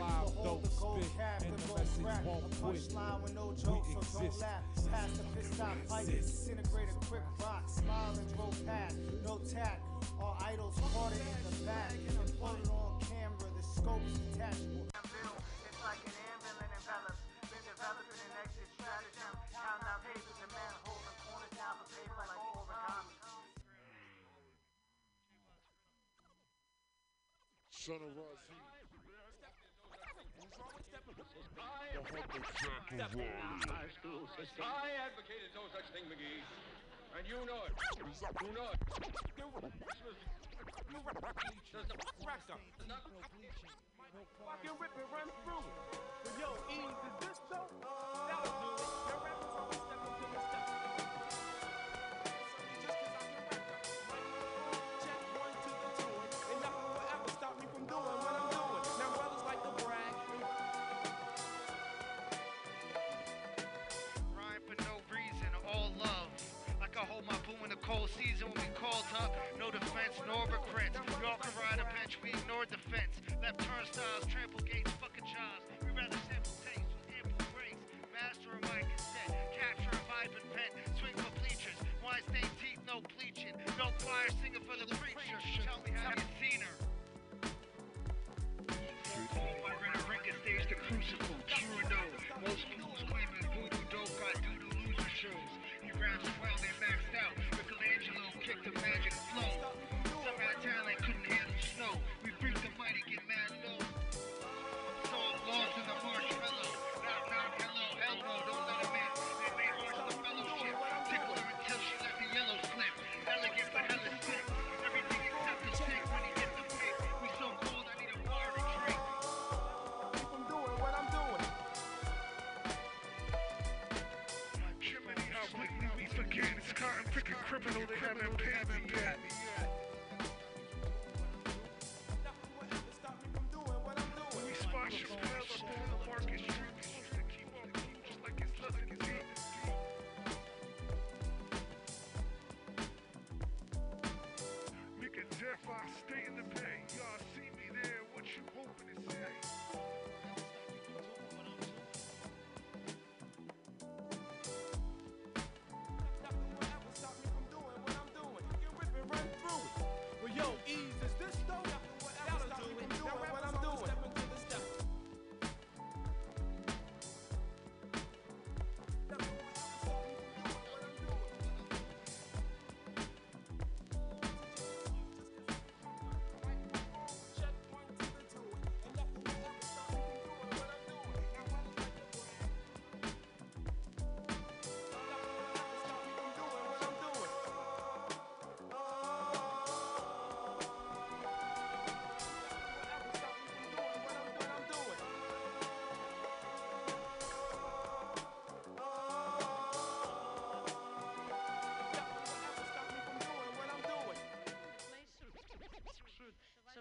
live 0.00 0.34
dope 0.42 0.66
spit, 0.66 1.10
and 1.44 1.58
the 1.58 1.74
message 1.74 2.24
won't 2.24 2.44
quit. 2.62 2.80
Punchline 2.80 3.22
with 3.22 3.34
no 3.34 3.52
We 3.52 3.56
jokes, 3.62 3.88
so 4.12 4.18
don't 4.18 4.40
laugh. 4.40 4.62
Pass 4.90 5.10
the 5.18 5.24
piss 5.36 5.50
stop 5.52 5.76
pipe, 5.88 6.06
disintegrate 6.06 6.88
a 6.88 7.06
quick 7.06 7.22
box, 7.38 7.74
smile 7.74 8.14
and 8.16 8.36
grow 8.36 8.50
past. 8.64 8.96
No 9.26 9.40
tact, 9.52 9.82
all 10.18 10.38
idols 10.42 10.74
caught 10.94 11.12
it 11.12 11.20
in 11.20 11.50
the 11.50 11.66
back. 11.66 11.92
It 11.92 12.16
on 12.70 13.00
camera, 13.00 13.50
the 13.56 13.62
scope's 13.62 14.18
detachable. 14.32 14.89
Son 27.80 27.96
of 27.96 28.12
Razim. 28.12 28.60
I 34.60 35.00
advocated 35.00 35.48
no 35.56 35.64
such 35.72 35.88
thing, 35.88 36.04
McGee. 36.12 36.44
And 37.16 37.24
you 37.24 37.40
know 37.48 37.64
it. 37.64 37.72
You 38.44 38.52
know 38.52 38.68
it. 38.68 38.80
Fucking 44.44 44.76
rip 44.76 44.92
and 45.00 45.08
run 45.08 45.32
through 45.40 45.64
it. 45.64 45.72
But 46.24 46.36
yo, 46.36 46.52
ease 46.68 46.84
is 46.84 47.16
this 47.28 47.40
though? 47.48 47.64
That'll 48.28 48.52
do 48.60 48.76
it. 48.76 49.99
Cold 67.90 68.10
season 68.14 68.46
when 68.54 68.62
we 68.62 68.70
called 68.78 69.02
up. 69.18 69.34
No 69.58 69.66
defense, 69.74 70.14
nor 70.22 70.46
regrets. 70.46 70.94
We 70.94 71.26
all 71.26 71.42
can 71.42 71.50
ride 71.58 71.82
a 71.82 71.86
bench, 71.90 72.22
we 72.22 72.30
ignore 72.30 72.62
defense. 72.62 73.18
Left 73.42 73.58
turnstiles, 73.58 74.30
trample 74.30 74.62
gates, 74.62 74.94
fucking 75.02 75.26
jobs. 75.26 75.66
We 75.82 75.90
rather 75.90 76.14
sample 76.30 76.54
taste 76.62 76.86
with 76.86 77.10
ample 77.18 77.42
grace. 77.50 77.82
Master 78.14 78.54
a 78.54 78.60
mic 78.70 78.86
instead. 78.94 79.34
Capture 79.58 79.90
a 79.90 80.02
vibe 80.06 80.34
and 80.38 80.46
pen. 80.54 80.70
Swing 81.02 81.16
for 81.18 81.34
bleachers. 81.42 81.78
Wine 81.98 82.22
stained 82.30 82.54
teeth, 82.62 82.78
no 82.86 83.02
bleaching. 83.18 83.58
No 83.74 83.90
choir 84.06 84.30
singer 84.38 84.62
for 84.62 84.78
the 84.78 84.86
preacher. 84.94 85.38
Tell 85.66 85.82
me 85.82 85.90
how 85.90 86.14
you 86.14 86.26
seen 86.38 86.62
her. 86.62 86.76
My 89.66 89.74
rental 89.82 90.06
rinker 90.06 90.34
stage 90.46 90.62
the 90.70 90.78
crucible, 90.78 91.42
true 91.50 91.74
or 91.74 91.86
no. 91.90 92.02
Most 92.46 92.69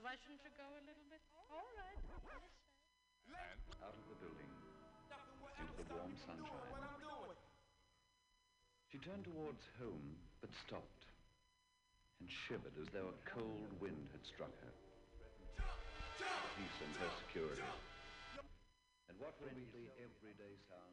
So 0.09 0.17
why 0.17 0.49
go 0.57 0.65
a 0.73 0.81
little 0.89 1.05
bit? 1.13 1.21
All 1.53 1.69
right. 1.77 2.01
Out 3.77 3.93
of 3.93 4.05
the 4.09 4.17
building, 4.17 4.49
into 4.49 5.85
the 5.85 5.85
warm 5.93 6.17
sunshine. 6.25 6.73
She 8.89 8.97
turned 9.05 9.29
towards 9.29 9.61
home, 9.77 10.17
but 10.41 10.49
stopped, 10.65 11.05
and 12.17 12.25
shivered 12.25 12.73
as 12.81 12.89
though 12.89 13.13
a 13.13 13.17
cold 13.37 13.69
wind 13.77 14.09
had 14.09 14.25
struck 14.25 14.57
her. 14.65 14.73
Peace 16.57 16.79
and 16.81 16.93
her 17.05 17.11
security. 17.29 17.69
And 19.13 19.15
what 19.21 19.37
would 19.45 19.53
be 19.53 19.69
the 19.77 19.93
everyday 20.01 20.57
sounds 20.73 20.88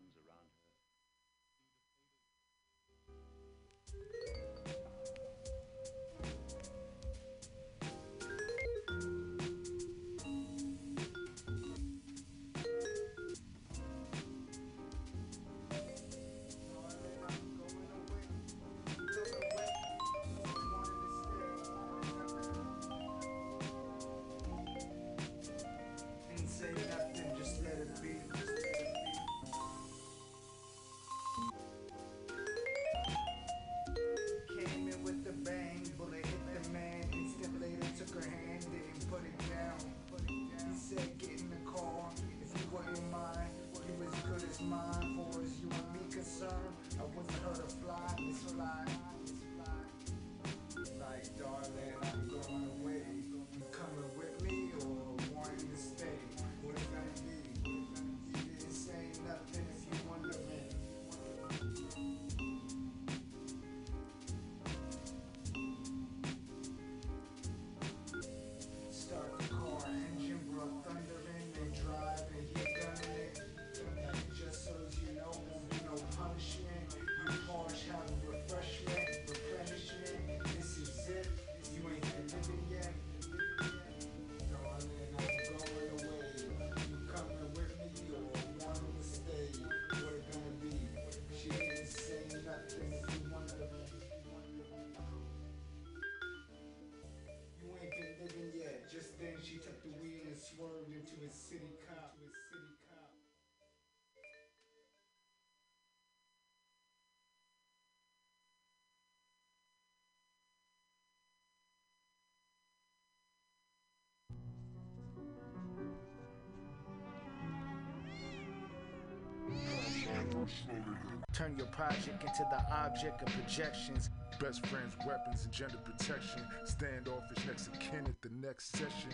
Turn 121.33 121.55
your 121.59 121.67
project 121.67 122.23
into 122.23 122.47
the 122.51 122.75
object 122.75 123.23
of 123.23 123.29
projections. 123.35 124.11
Best 124.41 124.65
friends, 124.67 124.95
weapons, 125.07 125.45
and 125.45 125.53
gender 125.53 125.79
protection. 125.85 126.43
Standoffish 126.65 127.47
next 127.47 127.67
to 127.67 127.79
kin 127.79 128.07
at 128.07 128.21
the 128.23 128.31
next 128.41 128.77
session. 128.77 129.13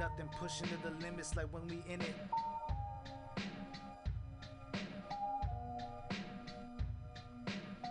Nothing 0.00 0.28
pushing 0.38 0.68
to 0.68 0.76
the 0.82 0.90
limits 1.04 1.36
like 1.36 1.46
when 1.52 1.66
we 1.68 1.82
in 1.92 2.00
it. 2.00 2.14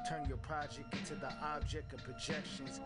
Turn 0.10 0.26
your 0.28 0.38
project 0.38 0.94
into 0.94 1.15
the 1.15 1.32
object 1.41 1.94
of 1.94 2.03
projections. 2.03 2.82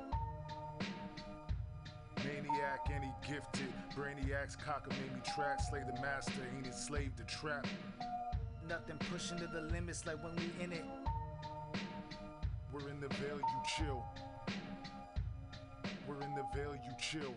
Any 2.93 3.11
gifted. 3.27 3.73
Brainiacs, 3.95 4.57
cocker 4.57 4.91
made 4.91 5.13
me 5.13 5.21
track. 5.35 5.59
Slay 5.69 5.81
the 5.85 5.99
master, 6.01 6.33
ain't 6.55 6.67
enslaved 6.67 7.17
the 7.17 7.23
trap. 7.23 7.65
Nothing 8.67 8.97
pushing 9.11 9.37
to 9.39 9.47
the 9.47 9.61
limits 9.61 10.05
like 10.05 10.23
when 10.23 10.35
we 10.35 10.63
in 10.63 10.71
it. 10.71 10.85
We're 12.71 12.89
in 12.89 12.99
the 12.99 13.07
veil, 13.07 13.37
you 13.37 13.61
chill. 13.77 14.03
We're 16.07 16.21
in 16.21 16.35
the 16.35 16.43
veil, 16.53 16.75
you 16.75 16.91
chill. 16.99 17.33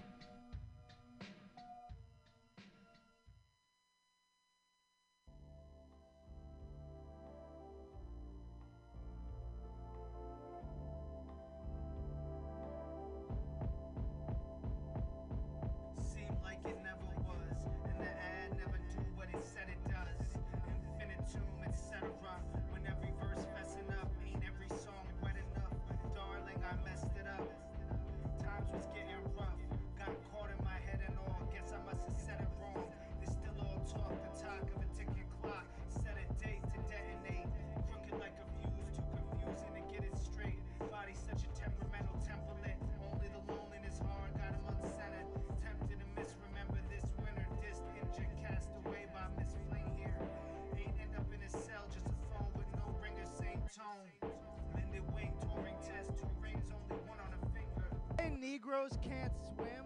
Can't 59.02 59.32
swim. 59.54 59.84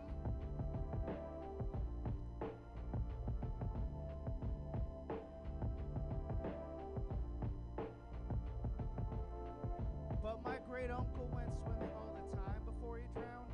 But 10.22 10.43
my 10.44 10.56
great 10.68 10.90
uncle 10.90 11.28
went 11.32 11.51
swimming 11.55 11.90
all 11.94 12.14
the 12.14 12.36
time 12.36 12.62
before 12.64 12.98
he 12.98 13.05
drowned. 13.14 13.52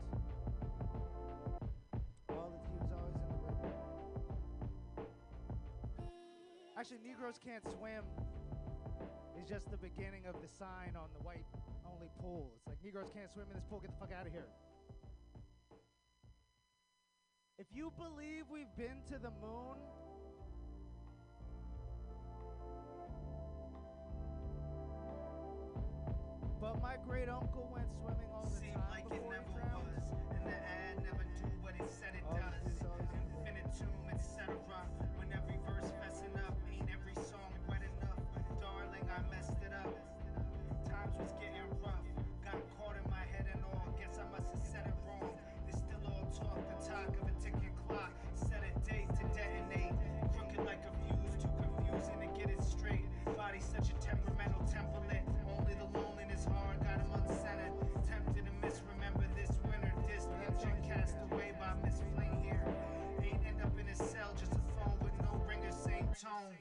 All 2.31 2.51
he 2.71 2.79
was 2.79 2.91
always 2.93 3.15
in 3.17 3.29
the 3.29 3.41
river. 3.45 3.73
Actually, 6.79 6.99
Negroes 7.05 7.39
can't 7.45 7.65
swim. 7.65 8.05
It's 9.37 9.49
just 9.49 9.71
the 9.71 9.77
beginning 9.77 10.27
of 10.27 10.41
the 10.41 10.49
sign 10.49 10.97
on 10.97 11.11
the 11.17 11.23
white 11.25 11.45
only 11.87 12.09
pool. 12.21 12.53
It's 12.57 12.69
like 12.69 12.83
Negroes 12.85 13.11
can't 13.13 13.31
swim 13.33 13.47
in 13.51 13.55
this 13.55 13.65
pool. 13.69 13.81
Get 13.81 13.91
the 13.91 13.97
fuck 13.99 14.13
out 14.13 14.27
of 14.27 14.33
here. 14.33 14.49
You 17.79 17.93
believe 17.97 18.43
we've 18.51 18.75
been 18.77 19.01
to 19.07 19.21
the 19.23 19.31
moon, 19.41 19.79
but 26.61 26.83
my 26.83 26.97
great 27.07 27.29
uncle 27.29 27.71
went 27.73 27.87
swimming 27.93 28.33
all 28.35 28.51
the 28.51 28.68
tone. 66.21 66.59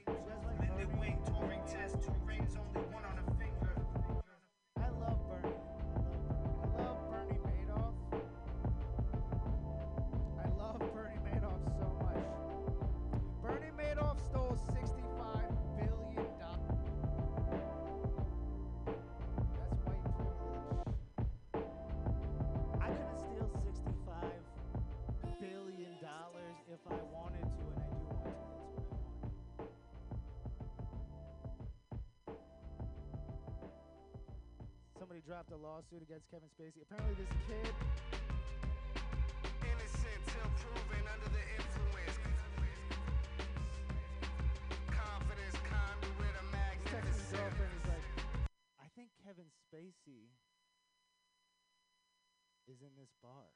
Wing, 1.00 1.18
Turing 1.26 1.66
test, 1.66 1.96
two 2.04 2.14
rings, 2.28 2.56
only 2.76 2.87
dropped 35.28 35.52
a 35.52 35.60
lawsuit 35.60 36.00
against 36.02 36.32
Kevin 36.32 36.48
Spacey. 36.56 36.80
Apparently, 36.88 37.12
this 37.20 37.28
kid. 37.52 37.68
Innocent 39.60 40.22
till 40.32 40.52
proven 40.56 41.04
under 41.04 41.28
the 41.36 41.44
influence. 41.60 42.16
Confidence 44.88 45.58
conduit 45.68 46.32
of 46.40 46.48
He's 46.48 46.88
texting 46.88 47.12
his 47.12 47.28
magnificence. 47.28 47.36
girlfriend. 47.36 47.72
He's 47.76 47.88
like, 47.92 48.08
I 48.80 48.88
think 48.96 49.12
Kevin 49.20 49.52
Spacey 49.52 50.32
is 52.72 52.80
in 52.80 52.96
this 52.96 53.12
bar. 53.20 53.52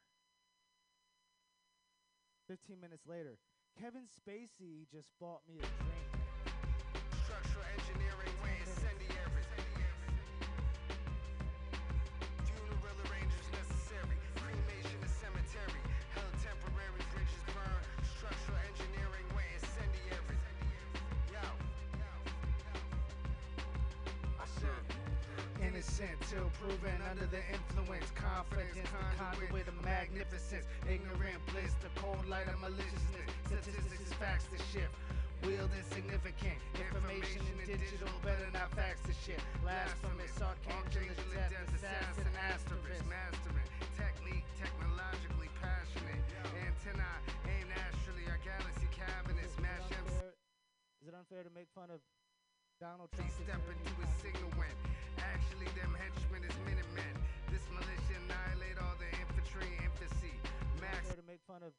15 2.51 2.83
minutes 2.83 3.07
later, 3.07 3.39
Kevin 3.79 4.11
Spacey 4.11 4.91
just 4.91 5.07
bought 5.23 5.39
me 5.47 5.55
a 5.63 5.69
drink. 5.87 6.11
Structural 7.23 7.63
engineering 7.79 8.35
Innocent 25.81 26.21
till 26.29 26.45
proven 26.61 27.01
under 27.09 27.25
the 27.33 27.41
influence. 27.49 28.05
Confidence, 28.13 28.85
conduit 29.17 29.65
of 29.65 29.73
magnificence. 29.81 30.69
Ignorant 30.85 31.41
bliss, 31.49 31.73
the 31.81 31.89
cold 31.97 32.21
light 32.29 32.45
of 32.53 32.61
maliciousness. 32.61 33.25
Statistics 33.49 34.13
facts 34.21 34.45
to 34.53 34.61
shift. 34.69 34.93
Wield 35.41 35.73
insignificant. 35.73 36.61
Information 36.77 37.41
in 37.49 37.65
digital, 37.65 38.13
better 38.21 38.45
not 38.53 38.69
fax 38.77 39.01
the 39.09 39.15
shit. 39.25 39.41
Blasphemous, 39.65 40.29
archangel, 40.37 41.17
death, 41.33 41.49
assassin, 41.73 42.29
asterisk. 42.45 43.01
Mastering 43.09 43.65
technique, 43.97 44.45
technologically 44.61 45.49
passionate. 45.57 46.21
Antenna 46.61 47.09
aim 47.49 47.65
naturally, 47.73 48.29
our 48.29 48.37
galaxy 48.45 48.85
cabinets. 48.93 49.57
Mash 49.57 49.89
Is 51.01 51.09
it 51.09 51.17
unfair 51.17 51.41
to 51.41 51.49
make 51.49 51.73
fun 51.73 51.89
of 51.89 52.05
Donald 52.81 53.13
They 53.13 53.21
Trump? 53.29 53.45
step 53.45 53.61
into 53.69 53.93
he's 53.93 54.01
a 54.01 54.09
signal 54.25 54.49
when 54.57 54.73
actually 55.21 55.69
them 55.77 55.93
henchmen 55.93 56.41
is 56.41 56.55
minutemen. 56.65 57.13
This 57.53 57.61
militia 57.69 58.17
annihilate 58.25 58.77
all 58.81 58.97
the 58.97 59.05
infantry 59.21 59.69
infancy. 59.85 60.33
Max 60.81 61.13
to 61.13 61.21
make 61.29 61.45
fun 61.45 61.61
of 61.61 61.77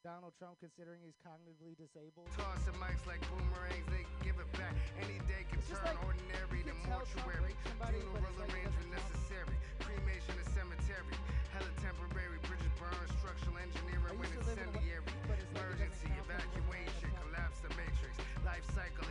Donald 0.00 0.32
Trump 0.40 0.56
considering 0.58 1.04
he's 1.04 1.20
cognitively 1.20 1.76
disabled? 1.76 2.32
tossing 2.34 2.74
mics 2.80 3.04
like 3.04 3.20
boomerangs, 3.28 3.84
they 3.92 4.08
give 4.24 4.40
it 4.40 4.48
back. 4.56 4.72
Any 5.04 5.20
day 5.28 5.44
can 5.52 5.60
turn 5.68 5.84
like, 5.84 6.00
ordinary 6.00 6.64
to 6.64 6.72
can 6.72 6.80
tell 6.88 7.04
Trump 7.12 7.28
mortuary. 7.28 7.52
somebody, 7.68 8.00
Funeral 8.00 8.16
it's 8.24 8.40
like 8.40 8.48
it 8.48 8.56
arrangement 8.56 8.88
doesn't 8.88 9.04
count. 9.04 9.12
necessary. 9.12 9.56
Cremation 9.84 10.32
to 10.40 10.44
cemetery. 10.56 11.16
Hella 11.52 11.72
temporary. 11.84 12.38
Bridges 12.48 12.72
burn. 12.80 13.04
Structural 13.20 13.60
engineering 13.60 14.16
when 14.16 14.26
used 14.32 14.40
to 14.40 14.48
live 14.48 14.58
in 14.58 14.64
a- 14.64 14.80
incendiary. 14.80 15.04
but 15.28 15.36
it's 15.38 15.52
like 15.54 15.60
it 15.60 15.76
doesn't 15.76 15.76
Emergency 15.76 16.08
count 16.08 16.24
'cause 16.24 16.24
it 16.24 16.32
doesn't 16.32 16.56
evacuation. 16.56 17.08
Collapse 17.22 17.58
the 17.62 17.70
matrix. 17.78 18.14
Life 18.42 18.66
cycle 18.74 19.06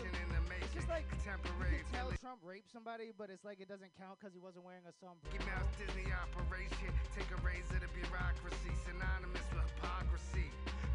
The 0.00 0.40
making. 0.48 0.64
It's 0.64 0.72
just 0.72 0.88
like 0.88 1.04
contemporary. 1.12 1.76
you 1.76 1.84
can 1.84 1.92
tell 1.92 2.08
Trump 2.24 2.40
raped 2.40 2.72
somebody, 2.72 3.12
but 3.12 3.28
it's 3.28 3.44
like 3.44 3.60
it 3.60 3.68
doesn't 3.68 3.92
count 4.00 4.16
because 4.16 4.32
he 4.32 4.40
wasn't 4.40 4.64
wearing 4.64 4.84
a 4.88 4.94
sombrero. 4.96 5.28
Mickey 5.28 5.44
Mouse 5.44 5.68
Disney 5.76 6.08
operation. 6.08 6.88
Take 7.12 7.28
a 7.36 7.38
raise 7.44 7.60
razor 7.68 7.84
to 7.84 7.90
bureaucracy. 7.92 8.72
Synonymous 8.88 9.44
with 9.52 9.60
hypocrisy. 9.76 10.48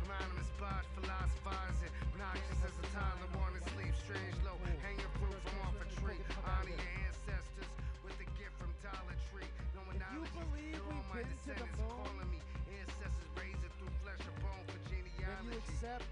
Anonymous 0.09 0.49
bosh 0.57 0.89
philosophizing. 0.97 1.93
Obnoxious 2.17 2.59
as 2.65 2.73
a 2.81 2.85
toddler 2.97 3.29
wanting 3.37 3.61
sleep. 3.77 3.93
Strange 4.09 4.37
low. 4.41 4.57
Hanging 4.81 5.11
fruit 5.21 5.37
from 5.45 5.57
off 5.69 5.77
a 5.77 5.87
tree. 6.01 6.17
Honor 6.41 6.73
your 6.73 6.81
ancestors 7.05 7.69
with 8.01 8.17
a 8.17 8.27
gift 8.41 8.57
from 8.57 8.73
Dollar 8.81 9.17
Tree. 9.29 9.49
No 9.77 9.85
If 9.93 10.01
you 10.17 10.25
believe 10.33 10.81
we've 10.81 11.09
my 11.13 11.21
been 11.21 11.29
to 11.29 11.53
the 11.61 11.69
moon- 11.77 11.93
calling 11.93 12.29
me. 12.33 12.41
Ancestors 12.73 13.29
raised 13.37 13.61
it 13.61 13.73
through 13.77 13.93
flesh 14.01 14.21
and 14.25 14.37
bone 14.41 14.65
for 14.65 14.81
Then 14.89 15.05
you 15.45 15.61
accept 15.61 16.09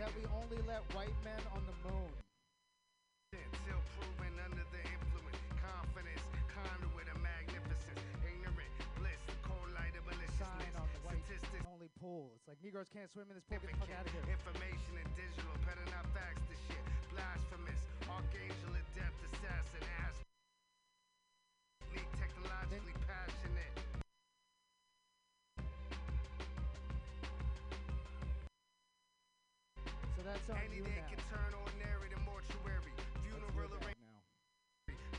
that 0.00 0.08
we 0.16 0.24
only 0.32 0.56
let 0.64 0.80
white 0.96 1.12
men 1.20 1.36
on 1.52 1.60
the 1.68 1.76
moon. 1.84 2.08
Till 3.36 3.84
proven 4.00 4.32
under 4.48 4.64
the 4.72 4.80
influence, 4.80 5.44
confidence, 5.60 6.24
conduit 6.48 7.04
of 7.12 7.20
magnificence, 7.20 8.00
ignorant 8.24 8.72
bliss, 8.96 9.20
cold 9.44 9.68
light 9.76 9.92
of 9.92 10.08
maliciousness, 10.08 10.72
statistics, 11.04 11.68
only 11.68 11.92
pool. 12.00 12.32
It's 12.40 12.48
like 12.48 12.56
Negroes 12.64 12.88
can't 12.88 13.12
swim 13.12 13.28
in 13.28 13.36
this 13.36 13.44
pool. 13.44 13.60
Get 13.60 13.76
the 13.76 13.76
fuck 13.76 13.92
out 13.92 14.08
of 14.08 14.12
here. 14.16 14.24
information 14.24 14.92
and 15.04 15.10
digital, 15.20 15.52
better 15.68 15.84
not 15.92 16.08
fax 16.16 16.40
the 16.48 16.56
shit, 16.64 16.84
blasphemous, 17.12 17.84
archangel 18.08 18.72
of 18.72 18.86
death, 18.96 19.14
assassin, 19.28 19.84
ass, 20.00 20.09
that's 30.30 30.46
on 30.46 30.62
Any 30.62 30.78
you 30.78 30.86
day 30.86 30.94
now. 31.02 31.10
can 31.10 31.18
turn 31.26 31.50
ordinary 31.58 32.06
to 32.14 32.18
mortuary, 32.22 32.94
funeral 33.26 33.50
your 33.50 33.66
arrangement. 33.82 34.22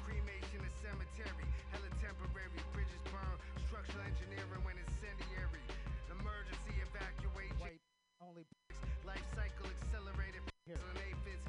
Cremation 0.07 0.63
and 0.63 0.75
cemetery, 0.79 1.47
hella 1.75 1.91
temporary, 1.99 2.59
bridges 2.71 3.03
burn, 3.11 3.35
structural 3.67 4.07
engineering 4.07 4.63
when 4.63 4.79
incendiary, 4.79 5.63
emergency 6.15 6.75
evacuation, 6.79 7.59
White 7.59 7.83
only. 8.23 8.47
life 9.03 9.27
cycle 9.35 9.67
accelerated, 9.83 10.47
Here. 10.63 10.79
and 10.79 10.99
aphids, 11.03 11.43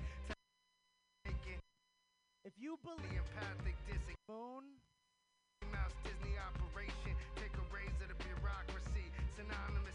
taking 1.22 1.62
If 2.43 2.55
you 2.59 2.74
believe 2.82 3.14
empathic 3.14 3.78
dissing. 3.86 4.18
moon, 4.26 4.66
Mouse 5.70 5.94
Disney 6.02 6.34
operation, 6.34 7.14
take 7.39 7.55
a 7.55 7.64
razor 7.70 8.10
to 8.10 8.16
bureaucracy, 8.26 9.06
synonymous 9.39 9.91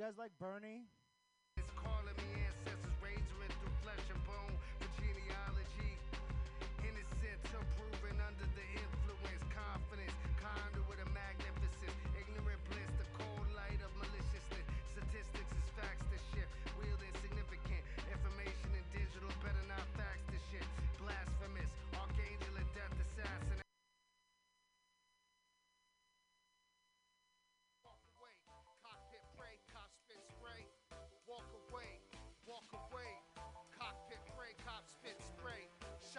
guys 0.00 0.16
like 0.16 0.30
Bernie? 0.40 0.84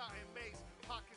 Shot 0.02 0.18
and 0.18 0.34
mace, 0.34 0.58
pocket. 0.90 1.14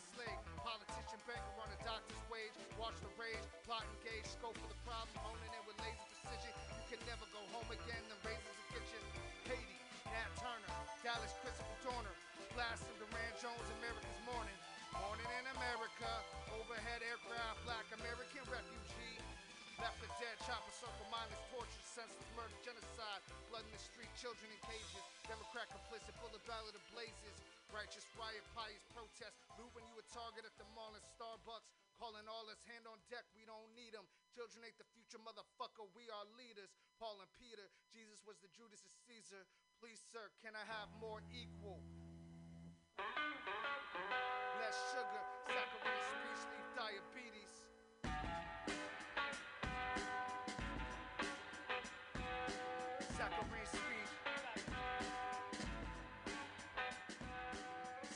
Politician 0.61 1.17
banker 1.25 1.57
on 1.57 1.73
a 1.73 1.81
doctor's 1.89 2.21
wage. 2.29 2.53
Watch 2.77 3.01
the 3.01 3.09
rage, 3.17 3.41
plot 3.65 3.81
engage, 3.97 4.29
scope 4.29 4.61
of 4.61 4.69
the 4.69 4.77
problem, 4.85 5.17
honing 5.25 5.57
it 5.57 5.65
with 5.65 5.81
laser 5.81 6.05
precision. 6.05 6.53
You 6.85 6.85
can 6.93 7.01
never 7.09 7.25
go 7.33 7.41
home 7.57 7.65
again, 7.73 8.05
the 8.13 8.21
will 8.29 8.45
get 8.77 8.85
you. 8.93 9.01
Haiti, 9.49 9.81
Nat 10.13 10.29
Turner, 10.37 10.69
Dallas 11.01 11.33
Christopher 11.41 11.81
Dorner. 11.81 12.13
Blasting 12.53 12.93
Duran 13.01 13.33
Jones, 13.41 13.69
America's 13.81 14.21
morning. 14.29 14.59
Morning 15.01 15.33
in 15.33 15.45
America, 15.57 16.13
overhead 16.53 17.01
aircraft, 17.09 17.65
black 17.65 17.89
American 17.97 18.45
refugee. 18.53 19.17
Left 19.81 19.97
for 19.97 20.13
dead, 20.21 20.37
chopper 20.45 20.77
circle, 20.77 21.09
mindless 21.09 21.41
torture, 21.49 21.85
senseless 21.89 22.29
murder, 22.37 22.53
genocide, 22.61 23.25
blood 23.49 23.65
in 23.65 23.73
the 23.73 23.81
street, 23.81 24.13
children 24.21 24.45
in 24.53 24.61
cages, 24.69 25.09
Democrat 25.25 25.65
complicit, 25.73 26.13
bullet 26.21 26.45
ballot 26.45 26.77
of 26.77 26.85
blazes, 26.93 27.37
righteous 27.73 28.05
riot, 28.21 28.45
pious 28.53 28.85
protest, 28.93 29.41
loot 29.57 29.73
when 29.73 29.89
you 29.89 29.97
a 29.97 30.05
target 30.13 30.45
at 30.45 30.53
the 30.61 30.69
mall 30.77 30.93
and 30.93 31.05
Starbucks, 31.17 31.73
calling 31.97 32.29
all 32.29 32.45
us 32.53 32.61
hand 32.69 32.85
on 32.85 33.01
deck, 33.09 33.25
we 33.33 33.49
don't 33.49 33.73
need 33.73 33.97
them. 33.97 34.05
Children 34.37 34.69
ain't 34.69 34.77
the 34.77 34.85
future, 34.93 35.17
motherfucker, 35.25 35.89
we 35.97 36.05
are 36.13 36.29
leaders. 36.37 36.69
Paul 37.01 37.17
and 37.25 37.31
Peter, 37.41 37.65
Jesus 37.89 38.21
was 38.29 38.37
the 38.45 38.53
Judas 38.53 38.85
of 38.85 38.93
Caesar. 39.09 39.49
Please, 39.81 39.99
sir, 40.13 40.29
can 40.45 40.53
I 40.53 40.65
have 40.69 40.93
more 41.01 41.25
equal? 41.33 41.81
Less 44.61 44.77
sugar, 44.93 45.23
saccharine, 45.49 46.05
speech, 46.05 46.43
leaf, 46.53 46.69
diabetes. 46.77 47.44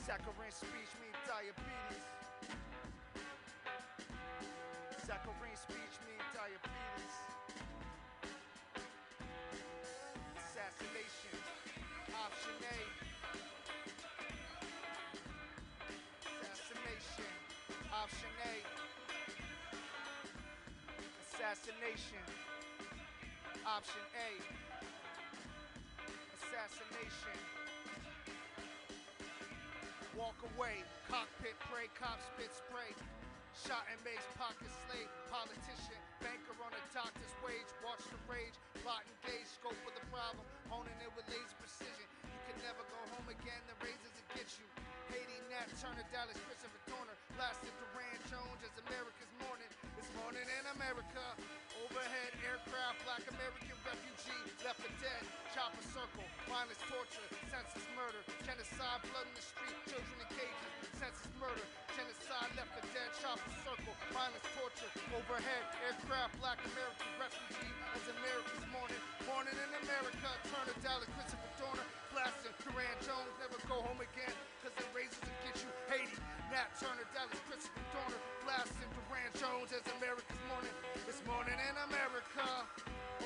Saccharine 0.08 0.50
speech 0.50 0.92
mean 1.04 1.12
diabetes. 1.28 2.00
Saccharine 5.04 5.58
speech 5.60 5.94
mean 6.08 6.24
diabetes. 6.32 7.12
Assassination. 10.40 11.36
Option 12.24 12.56
A. 12.56 12.80
Assassination. 16.56 17.32
Option 17.92 18.32
A. 18.48 18.64
Assassination. 21.20 22.24
Option 23.76 24.04
A. 24.16 24.30
Assassination. 26.32 27.67
Walk 30.18 30.34
away, 30.58 30.82
cockpit 31.06 31.54
pray, 31.70 31.86
cop 31.94 32.18
spit 32.18 32.50
spray. 32.50 32.90
Shot 33.54 33.86
and 33.86 34.02
mace, 34.02 34.26
pocket 34.34 34.66
slave, 34.90 35.06
politician, 35.30 35.94
banker 36.18 36.58
on 36.58 36.74
a 36.74 36.82
doctor's 36.90 37.30
wage. 37.38 37.70
Watch 37.86 38.02
the 38.10 38.18
rage, 38.26 38.58
plot 38.82 39.06
engage, 39.06 39.46
scope 39.46 39.78
of 39.86 39.94
the 39.94 40.02
problem, 40.10 40.42
honing 40.66 40.98
it 40.98 41.14
with 41.14 41.22
laser 41.30 41.54
precision. 41.62 42.02
You 42.26 42.40
can 42.50 42.58
never 42.66 42.82
go 42.90 42.98
home 43.14 43.30
again, 43.30 43.62
the 43.70 43.78
razors 43.78 44.10
will 44.10 44.30
get 44.34 44.50
you. 44.58 44.66
Haiti, 45.14 45.38
Nat 45.54 45.70
Turner, 45.78 46.02
Dallas, 46.10 46.34
Christopher 46.50 46.82
Dorner, 46.90 47.14
blasted 47.38 47.70
Duran 47.78 48.18
Jones 48.26 48.58
as 48.66 48.74
America's 48.90 49.30
morning. 49.46 49.70
It's 49.94 50.10
morning 50.18 50.42
in 50.42 50.64
America. 50.74 51.22
Overhead 51.86 52.34
aircraft, 52.42 52.98
black 53.06 53.22
American 53.30 53.78
refugee, 53.86 54.42
left 54.66 54.82
for 54.82 54.90
dead. 54.98 55.22
chopper 55.54 55.86
circle, 55.94 56.26
mindless 56.50 56.82
torture, 56.90 57.22
senseless 57.46 57.86
murder, 57.94 58.18
genocide, 58.42 59.00
blood 59.14 59.22
in 59.30 59.34
the 59.38 59.46
street, 59.46 59.78
children 59.86 60.18
in 60.18 60.28
cages, 60.34 60.70
senseless 60.98 61.30
murder, 61.38 61.66
genocide, 61.94 62.50
left 62.58 62.74
for 62.74 62.84
dead, 62.90 63.10
chopper 63.22 63.54
circle, 63.62 63.94
mindless 64.10 64.42
torture, 64.58 64.90
overhead, 65.14 65.64
aircraft, 65.86 66.34
black 66.42 66.58
American 66.74 67.10
refugee, 67.22 67.70
as 67.94 68.02
America's 68.18 68.66
morning, 68.74 69.02
morning 69.30 69.54
in 69.54 69.70
America, 69.86 70.28
Turner, 70.50 70.74
Dallas, 70.82 71.06
Christopher 71.14 71.52
Dorner, 71.62 71.86
blasting, 72.10 72.54
Duran 72.66 72.98
Jones, 73.06 73.30
never 73.38 73.58
go 73.70 73.78
home 73.82 74.02
again, 74.02 74.34
cause 74.62 74.74
the 74.74 74.86
razors 74.90 75.22
will 75.22 75.38
get 75.46 75.54
you 75.58 75.70
Haiti, 75.90 76.18
Nat 76.52 76.70
Turner, 76.78 77.08
Dallas, 77.10 77.27
Christopher 77.48 77.84
Dorner, 77.92 78.22
blasting, 78.44 78.90
Duran 78.96 79.32
Jones, 79.36 79.70
as 79.76 79.84
America's 80.00 80.42
morning, 80.48 80.74
this 81.04 81.20
morning 81.28 81.58
in 81.58 81.74
America. 81.92 82.46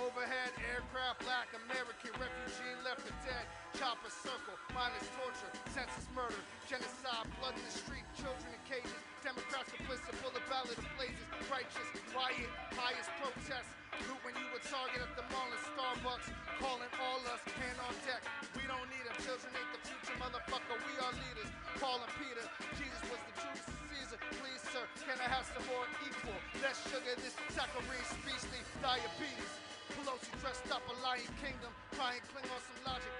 Overhead 0.01 0.51
aircraft, 0.73 1.23
black 1.23 1.53
American 1.69 2.11
refugee 2.19 2.75
left 2.83 3.05
for 3.05 3.15
dead. 3.23 3.47
Chopper 3.79 4.11
circle, 4.11 4.57
mindless 4.75 5.07
torture, 5.15 5.53
senseless 5.71 6.09
murder, 6.17 6.43
genocide, 6.67 7.29
blood 7.39 7.55
in 7.55 7.63
the 7.63 7.77
street, 7.77 8.07
children 8.19 8.51
in 8.51 8.63
cages. 8.67 9.12
Democrats 9.23 9.71
complicit, 9.71 10.19
full 10.19 10.35
of 10.35 10.43
ballot 10.51 10.75
blazes, 10.99 11.23
righteous, 11.47 11.89
riot, 12.11 12.51
highest 12.75 13.07
protest. 13.23 13.71
Loot 14.11 14.19
when 14.27 14.35
you 14.35 14.47
were 14.51 14.59
target 14.67 14.99
at 14.99 15.15
the 15.15 15.23
mall 15.31 15.47
and 15.47 15.63
Starbucks, 15.63 16.27
calling 16.59 16.91
all 16.99 17.23
us, 17.31 17.39
hand 17.55 17.79
on 17.87 17.95
deck. 18.03 18.19
We 18.59 18.67
don't 18.67 18.83
need 18.91 19.07
them, 19.07 19.15
children 19.23 19.55
ain't 19.55 19.71
the 19.79 19.83
future, 19.87 20.19
motherfucker. 20.19 20.75
We 20.75 20.95
are 20.99 21.15
leaders. 21.15 21.47
Paul 21.79 22.03
and 22.03 22.11
Peter, 22.19 22.43
Jesus 22.75 22.99
was 23.07 23.23
the 23.31 23.35
Judas 23.39 23.67
Caesar. 23.95 24.19
Please, 24.43 24.63
sir, 24.75 24.83
can 25.07 25.15
I 25.23 25.31
have 25.31 25.47
some 25.47 25.63
more 25.71 25.87
equal? 26.03 26.39
Less 26.59 26.83
sugar, 26.91 27.15
this 27.23 27.39
saccharine 27.55 28.07
speech, 28.11 28.43
diabetes. 28.83 29.55
Pelosi 29.95 30.35
dressed 30.43 30.67
up 30.75 30.83
a 30.91 30.95
lion 30.99 31.31
kingdom, 31.39 31.71
try 31.95 32.19
and 32.19 32.25
cling 32.35 32.51
on 32.51 32.59
some 32.59 32.81
logic. 32.91 33.15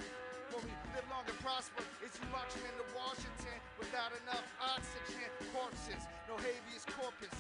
For 0.53 0.61
we 0.61 0.77
live 0.93 1.09
long 1.09 1.25
and 1.25 1.41
prosper, 1.41 1.81
is 2.05 2.13
you 2.21 2.29
marching 2.29 2.61
into 2.69 2.85
Washington 2.93 3.57
without 3.81 4.13
enough 4.21 4.45
oxygen? 4.61 5.25
Corpses, 5.49 6.05
no 6.29 6.37
habeas 6.37 6.85
corpus. 6.93 7.33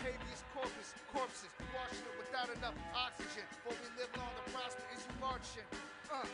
Habeas 0.00 0.40
corpus, 0.56 0.96
corpses, 1.12 1.52
Washington 1.76 2.16
without 2.16 2.48
enough 2.48 2.72
oxygen. 2.96 3.44
For 3.60 3.76
we 3.76 3.88
live 4.00 4.08
long 4.16 4.32
and 4.40 4.48
prosper, 4.56 4.88
is 4.96 5.04
you 5.04 5.12
marching? 5.20 5.68
Uh, 6.08 6.24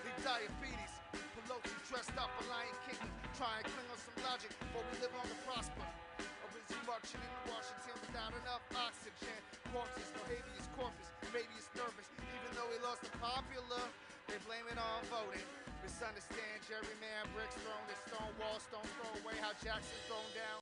leave 0.00 0.20
diabetes. 0.24 0.92
Pelosi 1.12 1.76
dressed 1.92 2.16
up 2.16 2.32
a 2.32 2.44
lion 2.48 2.72
kingdom, 2.88 3.12
try 3.36 3.60
and 3.60 3.68
cling 3.68 3.88
on 3.92 4.00
some 4.00 4.16
logic. 4.24 4.48
For 4.72 4.80
we 4.80 4.96
live 4.96 5.12
long 5.12 5.28
and 5.28 5.42
prosper. 5.44 5.84
You 6.72 6.88
marching 6.88 7.20
into 7.20 7.52
Washington 7.52 8.00
without 8.00 8.32
enough 8.32 8.64
oxygen? 8.72 9.36
Corpses, 9.76 10.08
no 10.16 10.24
habeas 10.24 10.72
corpus, 10.72 11.08
maybe 11.36 11.52
it's 11.60 11.68
nervous. 11.76 12.08
Even 12.16 12.48
though 12.56 12.70
he 12.72 12.80
lost 12.80 13.04
the 13.04 13.12
popular, 13.20 13.84
they 14.32 14.40
blame 14.48 14.64
it 14.72 14.80
on 14.80 15.04
voting. 15.12 15.44
Misunderstand 15.84 16.64
Jerry 16.64 16.96
Man, 17.04 17.28
bricks 17.36 17.52
thrown 17.60 17.84
at 17.84 18.00
Stonewall, 18.08 18.56
stone 18.64 18.88
throw 18.96 19.12
away 19.20 19.36
how 19.44 19.52
Jackson's 19.60 20.08
thrown 20.08 20.24
down. 20.32 20.61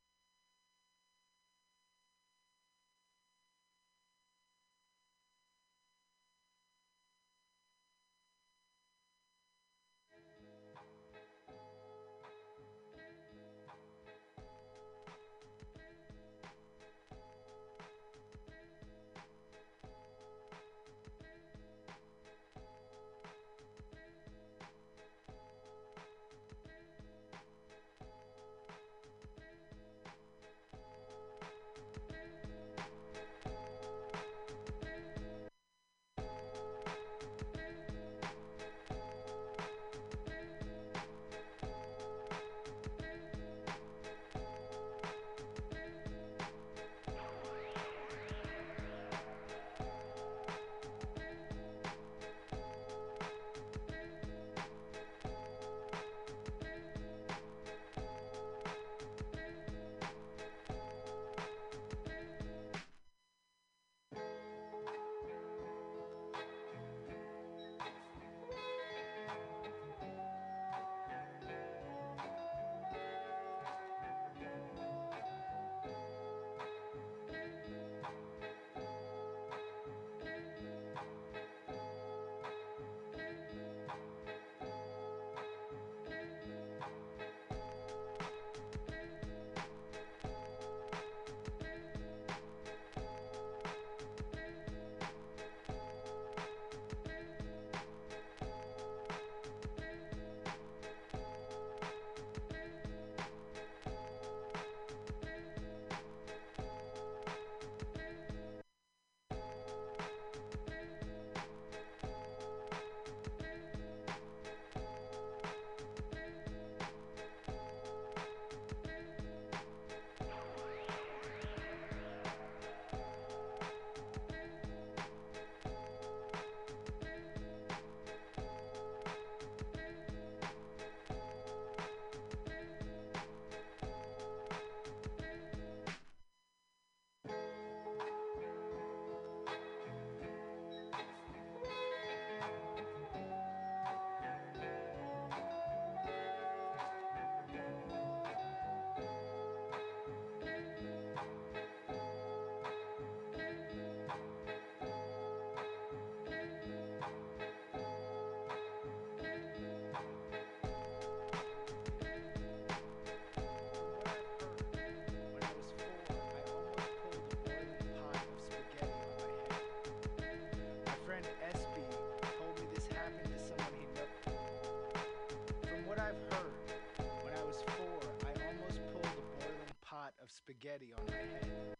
spaghetti 180.71 180.93
on 180.97 181.05
my 181.07 181.17
head. 181.17 181.75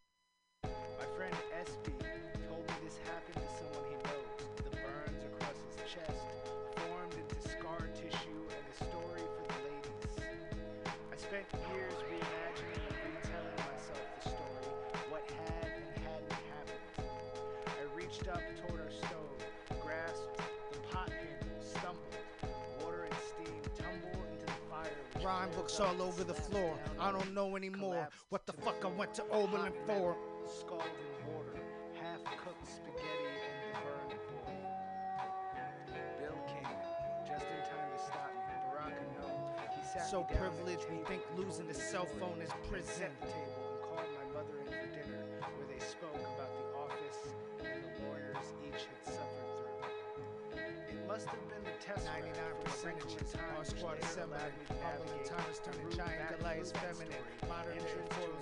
My 1.00 1.08
friend 1.16 1.36
SB 1.64 1.92
told 2.48 2.68
me 2.68 2.76
this 2.84 2.98
happened 3.08 3.40
to 3.40 3.50
someone 3.56 3.88
he 3.88 3.96
knows. 4.04 4.36
The 4.58 4.72
burns 4.84 5.24
across 5.32 5.56
his 5.64 5.80
chest 5.88 6.28
formed 6.76 7.16
into 7.16 7.40
scar 7.48 7.88
tissue 7.96 8.42
and 8.52 8.64
the 8.68 8.78
story 8.84 9.24
for 9.24 9.44
the 9.48 9.60
ladies. 9.64 10.12
I 10.84 11.16
spent 11.16 11.48
years 11.72 11.96
reimagining 12.04 12.84
and 12.84 13.16
retelling 13.16 13.60
myself 13.64 14.06
the 14.20 14.30
story, 14.30 14.68
what 15.10 15.24
had 15.30 15.72
and 15.72 15.92
hadn't 16.04 16.44
happened. 16.52 17.08
I 17.80 17.96
reached 17.96 18.28
up 18.28 18.44
toward 18.60 18.82
our 18.82 18.92
stove, 18.92 19.40
grasped 19.84 20.36
the 20.72 20.80
pot 20.92 21.10
handle, 21.10 21.64
stumbled. 21.64 22.12
Water 22.84 23.04
and 23.04 23.16
steam 23.24 23.62
tumbled 23.78 24.26
into 24.34 24.46
the 24.46 24.62
fire. 24.70 25.24
Rhyme 25.24 25.52
books 25.52 25.80
all 25.80 26.02
over 26.02 26.24
the 26.24 26.34
floor. 26.34 26.74
I 27.00 27.12
don't 27.12 27.34
know 27.34 27.56
anymore 27.56 28.10
what 28.30 28.46
the 28.46 28.51
I 28.84 28.88
went 28.88 29.14
to 29.16 29.24
Oberlin 29.30 29.74
for. 29.86 30.18
Scalding 30.48 30.90
water, 31.30 31.54
half 32.02 32.24
cooked 32.42 32.66
spaghetti 32.66 33.30
in 33.30 33.54
the 33.62 33.78
burned 33.86 34.18
bowl. 34.26 34.58
Bill 36.18 36.40
came 36.50 36.66
just 37.30 37.46
in 37.46 37.62
time 37.70 37.90
to 37.94 38.00
stop 38.02 38.34
me. 38.34 38.42
Baraka, 38.74 39.06
no. 39.22 39.30
He 39.78 39.86
sat 39.86 40.10
So 40.10 40.26
me 40.26 40.34
down 40.34 40.50
at 40.50 40.58
the 40.58 40.58
privileged, 40.66 40.86
we 40.90 40.98
think 41.06 41.22
losing 41.38 41.68
the 41.68 41.76
cell 41.78 42.06
phone 42.18 42.42
is 42.42 42.50
prison. 42.70 43.14
the 43.22 43.28
table 43.30 43.70
and 43.70 43.82
called 43.86 44.10
my 44.18 44.26
mother 44.34 44.58
in 44.66 44.74
for 44.74 44.90
dinner, 44.98 45.24
where 45.46 45.68
they 45.70 45.78
spoke 45.78 46.18
about 46.18 46.50
the 46.58 46.66
office 46.74 47.22
and 47.62 47.86
the 47.86 47.92
lawyers 48.02 48.46
each 48.66 48.82
had 48.90 49.02
suffered 49.06 49.50
through. 49.62 49.78
It 50.90 51.06
must 51.06 51.28
have 51.30 51.44
been 51.54 51.64
the 51.70 51.78
test 51.78 52.10
99 52.10 52.34
percentage 52.66 53.14
in 53.14 53.26
time 53.30 53.62
squad 53.62 54.02
which 54.02 54.10
is 54.10 54.18
never 54.18 54.26
similar. 54.26 54.42
allowed 54.42 54.58
me 54.58 54.66
to 54.66 54.74
Humbling 54.82 55.22
navigate 55.22 55.30
times 55.30 55.58
the 55.62 55.70
turning 55.70 55.90
giant 55.94 56.18
back 56.18 56.34
Goliath's 56.42 56.72
through 56.74 56.82
that 56.82 56.98
feminine. 56.98 57.24
Modern 57.46 57.78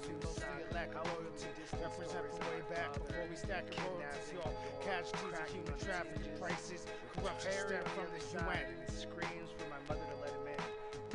Entrance 0.09 0.35
to 0.35 0.73
we 0.73 0.89
of 0.95 1.05
loyalty. 1.13 1.47
Represent 1.81 2.25
from 2.33 2.39
way 2.49 2.61
back 2.69 2.93
before 2.93 3.25
we 3.29 3.35
stack 3.35 3.69
the 3.69 3.77
royalties, 3.85 4.33
y'all. 4.33 4.53
Teasing 4.81 5.13
cracking 5.29 5.61
human 5.61 5.79
trafficking 5.79 6.33
prices. 6.39 6.85
Corruption 7.15 7.51
stem 7.51 7.83
from 7.93 8.09
the 8.09 8.21
UN. 8.41 8.65
screams 8.89 9.49
for 9.57 9.67
my 9.69 9.79
mother 9.87 10.05
to 10.09 10.17
let 10.21 10.33
him 10.33 10.47
in. 10.49 10.59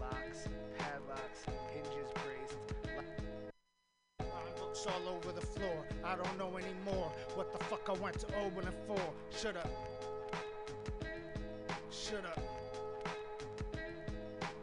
Locks, 0.00 0.46
padlocks, 0.78 1.42
hinges 1.74 2.10
braced. 2.22 2.58
Books 4.58 4.86
all 4.86 5.08
over 5.08 5.32
the 5.32 5.44
floor. 5.44 5.84
I 6.04 6.14
don't 6.14 6.38
know 6.38 6.56
anymore 6.56 7.10
what 7.34 7.52
the 7.52 7.64
fuck 7.64 7.88
I 7.88 7.92
went 8.00 8.18
to 8.20 8.26
Oberlin 8.38 8.74
for. 8.86 9.00
Shut 9.36 9.56
up. 9.56 9.70
Shut 11.90 12.24
up. 12.24 12.40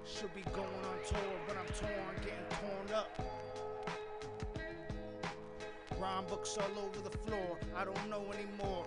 Should 0.05 0.33
be 0.35 0.41
going 0.53 0.67
on 0.67 0.97
tour, 1.07 1.35
but 1.47 1.57
I'm 1.57 1.65
torn, 1.73 2.15
getting 2.21 2.45
torn 2.59 2.97
up. 2.97 3.30
Books 6.27 6.57
all 6.57 6.83
over 6.83 7.09
the 7.09 7.17
floor. 7.17 7.57
I 7.75 7.83
don't 7.83 8.09
know 8.09 8.23
anymore. 8.31 8.85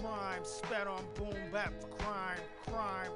Crime 0.00 0.42
spat 0.42 0.86
on 0.86 1.04
boom 1.14 1.34
bap 1.52 1.72
for 1.80 1.88
crime, 2.02 2.40
crime. 2.66 3.10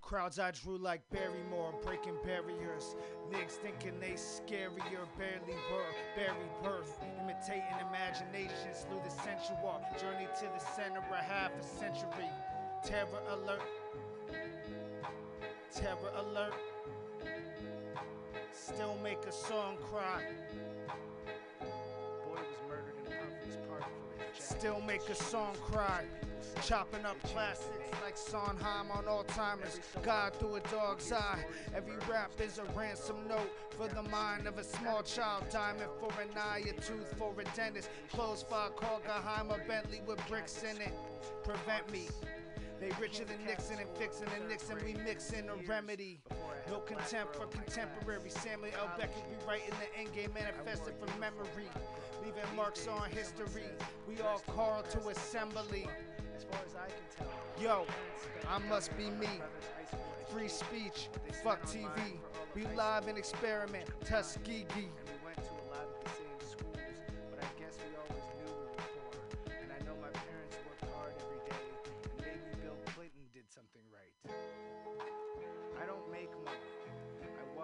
Crowds 0.00 0.38
I 0.38 0.50
drew 0.52 0.78
like 0.78 1.02
Barrymore, 1.10 1.74
breaking 1.84 2.16
barriers. 2.24 2.96
Niggas 3.30 3.58
thinking 3.62 3.98
they 4.00 4.12
scarier, 4.12 5.06
barely 5.18 5.58
were, 5.70 5.92
buried 6.16 6.62
birth. 6.62 6.98
Imitating 7.20 7.64
imaginations 7.88 8.86
through 8.88 9.00
the 9.04 9.10
sensual 9.10 9.80
journey 10.00 10.28
to 10.38 10.44
the 10.44 10.64
center 10.76 10.98
of 10.98 11.16
half 11.16 11.50
a 11.58 11.62
century. 11.62 12.28
Terror 12.84 13.22
alert. 13.30 13.62
Terror 15.74 16.12
alert. 16.16 16.54
Still 18.64 18.96
make 19.02 19.18
a 19.26 19.32
song 19.32 19.76
cry. 19.90 20.22
Boy 21.58 21.66
was 22.28 22.46
murdered 22.68 22.94
in 23.04 23.10
Pumphrey's 23.10 23.58
Park 23.68 23.82
for. 23.82 24.40
Still 24.40 24.80
make 24.82 25.08
a 25.08 25.16
song 25.16 25.56
cry. 25.60 26.04
Chopping 26.64 27.04
up 27.04 27.20
classics 27.24 27.66
like 28.04 28.16
Sondheim 28.16 28.88
on 28.92 29.04
Alzheimer's. 29.04 29.80
God 30.04 30.34
through 30.36 30.56
a 30.56 30.60
dog's 30.60 31.10
eye. 31.10 31.44
Every 31.74 31.96
rap 32.08 32.30
is 32.40 32.58
a 32.58 32.64
ransom 32.78 33.16
note 33.28 33.50
for 33.70 33.88
the 33.88 34.04
mind 34.04 34.46
of 34.46 34.58
a 34.58 34.64
small 34.64 35.02
child. 35.02 35.42
Diamond 35.50 35.90
for 35.98 36.12
an 36.20 36.28
eye, 36.38 36.62
a 36.68 36.80
tooth 36.80 37.12
for 37.18 37.34
a 37.40 37.56
dentist. 37.56 37.90
Clothes 38.12 38.44
for 38.48 38.68
a 38.68 38.70
Guggenheimer 38.70 39.66
Bentley 39.66 40.02
with 40.06 40.24
bricks 40.28 40.62
in 40.62 40.80
it. 40.80 40.94
Prevent 41.42 41.90
me. 41.90 42.06
They 42.82 42.90
richer 43.00 43.24
than 43.24 43.36
Nixon 43.46 43.78
and 43.78 43.88
fixing 43.96 44.26
and 44.34 44.48
Nixon, 44.48 44.76
we 44.84 44.94
mixing 45.04 45.48
a 45.48 45.54
remedy. 45.68 46.18
No 46.68 46.80
contempt 46.80 47.36
for 47.36 47.46
contemporary. 47.46 48.28
Samuel 48.28 48.72
L. 48.76 48.90
Beckett 48.98 49.22
rewriting 49.38 49.70
the 49.78 50.02
endgame 50.02 50.34
manifested 50.34 50.94
from 50.98 51.20
memory. 51.20 51.70
Leaving 52.24 52.56
marks 52.56 52.88
on 52.88 53.08
history. 53.10 53.70
We 54.08 54.20
all 54.20 54.40
called 54.48 54.90
to 54.90 54.98
assembly. 55.10 55.86
As 56.36 56.42
far 56.42 56.58
as 56.66 56.74
I 56.74 56.88
can 56.88 57.06
tell, 57.16 57.62
Yo, 57.62 57.86
I 58.50 58.58
must 58.68 58.96
be 58.98 59.10
me. 59.10 59.28
Free 60.32 60.48
speech, 60.48 61.08
fuck 61.44 61.62
TV. 61.62 62.18
We 62.56 62.66
live 62.74 63.06
and 63.06 63.16
experiment, 63.16 63.84
Tuskegee. 64.04 64.88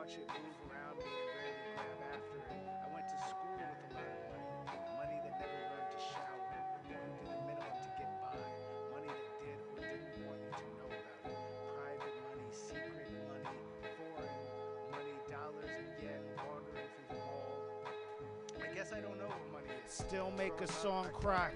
Watch 0.08 0.16
it 0.16 0.28
move 0.40 0.56
around 0.72 0.96
me 0.96 1.04
and 1.04 1.28
rarely 1.36 1.68
grab 1.76 2.00
after 2.16 2.40
it. 2.40 2.48
I 2.80 2.88
went 2.96 3.04
to 3.12 3.18
school 3.28 3.60
with 3.60 3.92
a 3.92 4.00
lot 4.00 4.08
of 4.08 4.24
money. 4.32 4.48
Money 4.96 5.18
that 5.20 5.36
never 5.36 5.60
learned 5.68 5.90
to 5.92 6.00
shower, 6.00 6.48
who 6.48 6.88
did 6.88 7.28
the 7.28 7.36
minimum 7.44 7.76
to 7.76 7.90
get 8.00 8.08
by. 8.24 8.40
Money 8.88 9.12
that 9.12 9.32
did 9.36 9.60
or 9.68 9.84
didn't 9.84 10.24
want 10.24 10.40
you 10.40 10.52
to 10.56 10.66
know 10.80 10.88
about 10.88 11.20
it. 11.28 11.36
Private 11.76 12.16
money, 12.24 12.48
secret 12.48 13.12
money, 13.28 13.52
foreign 14.00 14.32
money, 14.96 15.16
dollars 15.28 15.72
and 15.76 15.92
yen 16.00 16.24
wandering 16.40 16.88
through 16.88 17.08
the 17.12 17.20
mall. 17.28 17.52
I 18.64 18.68
guess 18.72 18.96
I 18.96 19.04
don't 19.04 19.20
know 19.20 19.28
what 19.28 19.60
money 19.60 19.68
is. 19.76 19.92
Still 19.92 20.32
make 20.40 20.56
a 20.64 20.68
song 20.72 21.12
cry. 21.12 21.52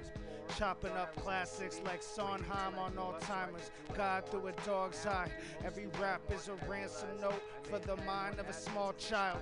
Chopping 0.58 0.92
up 0.92 1.16
classics 1.16 1.80
like 1.84 2.02
Sondheim 2.02 2.78
on 2.78 2.94
what 2.94 3.30
I 3.30 3.48
God 3.96 4.28
through 4.28 4.48
a 4.48 4.52
dog's 4.66 5.06
eye. 5.06 5.30
Every 5.64 5.86
rap 6.00 6.20
is 6.30 6.48
a 6.48 6.54
ransom 6.68 7.08
note 7.20 7.42
for 7.62 7.78
the 7.78 7.96
mind 8.02 8.38
of 8.38 8.48
a 8.48 8.52
small 8.52 8.92
child. 8.92 9.40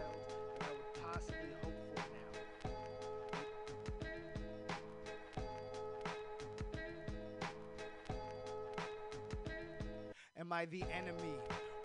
Am 10.38 10.52
I 10.52 10.64
the 10.66 10.84
enemy? 10.92 11.36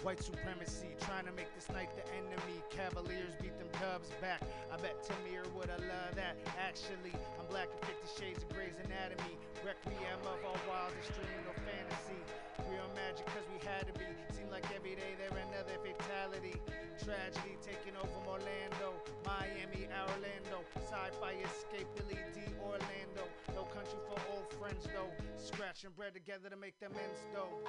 White 0.06 0.22
supremacy, 0.22 0.94
trying 1.02 1.26
to 1.26 1.34
make 1.34 1.50
this 1.58 1.66
night 1.74 1.90
the 1.98 2.06
enemy. 2.14 2.62
Cavaliers 2.70 3.34
beat 3.42 3.58
them 3.58 3.66
Cubs 3.74 4.14
back. 4.22 4.38
I 4.70 4.78
bet 4.78 5.02
Tamir 5.02 5.42
would 5.58 5.66
have 5.66 5.82
loved 5.82 6.22
that. 6.22 6.38
Actually, 6.62 7.10
I'm 7.42 7.50
black 7.50 7.74
in 7.74 7.82
50 7.90 8.14
Shades 8.14 8.46
of 8.46 8.54
Grey's 8.54 8.78
Anatomy. 8.86 9.34
Requiem 9.66 10.22
of 10.30 10.38
our 10.46 10.62
wildest 10.70 11.10
dream, 11.18 11.42
no 11.50 11.58
fantasy. 11.58 12.22
Real 12.70 12.86
magic, 12.94 13.26
cause 13.34 13.50
we 13.50 13.58
had 13.66 13.90
to 13.90 13.98
be. 13.98 14.06
Seemed 14.30 14.54
like 14.54 14.70
every 14.78 14.94
day 14.94 15.18
there 15.18 15.34
another 15.50 15.74
fatality. 15.82 16.54
Tragedy 17.02 17.58
taking 17.66 17.98
over 17.98 18.22
Orlando, 18.30 19.02
Miami, 19.26 19.90
Orlando. 19.90 20.62
Sci-fi 20.86 21.34
escape 21.50 21.90
Billy 21.98 22.22
Dee 22.30 22.54
Orlando. 22.62 23.26
No 23.56 23.64
country 23.72 23.96
for 24.04 24.20
old 24.36 24.52
friends 24.60 24.84
though. 24.92 25.08
Scratching 25.40 25.92
bread 25.96 26.14
together 26.14 26.50
to 26.50 26.58
make 26.58 26.78
them 26.80 26.92
ends 26.92 27.24
though. 27.34 27.64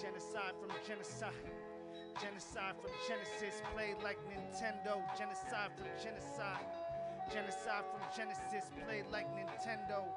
Genocide 0.00 0.56
from 0.56 0.72
genocide. 0.88 1.36
Genocide 2.16 2.74
from 2.80 2.90
Genesis, 3.04 3.60
played 3.76 4.00
like 4.02 4.16
Nintendo. 4.24 5.04
Genocide 5.12 5.68
from 5.76 5.92
genocide. 6.00 6.64
Genocide 7.28 7.84
from 7.92 8.00
Genesis, 8.16 8.72
played 8.88 9.04
like 9.12 9.28
Nintendo. 9.36 10.08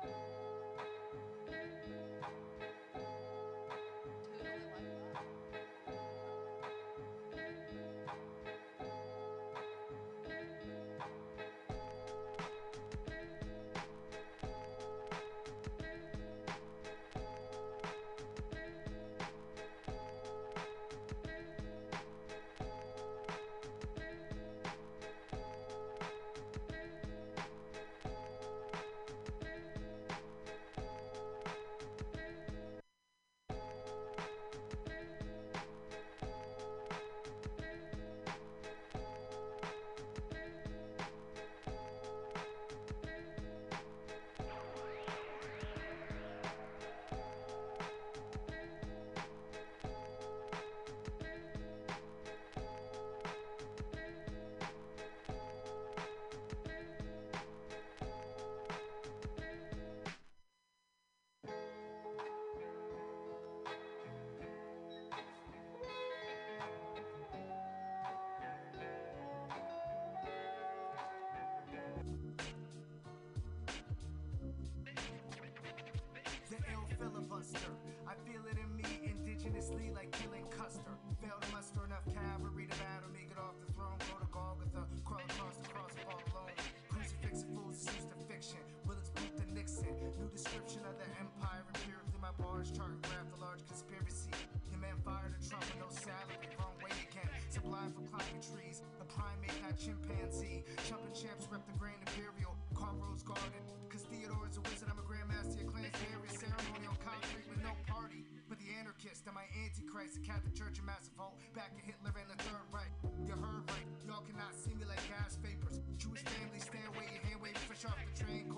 description 90.35 90.83
of 90.83 90.99
the 90.99 91.07
empire 91.15 91.63
empirically 91.63 92.19
my 92.19 92.35
bars 92.35 92.67
chart 92.67 92.91
and 92.91 92.99
graph 93.07 93.23
the 93.31 93.39
large 93.39 93.63
conspiracy. 93.71 94.27
The 94.67 94.75
man 94.83 94.99
fired 94.99 95.31
a 95.31 95.39
trump 95.39 95.63
with 95.63 95.79
no 95.79 95.87
salary 95.87 96.51
wrong 96.59 96.75
way 96.83 96.91
again. 97.07 97.31
Supplied 97.47 97.95
for 97.95 98.03
climbing 98.11 98.43
trees 98.43 98.83
the 98.99 99.07
primate 99.07 99.55
not 99.63 99.79
chimpanzee. 99.79 100.67
Jumping 100.91 101.15
champs 101.15 101.47
rep 101.47 101.63
the 101.63 101.75
grand 101.79 102.03
imperial. 102.03 102.51
Car 102.75 102.91
rose 102.99 103.23
garden 103.23 103.63
cause 103.87 104.03
theodore 104.11 104.43
is 104.51 104.59
a 104.59 104.63
wizard 104.67 104.91
i'm 104.91 104.99
a 104.99 105.07
grandmaster 105.07 105.63
of 105.63 105.71
clans 105.71 105.95
area 106.11 106.27
ceremony 106.35 106.83
on 106.83 106.99
concrete 106.99 107.47
with 107.47 107.63
no 107.63 107.71
party 107.87 108.27
but 108.51 108.59
the 108.59 108.67
anarchist. 108.75 109.23
And 109.31 109.39
my 109.39 109.47
antichrist 109.55 110.19
the 110.19 110.23
catholic 110.27 110.51
church 110.51 110.83
and 110.83 110.87
massive 110.91 111.15
vote 111.15 111.39
back 111.55 111.71
at 111.79 111.83
hitler 111.87 112.11
and 112.11 112.27
the 112.27 112.35
third 112.43 112.67
right 112.75 112.91
you 113.23 113.39
heard 113.39 113.63
right 113.71 113.87
y'all 114.03 114.27
cannot 114.27 114.51
see 114.51 114.75
me 114.75 114.83
like 114.83 114.99
gas 115.07 115.39
vapors. 115.39 115.79
Jewish 115.95 116.27
family 116.27 116.59
stand 116.59 116.91
away 116.91 117.07
your 117.07 117.23
hand 117.23 117.39
waving 117.39 117.63
fish 117.71 117.87
off 117.87 117.95
the 117.95 118.11
train 118.19 118.51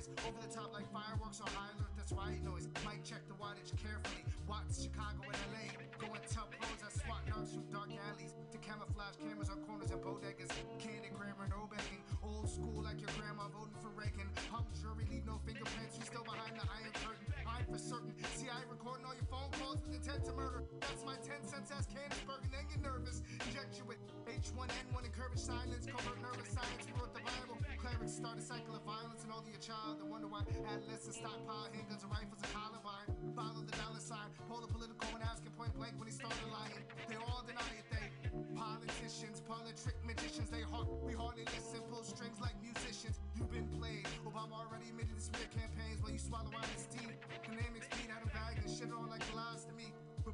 B-boys, 0.00 0.24
over 0.24 0.40
the 0.40 0.52
top 0.52 0.72
like 0.72 0.88
fireworks 0.92 1.40
on 1.40 1.48
high 1.52 1.68
alert, 1.76 1.92
that's 1.96 2.12
right 2.12 2.40
noise. 2.44 2.68
Might 2.84 3.04
check 3.04 3.20
the 3.28 3.36
wattage 3.36 3.72
carefully. 3.76 4.24
Watch 4.48 4.72
Chicago 4.72 5.20
and 5.28 5.36
LA. 5.52 5.68
Go 6.00 6.08
tell 6.32 6.48
pros 6.48 6.80
that 6.80 6.92
SWAT 6.96 7.20
knocks 7.28 7.52
through 7.52 7.68
dark 7.68 7.92
alleys. 8.08 8.32
To 8.52 8.58
camouflage 8.58 9.20
cameras 9.20 9.50
on 9.52 9.60
corners 9.68 9.90
and 9.92 10.00
bodegas. 10.00 10.48
Candid 10.80 11.12
grammar, 11.12 11.48
no 11.52 11.68
begging. 11.68 12.00
Old 12.24 12.48
school 12.48 12.80
like 12.80 13.00
your 13.00 13.12
grandma 13.20 13.52
voting 13.52 13.76
for 13.84 13.92
Reagan. 13.92 14.28
Hung 14.48 14.64
jury, 14.80 15.04
leave 15.12 15.26
no 15.28 15.36
fingerprints. 15.44 16.00
We 16.00 16.04
still 16.08 16.24
behind 16.24 16.56
the 16.56 16.64
iron 16.64 16.94
curtain. 17.04 17.28
I'm 17.44 17.66
for 17.68 17.80
certain. 17.80 18.16
See, 18.36 18.48
I 18.48 18.64
recording 18.72 19.04
all 19.04 19.16
your 19.16 19.28
phone 19.28 19.52
calls 19.60 19.84
with 19.84 19.92
intent 19.92 20.24
to 20.26 20.32
murder. 20.32 20.64
That's 20.80 21.04
my 21.04 21.20
10 21.20 21.44
cents 21.44 21.68
ass 21.68 21.84
Canonsburg, 21.92 22.40
and 22.48 22.52
then 22.56 22.64
get 22.72 22.80
nervous. 22.80 23.20
Inject 23.44 23.76
you 23.76 23.84
with 23.84 24.00
H1N1, 24.24 25.04
encourage 25.04 25.40
silence. 25.40 25.84
Covert 25.84 26.16
nervous 26.24 26.48
science, 26.48 26.88
the 28.00 28.08
start 28.08 28.38
a 28.38 28.40
cycle 28.40 28.72
of 28.72 28.80
violence 28.88 29.20
and 29.24 29.30
all 29.32 29.44
your 29.44 29.60
child. 29.60 30.00
I 30.00 30.08
wonder 30.08 30.24
why 30.24 30.40
adolescents 30.72 31.20
stockpile 31.20 31.68
handguns 31.68 32.00
and 32.00 32.08
rifles 32.08 32.40
and 32.40 32.48
Columbine. 32.48 33.08
Follow 33.36 33.60
the 33.60 33.76
dollar 33.76 34.00
sign, 34.00 34.32
pull 34.48 34.64
the 34.64 34.72
political 34.72 35.04
and 35.12 35.20
ask 35.28 35.44
him 35.44 35.52
point 35.52 35.76
blank 35.76 36.00
when 36.00 36.08
he 36.08 36.14
started 36.16 36.48
lying. 36.48 36.80
They 37.12 37.20
all 37.20 37.44
deny 37.44 37.68
it, 37.76 37.84
they 37.92 38.08
politicians, 38.56 39.44
politrick 39.44 40.00
magicians. 40.00 40.48
They 40.48 40.64
hard, 40.64 40.88
we 41.04 41.12
hardly 41.12 41.44
listen, 41.52 41.84
pull 41.92 42.00
strings 42.00 42.40
like 42.40 42.56
musicians. 42.64 43.20
You've 43.36 43.52
been 43.52 43.68
played. 43.76 44.08
Obama 44.24 44.64
already 44.64 44.88
admitted 44.88 45.20
to 45.20 45.24
smear 45.24 45.48
campaigns 45.52 46.00
while 46.00 46.12
you 46.16 46.22
swallow 46.22 46.56
out 46.56 46.68
his 46.72 46.88
teeth. 46.88 47.20
Dynamics 47.44 47.84
beat 48.00 48.08
out 48.08 48.24
of 48.24 48.32
bags 48.32 48.64
and 48.64 48.72
shit 48.72 48.88
on 48.96 49.12
like 49.12 49.20
me. 49.28 49.69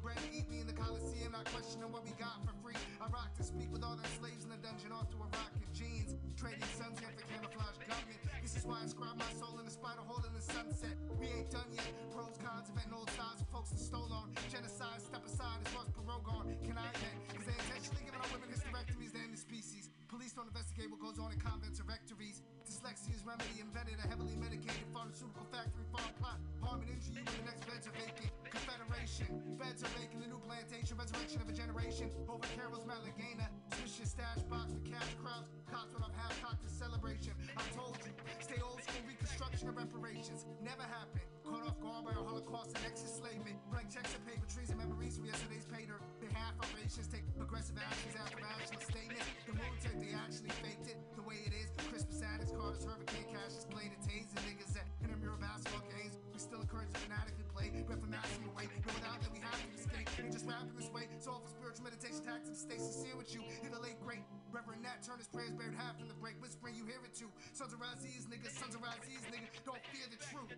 But 0.03 0.13
eat 0.29 0.45
me 0.49 0.61
in 0.61 0.67
the 0.67 0.77
Coliseum, 0.77 1.33
not 1.33 1.49
questioning 1.49 1.89
what 1.89 2.05
we 2.05 2.13
got 2.21 2.37
for 2.45 2.53
free. 2.61 2.77
I 3.01 3.09
rock 3.09 3.33
to 3.37 3.43
speak 3.43 3.73
with 3.73 3.81
all 3.81 3.97
the 3.97 4.05
slaves 4.21 4.45
in 4.45 4.53
the 4.53 4.61
dungeon 4.61 4.93
off 4.93 5.09
to 5.09 5.17
Iraq 5.17 5.49
in 5.57 5.69
jeans. 5.73 6.13
Trading 6.37 6.61
sons 6.77 7.01
in 7.01 7.09
for 7.17 7.25
camouflage 7.25 7.81
government. 7.81 8.21
This 8.45 8.53
is 8.57 8.63
why 8.65 8.77
I 8.77 8.85
inscribe 8.85 9.17
my 9.17 9.33
soul 9.41 9.57
in 9.57 9.65
the 9.65 9.73
spider 9.73 10.05
hole 10.05 10.21
in 10.21 10.33
the 10.37 10.41
sunset. 10.41 10.93
We 11.17 11.33
ain't 11.33 11.49
done 11.49 11.65
yet. 11.73 11.89
Pros, 12.13 12.37
cons, 12.37 12.69
inventing 12.69 12.93
old 12.93 13.09
styles 13.09 13.41
for 13.41 13.49
folks 13.57 13.73
that 13.73 13.81
stole 13.81 14.13
on. 14.13 14.37
Genocide, 14.53 15.01
step 15.01 15.25
aside 15.25 15.65
as 15.65 15.69
far 15.73 15.81
as 15.81 15.89
parole 15.89 16.21
gone. 16.21 16.45
Can 16.61 16.77
I 16.77 16.89
then? 17.01 17.15
Cause 17.33 17.49
they 17.49 17.57
intentionally 17.57 18.05
giving 18.05 18.21
our 18.21 18.29
women 18.29 18.53
hysterectomies, 18.53 19.11
they 19.17 19.25
end 19.25 19.33
the 19.33 19.41
species. 19.41 19.89
Police 20.13 20.37
don't 20.37 20.47
investigate 20.47 20.93
what 20.93 21.01
goes 21.01 21.17
on 21.17 21.33
in 21.33 21.41
convents 21.41 21.81
or 21.81 21.89
rectories. 21.89 22.45
Dyslexia's 22.87 23.25
remedy 23.27 23.59
invented 23.59 23.99
a 23.99 24.07
heavily 24.07 24.39
medicated 24.39 24.87
pharmaceutical 24.95 25.43
factory 25.51 25.83
farm 25.91 26.07
plot. 26.23 26.39
Harm 26.63 26.79
and 26.79 26.87
injure 26.87 27.19
you 27.19 27.23
when 27.27 27.43
the 27.43 27.51
next 27.51 27.67
beds 27.67 27.83
are 27.83 27.91
vacant. 27.99 28.31
Confederation, 28.47 29.27
beds 29.59 29.83
are 29.83 29.91
vacant, 29.99 30.23
the 30.23 30.31
new 30.31 30.39
plantation, 30.39 30.95
resurrection 30.95 31.43
of 31.43 31.51
a 31.51 31.51
generation. 31.51 32.07
Over 32.31 32.47
Carol's 32.55 32.87
Malagana, 32.87 33.51
swish 33.75 33.99
your 33.99 34.07
stash 34.07 34.39
box 34.47 34.71
for 34.71 34.79
cash 34.87 35.19
crowds. 35.19 35.51
Cops 35.67 35.91
when 35.91 35.99
I'm 35.99 36.15
half 36.15 36.31
cocked 36.39 36.63
celebration. 36.71 37.35
I 37.59 37.67
told 37.75 37.99
you, 38.07 38.15
stay 38.39 38.63
old 38.63 38.79
school, 38.79 39.03
reconstruction 39.03 39.67
of 39.67 39.75
reparations. 39.75 40.47
Never 40.63 40.87
happened. 40.87 41.36
Caught 41.47 41.63
off 41.63 41.79
guard 41.79 42.03
by 42.03 42.11
a 42.11 42.19
Holocaust 42.19 42.75
and 42.75 42.83
ex-enslavement. 42.83 43.55
Blank 43.71 43.87
checks 43.87 44.11
and 44.11 44.19
paper 44.27 44.43
trees 44.51 44.67
and 44.67 44.83
memories 44.83 45.15
from 45.15 45.31
yesterday's 45.31 45.63
pater. 45.63 45.95
They 46.19 46.27
half 46.35 46.59
operations 46.59 47.07
take 47.07 47.23
progressive 47.39 47.79
actions 47.79 48.19
after 48.19 48.43
national 48.43 48.83
statement. 48.83 49.23
The 49.47 49.55
military, 49.55 49.95
they 49.95 50.11
actually 50.11 50.51
faked 50.59 50.91
it 50.91 50.99
the 51.15 51.23
way 51.23 51.39
it 51.47 51.55
is. 51.55 51.71
Christmas 51.87 52.19
addicts, 52.19 52.51
Carter's 52.51 52.83
Hurricane 52.83 53.31
Cash 53.31 53.63
is 53.63 53.65
playing 53.71 53.95
the 53.95 54.01
tasing 54.03 54.43
niggas 54.43 54.75
at 54.75 54.91
intramural 54.99 55.39
basketball 55.39 55.87
games. 55.87 56.19
We 56.35 56.39
still 56.43 56.59
encourage 56.59 56.91
the 56.91 56.99
fanatically 57.07 57.47
play, 57.47 57.71
but 57.87 57.95
for 57.95 58.11
massing 58.11 58.43
away. 58.51 58.67
No 58.83 58.91
doubt 58.99 59.23
that 59.23 59.31
we 59.31 59.39
have 59.39 59.55
to 59.55 59.71
escape. 59.71 60.11
Ain't 60.19 60.35
just 60.35 60.43
rapping 60.43 60.75
this 60.75 60.91
way. 60.91 61.07
It's 61.15 61.31
all 61.31 61.39
for 61.39 61.51
spiritual 61.55 61.87
meditation 61.87 62.27
tactics. 62.27 62.59
Stay 62.67 62.75
sincere 62.75 63.15
with 63.15 63.31
you. 63.31 63.39
In 63.63 63.71
the 63.71 63.79
late 63.79 64.03
great 64.03 64.27
Reverend 64.51 64.83
Nat 64.83 64.99
Turner's 64.99 65.31
prayers 65.31 65.55
buried 65.55 65.79
half 65.79 65.95
in 66.03 66.11
the 66.11 66.17
break. 66.19 66.35
Whispering, 66.43 66.75
you 66.75 66.83
hear 66.83 66.99
it 67.07 67.15
too. 67.15 67.31
Sons 67.55 67.71
of 67.71 67.79
Raziz, 67.79 68.27
niggas. 68.27 68.51
Sons 68.59 68.75
of 68.75 68.83
Raziz, 68.83 69.23
nigga. 69.31 69.47
Don't 69.63 69.79
fear 69.95 70.11
the 70.11 70.19
truth. 70.27 70.51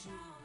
Salary 0.00 0.39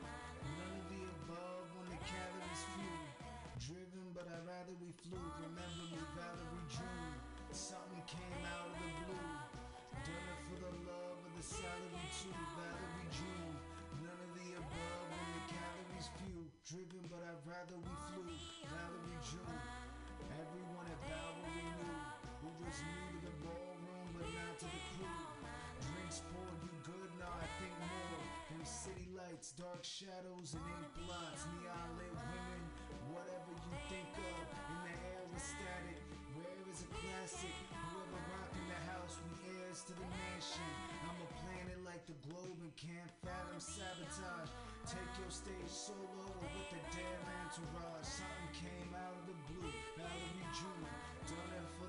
dark 29.54 29.84
shadows, 29.86 30.58
and 30.58 30.66
ink 30.66 30.90
blots. 31.06 31.46
Neon 31.54 31.90
lit 32.02 32.16
women, 32.18 32.62
whatever 33.14 33.52
you 33.54 33.74
think 33.94 34.10
of. 34.18 34.42
In 34.74 34.80
the 34.90 34.96
air 35.14 35.22
was 35.30 35.46
static. 35.46 36.02
Where 36.34 36.62
is 36.66 36.82
a 36.82 36.90
classic? 36.90 37.54
Whoever 37.70 38.22
rocking 38.34 38.66
the 38.66 38.82
house, 38.90 39.22
we 39.22 39.38
heirs 39.54 39.86
to 39.86 39.94
the 39.94 40.08
mansion. 40.08 40.72
I'm 41.06 41.20
a 41.22 41.30
planet 41.46 41.80
like 41.86 42.02
the 42.10 42.18
globe 42.26 42.58
and 42.58 42.74
can't 42.74 43.12
fathom 43.22 43.62
sabotage. 43.62 44.50
Take 44.90 45.14
your 45.22 45.30
stage 45.30 45.70
solo 45.70 46.26
or 46.26 46.48
with 46.50 46.70
the 46.74 46.82
damn 46.90 47.26
entourage. 47.46 48.08
Something 48.08 48.50
came 48.66 48.92
out 48.98 49.14
of 49.14 49.30
the 49.30 49.38
blue. 49.52 49.74
Valerie 49.94 50.50
June. 50.58 50.86
Done 51.30 51.52
it 51.54 51.70
for 51.78 51.85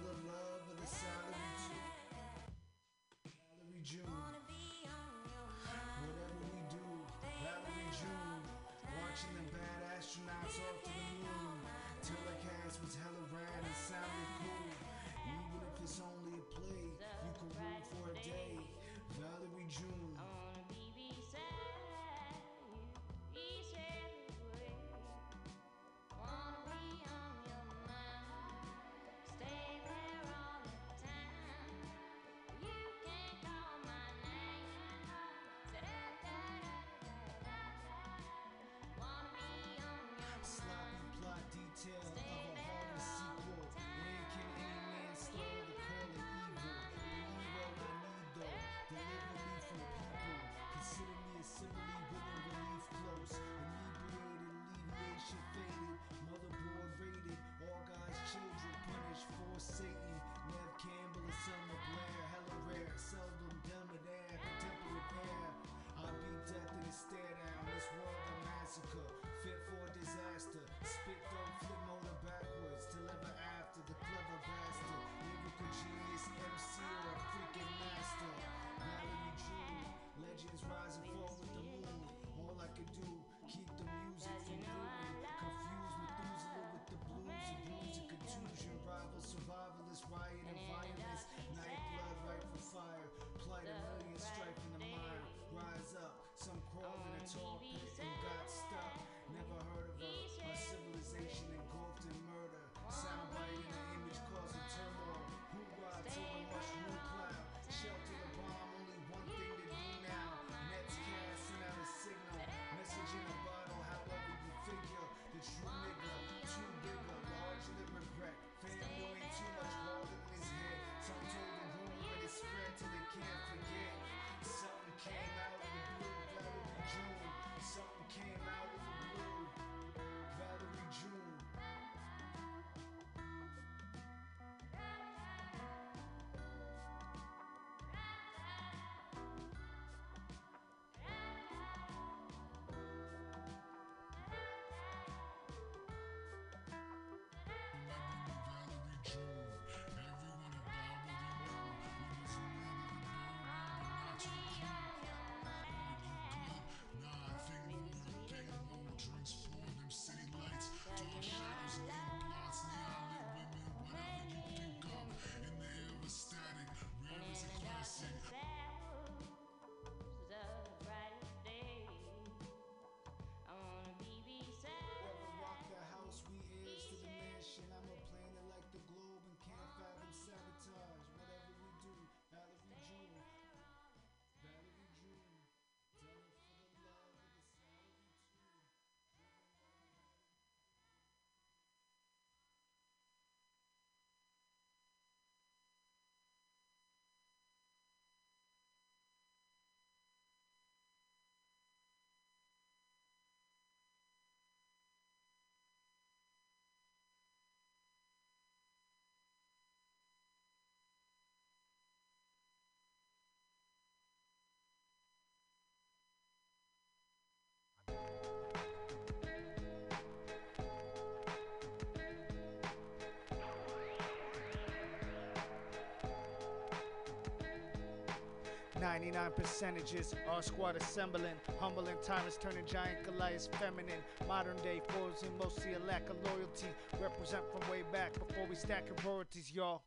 99 229.13 229.33
percentages. 229.37 230.15
Our 230.29 230.43
squad 230.43 230.77
assembling, 230.77 231.35
Humble 231.61 231.87
and 231.87 232.03
timeless, 232.03 232.37
turning 232.37 232.67
giant 232.67 233.05
Goliaths 233.05 233.49
feminine. 233.61 234.03
Modern 234.27 234.57
day 234.65 234.81
foes 234.89 235.23
and 235.23 235.31
mostly 235.39 235.75
a 235.75 235.87
lack 235.87 236.11
of 236.11 236.17
loyalty. 236.25 236.67
Represent 237.01 237.43
from 237.51 237.61
way 237.71 237.83
back 237.93 238.13
before 238.15 238.47
we 238.49 238.57
stack 238.57 238.89
royalties, 239.05 239.53
y'all. 239.55 239.83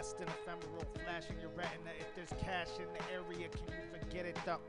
blessed 0.00 0.20
and 0.20 0.30
ephemeral, 0.30 0.82
flash 1.04 1.24
in 1.28 1.38
your 1.42 1.50
retina. 1.50 1.90
If 1.98 2.14
there's 2.16 2.30
cash 2.42 2.68
in 2.78 2.86
the 2.94 3.12
area, 3.12 3.48
can 3.50 3.66
you 3.68 3.98
forget 4.00 4.24
it 4.24 4.34
though? 4.46 4.60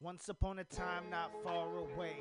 Once 0.00 0.28
upon 0.28 0.58
a 0.58 0.64
time, 0.64 1.04
not 1.08 1.30
far 1.44 1.68
away, 1.78 2.16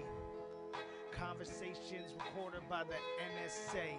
conversations 1.11 2.13
recorded 2.23 2.61
by 2.69 2.83
the 2.83 2.93
NSA. 3.41 3.97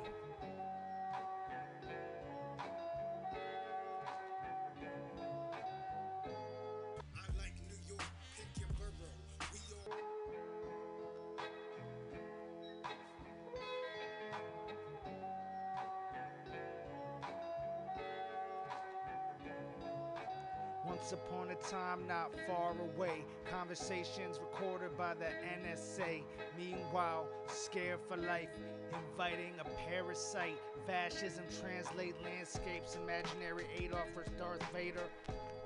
conversations 23.75 24.39
recorded 24.39 24.97
by 24.97 25.15
the 25.15 25.27
NSA. 25.59 26.23
Meanwhile, 26.57 27.27
scared 27.49 27.99
for 28.09 28.17
life, 28.17 28.49
inviting 29.11 29.53
a 29.59 29.65
parasite. 29.91 30.61
Fascism 30.87 31.43
translate 31.61 32.15
landscapes, 32.23 32.95
imaginary 32.95 33.65
Adolf 33.77 34.15
or 34.15 34.25
Darth 34.39 34.63
Vader. 34.73 35.09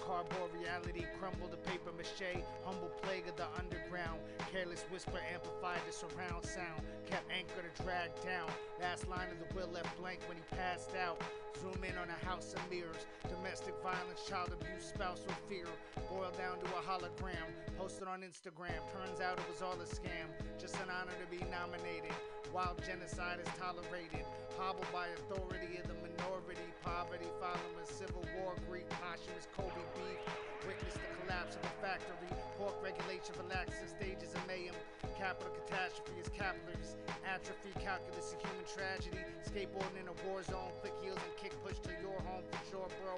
Cardboard 0.01 0.51
reality 0.59 1.05
crumbled 1.20 1.51
to 1.51 1.59
paper 1.70 1.93
mache. 1.93 2.43
Humble 2.64 2.90
plague 3.02 3.28
of 3.28 3.36
the 3.36 3.47
underground. 3.59 4.20
Careless 4.51 4.86
whisper 4.90 5.20
amplified 5.30 5.85
to 5.86 5.93
surround 5.93 6.47
sound. 6.47 6.80
Kept 7.10 7.30
anchor 7.30 7.60
to 7.60 7.82
drag 7.82 8.09
down. 8.24 8.48
Last 8.80 9.06
line 9.06 9.28
of 9.28 9.36
the 9.36 9.55
will 9.55 9.68
left 9.68 9.94
blank 10.01 10.20
when 10.28 10.39
he 10.39 10.56
passed 10.56 10.97
out. 10.97 11.20
Zoom 11.56 11.80
in 11.84 11.96
on 11.96 12.08
a 12.10 12.20
house 12.26 12.54
of 12.54 12.60
mirrors. 12.70 13.06
Domestic 13.28 13.74
violence, 13.82 14.24
child 14.28 14.52
abuse, 14.52 14.92
spousal 14.92 15.32
fear. 15.48 15.66
Boiled 16.10 16.36
down 16.36 16.58
to 16.60 16.66
a 16.76 16.82
hologram. 16.84 17.48
Posted 17.78 18.08
on 18.08 18.20
Instagram. 18.20 18.82
Turns 18.92 19.20
out 19.20 19.38
it 19.38 19.48
was 19.48 19.62
all 19.62 19.78
a 19.80 19.88
scam. 19.88 20.28
Just 20.60 20.76
an 20.76 20.90
honor 20.92 21.16
to 21.18 21.28
be 21.30 21.42
nominated. 21.50 22.12
While 22.52 22.76
genocide 22.84 23.40
is 23.40 23.50
tolerated. 23.58 24.24
Hobbled 24.58 24.88
by 24.92 25.08
authority 25.16 25.78
of 25.78 25.88
the 25.88 25.98
minority. 25.98 26.68
Poverty 26.82 27.30
following 27.40 27.86
civil 27.86 28.24
war. 28.36 28.54
Greek 28.68 28.88
posthumous 28.90 29.48
Kobe 29.56 29.84
beef. 29.94 30.47
Witness 30.66 30.94
the 30.98 31.09
collapse 31.22 31.55
of 31.55 31.62
a 31.62 31.74
factory. 31.78 32.32
Pork 32.59 32.74
regulation 32.82 33.35
relaxing 33.39 33.86
stages 33.86 34.35
of 34.35 34.43
mayhem. 34.47 34.74
Capital 35.14 35.55
catastrophe 35.55 36.18
is 36.18 36.28
capillaries. 36.35 36.98
Atrophy, 37.22 37.70
calculus, 37.78 38.35
of 38.35 38.43
human 38.43 38.66
tragedy. 38.66 39.22
Skateboarding 39.47 40.02
in 40.02 40.09
a 40.10 40.16
war 40.26 40.43
zone. 40.43 40.74
Click 40.82 40.94
heels 40.98 41.22
and 41.22 41.35
kick 41.39 41.55
push 41.62 41.78
to 41.86 41.93
your 42.02 42.18
home 42.26 42.43
for 42.51 42.59
sure, 42.70 42.89
bro. 42.98 43.14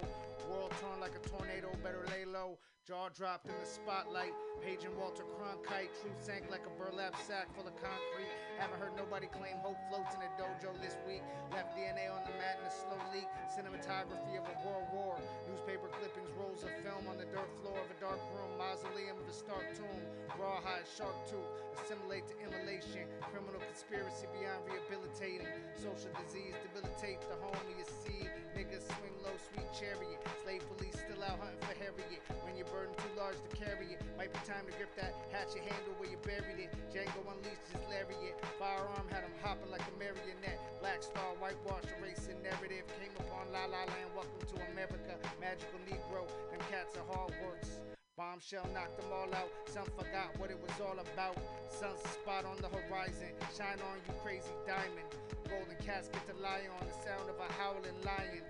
World 0.50 0.72
torn 0.80 1.00
like 1.00 1.16
a 1.16 1.22
tornado, 1.28 1.72
better 1.82 2.04
lay 2.12 2.24
low. 2.24 2.58
Jaw 2.90 3.06
dropped 3.14 3.46
in 3.46 3.54
the 3.54 3.70
spotlight. 3.70 4.34
Page 4.66 4.82
and 4.82 4.98
Walter 4.98 5.22
Cronkite. 5.38 5.94
Truth 6.02 6.18
sank 6.26 6.50
like 6.50 6.66
a 6.66 6.74
burlap 6.74 7.14
sack 7.22 7.46
full 7.54 7.62
of 7.62 7.78
concrete. 7.78 8.34
Haven't 8.58 8.82
heard 8.82 8.98
nobody 8.98 9.30
claim 9.30 9.62
hope 9.62 9.78
floats 9.86 10.18
in 10.18 10.26
a 10.26 10.30
dojo 10.34 10.74
this 10.82 10.98
week. 11.06 11.22
Left 11.54 11.70
DNA 11.78 12.10
on 12.10 12.26
the 12.26 12.34
mat 12.34 12.58
in 12.58 12.66
a 12.66 12.74
slow 12.74 12.98
leak. 13.14 13.30
Cinematography 13.46 14.34
of 14.34 14.42
a 14.42 14.58
world 14.66 14.90
war. 14.90 15.14
Newspaper 15.46 15.86
clippings, 15.94 16.34
rolls 16.34 16.66
of 16.66 16.74
film 16.82 17.06
on 17.06 17.14
the 17.14 17.30
dirt 17.30 17.46
floor 17.62 17.78
of 17.78 17.86
a 17.94 17.98
dark 18.02 18.18
room. 18.34 18.50
Mausoleum 18.58 19.22
of 19.22 19.26
a 19.30 19.36
stark 19.38 19.70
tomb. 19.78 20.02
Rawhide, 20.34 20.82
shark 20.90 21.14
tooth. 21.30 21.46
Assimilate 21.78 22.26
to 22.26 22.34
immolation. 22.42 23.06
Criminal 23.30 23.62
conspiracy 23.70 24.26
beyond 24.34 24.66
rehabilitating. 24.66 25.46
Social 25.78 26.10
disease 26.26 26.58
debilitate 26.66 27.22
the 27.30 27.38
home 27.38 27.54
of 27.54 27.70
your 27.70 27.86
seed. 28.02 28.26
Niggas 28.58 28.82
swing 28.98 29.14
low, 29.22 29.38
sweet 29.46 29.70
chariot. 29.78 30.18
Slave 30.42 30.66
police 30.74 30.89
still 30.89 30.89
out 31.30 31.38
hunting 31.38 31.62
for 31.62 31.78
Harriet. 31.78 32.22
When 32.42 32.58
your 32.58 32.66
burden 32.74 32.90
too 32.98 33.14
large 33.14 33.38
to 33.38 33.50
carry 33.54 33.94
it, 33.94 34.02
might 34.18 34.34
be 34.34 34.42
time 34.42 34.66
to 34.66 34.74
grip 34.74 34.90
that 34.98 35.14
hatchet 35.30 35.62
handle 35.62 35.94
where 36.02 36.10
you 36.10 36.18
buried 36.26 36.58
it. 36.58 36.74
Django 36.90 37.22
unleashed 37.22 37.70
his 37.70 37.82
lariat. 37.86 38.34
Firearm 38.58 39.06
had 39.14 39.22
him 39.22 39.34
hopping 39.38 39.70
like 39.70 39.86
a 39.86 39.94
marionette. 39.94 40.58
Black 40.82 41.06
star, 41.06 41.38
whitewash, 41.38 41.86
erasing 42.02 42.42
narrative. 42.42 42.82
Came 42.98 43.14
upon 43.22 43.46
La 43.54 43.70
La 43.70 43.86
Land, 43.86 44.10
welcome 44.18 44.42
to 44.42 44.58
America. 44.74 45.14
Magical 45.38 45.78
Negro, 45.86 46.26
them 46.50 46.62
cats 46.66 46.98
are 46.98 47.06
hard 47.06 47.30
works. 47.46 47.78
Bombshell 48.18 48.66
knocked 48.74 48.98
them 48.98 49.14
all 49.14 49.30
out. 49.30 49.54
Some 49.70 49.86
forgot 49.94 50.34
what 50.42 50.50
it 50.50 50.58
was 50.58 50.74
all 50.82 50.98
about. 50.98 51.38
Sunspot 51.70 52.42
on 52.42 52.58
the 52.58 52.68
horizon. 52.74 53.30
Shine 53.54 53.78
on 53.86 54.02
you, 54.02 54.12
crazy 54.26 54.50
diamond. 54.66 55.06
Golden 55.46 55.78
casket 55.78 56.26
to 56.26 56.34
lie 56.42 56.66
on. 56.74 56.90
The 56.90 56.96
sound 57.06 57.30
of 57.30 57.38
a 57.38 57.48
howling 57.54 57.96
lion. 58.02 58.42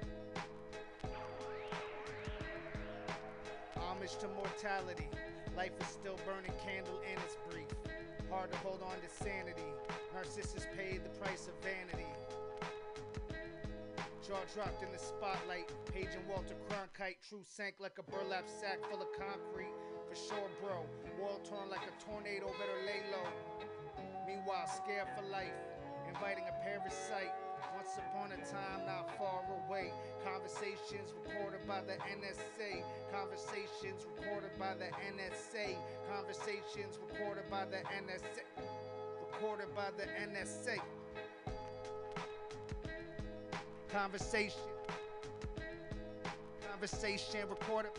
Homage 4.00 4.16
to 4.16 4.32
mortality. 4.32 5.12
Life 5.60 5.76
is 5.76 5.92
still 5.92 6.16
burning 6.24 6.56
candle 6.64 7.04
and 7.04 7.20
it's 7.20 7.36
brief. 7.52 7.68
Hard 8.32 8.48
to 8.48 8.56
hold 8.64 8.80
on 8.80 8.96
to 8.96 9.10
sanity. 9.12 9.68
Narcissus 10.16 10.64
paid 10.72 11.04
the 11.04 11.12
price 11.20 11.52
of 11.52 11.54
vanity. 11.60 12.08
Jaw 14.24 14.40
dropped 14.56 14.80
in 14.80 14.88
the 14.88 14.96
spotlight. 14.96 15.68
Page 15.92 16.16
and 16.16 16.24
Walter 16.32 16.56
Cronkite. 16.64 17.20
True 17.28 17.44
sank 17.44 17.76
like 17.76 18.00
a 18.00 18.06
burlap 18.08 18.48
sack 18.48 18.80
full 18.88 19.04
of 19.04 19.12
concrete. 19.20 19.76
For 20.08 20.16
sure, 20.16 20.48
bro. 20.64 20.80
World 21.20 21.44
torn 21.44 21.68
like 21.68 21.84
a 21.84 21.92
tornado. 22.00 22.48
Better 22.56 22.80
lay 22.88 23.04
low. 23.12 23.28
Meanwhile, 24.24 24.64
scared 24.80 25.12
for 25.12 25.28
life. 25.28 25.52
Inviting 26.08 26.48
a 26.48 26.56
parasite. 26.64 27.36
Once 27.74 27.98
upon 27.98 28.32
a 28.32 28.36
time, 28.46 28.86
not 28.86 29.16
far 29.18 29.42
away. 29.66 29.92
Conversations 30.24 31.12
recorded 31.24 31.60
by 31.66 31.80
the 31.80 31.94
NSA. 32.08 32.82
Conversations 33.12 34.06
recorded 34.16 34.50
by 34.58 34.74
the 34.74 34.86
NSA. 35.12 35.76
Conversations 36.10 36.98
recorded 37.08 37.44
by 37.50 37.64
the 37.66 37.78
NSA. 37.92 38.44
Recorded 39.20 39.74
by 39.74 39.90
the 39.96 40.04
NSA. 40.04 40.78
Conversation. 43.92 44.60
Conversation 46.70 47.40
recorded. 47.48 47.92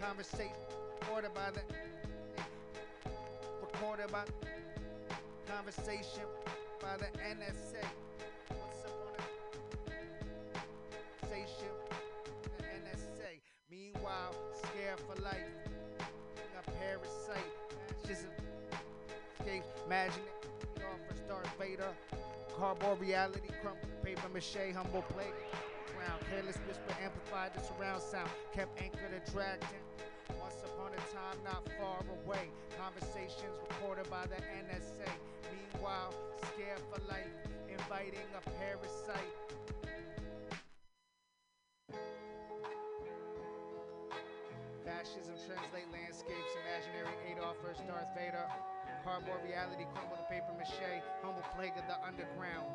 Conversation 0.00 0.52
recorded 1.00 1.34
by 1.34 1.50
the. 1.50 1.60
Recorded 3.60 4.12
by. 4.12 4.24
Conversation 5.46 6.24
by 6.80 6.96
the 6.96 7.06
NSA. 7.18 7.84
For 15.28 15.36
life. 15.36 15.46
A 16.58 16.70
parasite. 16.70 17.52
Fascism. 17.88 18.30
Escape. 19.38 19.62
Imagine 19.86 20.22
it. 20.26 20.82
Offers 20.82 21.20
Darth 21.28 21.54
Vader. 21.58 21.92
Cardboard 22.56 23.00
reality. 23.00 23.48
crumpled 23.62 23.90
paper 24.02 24.28
mache. 24.32 24.72
Humble 24.74 25.02
plate. 25.02 25.34
Ground. 25.96 26.20
Careless 26.30 26.58
whisper 26.66 26.94
amplified 27.02 27.52
the 27.54 27.60
surround 27.60 28.02
sound. 28.02 28.30
Kept 28.54 28.80
anchored 28.82 29.12
and 29.12 29.32
dragged. 29.32 29.64
Once 30.40 30.62
upon 30.64 30.92
a 30.92 31.02
time, 31.12 31.38
not 31.44 31.66
far 31.78 32.00
away. 32.22 32.48
Conversations 32.78 33.56
recorded 33.68 34.08
by 34.10 34.24
the 34.26 34.36
NSA. 34.36 35.08
Meanwhile, 35.50 36.14
scared 36.54 36.80
for 36.92 37.00
life, 37.08 37.32
inviting 37.68 38.28
a 38.36 38.50
parasite. 38.60 39.34
Fascism 44.98 45.38
translate 45.46 45.86
landscapes, 45.94 46.58
imaginary 46.58 47.14
Adolf 47.30 47.54
versus 47.62 47.86
Darth 47.86 48.10
Vader. 48.18 48.42
Cardboard 49.06 49.38
reality, 49.46 49.86
crumble 49.94 50.18
the 50.18 50.26
paper 50.26 50.50
mache, 50.58 50.98
humble 51.22 51.46
plague 51.54 51.78
of 51.78 51.86
the 51.86 51.94
underground. 52.02 52.66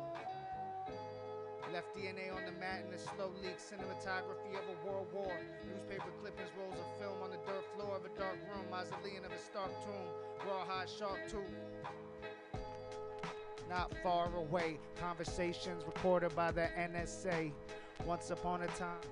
Left 1.68 1.92
DNA 1.92 2.32
on 2.32 2.48
the 2.48 2.56
mat 2.56 2.80
in 2.88 2.96
a 2.96 3.00
slow 3.12 3.28
leak, 3.44 3.60
cinematography 3.60 4.56
of 4.56 4.64
a 4.72 4.76
world 4.88 5.12
war. 5.12 5.36
Newspaper 5.68 6.08
clippings, 6.16 6.48
rolls 6.56 6.72
of 6.80 6.88
film 6.96 7.20
on 7.20 7.28
the 7.28 7.36
dirt 7.44 7.60
floor 7.76 7.92
of 7.92 8.08
a 8.08 8.12
dark 8.16 8.40
room, 8.48 8.64
mausoleum 8.72 9.28
of 9.28 9.32
a 9.32 9.42
stark 9.44 9.68
tomb, 9.84 10.08
rawhide 10.48 10.88
shark 10.88 11.20
tooth. 11.28 11.52
Not 13.68 13.92
far 14.02 14.34
away, 14.34 14.80
conversations 14.98 15.84
recorded 15.84 16.34
by 16.34 16.52
the 16.52 16.72
NSA. 16.72 17.52
Once 18.06 18.30
upon 18.30 18.62
a 18.62 18.66
time, 18.80 19.04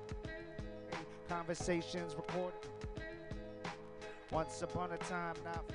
conversations 1.29 2.17
recorded. 2.17 2.57
Once 4.33 4.63
upon 4.63 4.91
a 4.93 4.97
time, 4.97 5.35
not. 5.45 5.71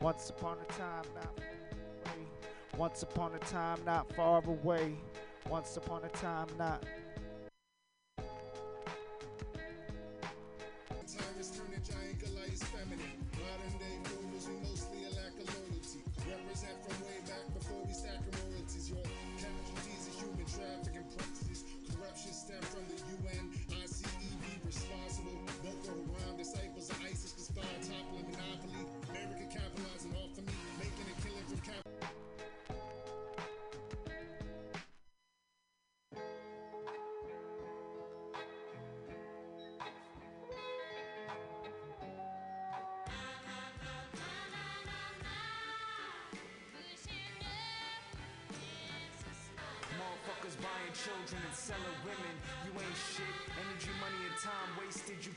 Once 0.00 0.30
upon 0.30 0.56
a 0.58 0.72
time, 0.72 1.04
not. 1.14 1.38
Once 2.78 3.02
upon 3.02 3.34
a 3.34 3.38
time, 3.40 3.78
not 3.84 4.10
far 4.14 4.42
away. 4.46 4.96
Once 5.50 5.76
upon 5.76 6.02
a 6.04 6.08
time, 6.08 6.46
not. 6.58 6.82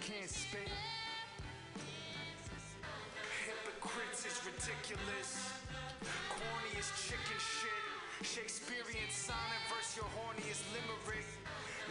Can't 0.01 0.33
spit. 0.33 0.65
Hypocrites 3.45 4.25
is 4.25 4.33
ridiculous. 4.49 5.61
Corny 6.25 6.73
is 6.73 6.89
chicken 7.05 7.37
shit. 7.37 7.85
Shakespearean 8.25 9.13
sonnet 9.13 9.61
verse 9.69 9.93
your 9.93 10.09
horniest 10.17 10.65
limerick. 10.73 11.29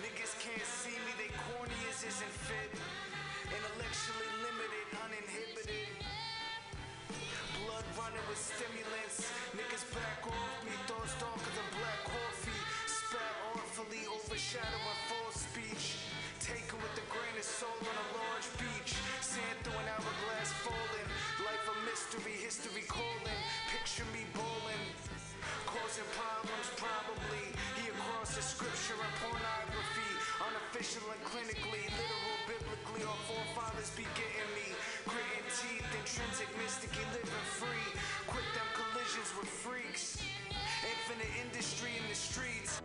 Niggas 0.03 0.35
can't 0.43 0.67
see 0.67 0.99
me, 1.07 1.13
they 1.23 1.31
corny 1.39 1.79
as 1.87 2.03
isn't 2.03 2.35
fit. 2.51 2.75
Intellectually 3.47 4.31
limited, 4.43 4.87
uninhibited. 5.07 5.95
Blood 7.63 7.87
running 7.95 8.27
with 8.27 8.43
stimulants. 8.43 9.31
Niggas 9.55 9.87
back 9.95 10.27
off 10.27 10.59
me, 10.67 10.75
thoughts 10.91 11.15
darker 11.23 11.53
than 11.55 11.69
black 11.79 12.03
coffee. 12.11 12.59
Spat 12.91 13.35
awfully 13.55 14.03
taken 16.51 16.83
with 16.83 16.95
the 16.99 17.07
grain 17.07 17.37
of 17.39 17.47
salt 17.47 17.79
on 17.79 17.95
a 17.95 18.07
large 18.19 18.49
beach. 18.59 18.99
Sand 19.23 19.59
through 19.63 19.79
an 19.79 19.87
hourglass 19.87 20.51
falling. 20.67 21.09
Life 21.47 21.67
a 21.71 21.77
mystery, 21.87 22.35
history 22.35 22.83
calling. 22.91 23.39
Picture 23.71 24.09
me 24.11 24.27
bowling. 24.35 24.83
Causing 25.71 26.11
problems, 26.19 26.69
probably. 26.75 27.55
He 27.79 27.95
across 27.95 28.35
the 28.35 28.43
scripture 28.43 28.99
and 28.99 29.15
pornography. 29.23 30.11
Unofficial 30.43 31.07
and 31.15 31.23
clinically, 31.31 31.87
literal, 31.95 32.39
biblically. 32.51 33.07
Our 33.07 33.21
forefathers 33.31 33.95
be 33.95 34.07
getting 34.19 34.51
me. 34.59 34.75
Gritting 35.07 35.47
teeth, 35.55 35.87
intrinsic, 36.03 36.51
mystically 36.59 37.07
living 37.15 37.47
free. 37.63 37.89
Quit 38.27 38.47
them 38.59 38.69
collisions 38.75 39.31
with 39.39 39.47
freaks. 39.47 40.19
Infinite 40.83 41.31
industry 41.47 41.95
in 41.95 42.05
the 42.11 42.19
streets. 42.19 42.83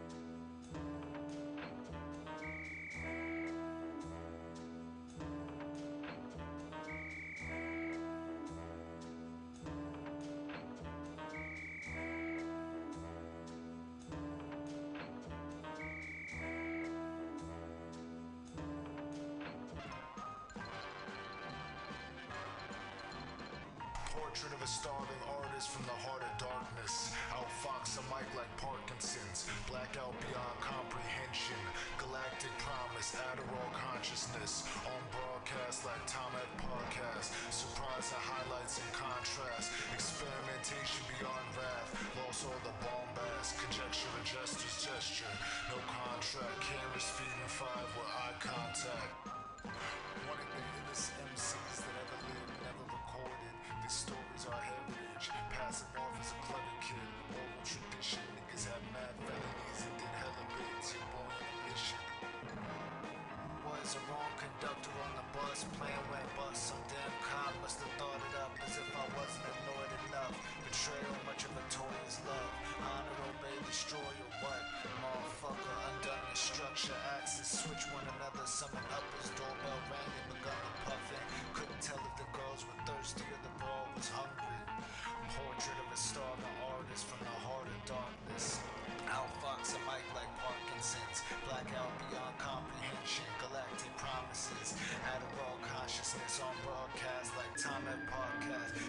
Portrait 24.35 24.59
of 24.59 24.67
a 24.67 24.67
starving 24.67 25.23
artist 25.31 25.71
from 25.71 25.87
the 25.87 25.95
heart 26.03 26.19
of 26.19 26.33
darkness. 26.35 27.15
Outfox 27.31 27.95
a 27.95 28.03
mic 28.11 28.27
like 28.35 28.51
Parkinson's. 28.59 29.47
Blackout 29.63 30.11
beyond 30.27 30.59
comprehension. 30.59 31.55
Galactic 31.95 32.51
promise, 32.59 33.15
Adderall 33.15 33.71
consciousness. 33.71 34.67
On 34.91 35.01
broadcast 35.15 35.87
like 35.87 36.03
Tom 36.03 36.35
F. 36.35 36.51
Podcast. 36.67 37.31
Surprise 37.47 38.11
and 38.11 38.23
highlights 38.27 38.83
in 38.83 38.89
contrast. 38.91 39.71
Experimentation 39.95 41.07
beyond 41.15 41.47
wrath. 41.55 41.95
Lost 42.19 42.43
all 42.43 42.59
the 42.67 42.75
bombast. 42.83 43.55
Conjecture 43.55 44.11
and 44.19 44.27
gestures, 44.27 44.83
gesture. 44.83 45.31
No 45.71 45.79
contract. 45.87 46.59
Cameras 46.59 47.07
feeding 47.15 47.47
five 47.47 47.87
with 47.95 48.11
eye 48.11 48.35
contact. 48.43 49.24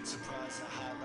Surprise 0.07 0.61
and 0.61 0.69
highlights 0.69 0.96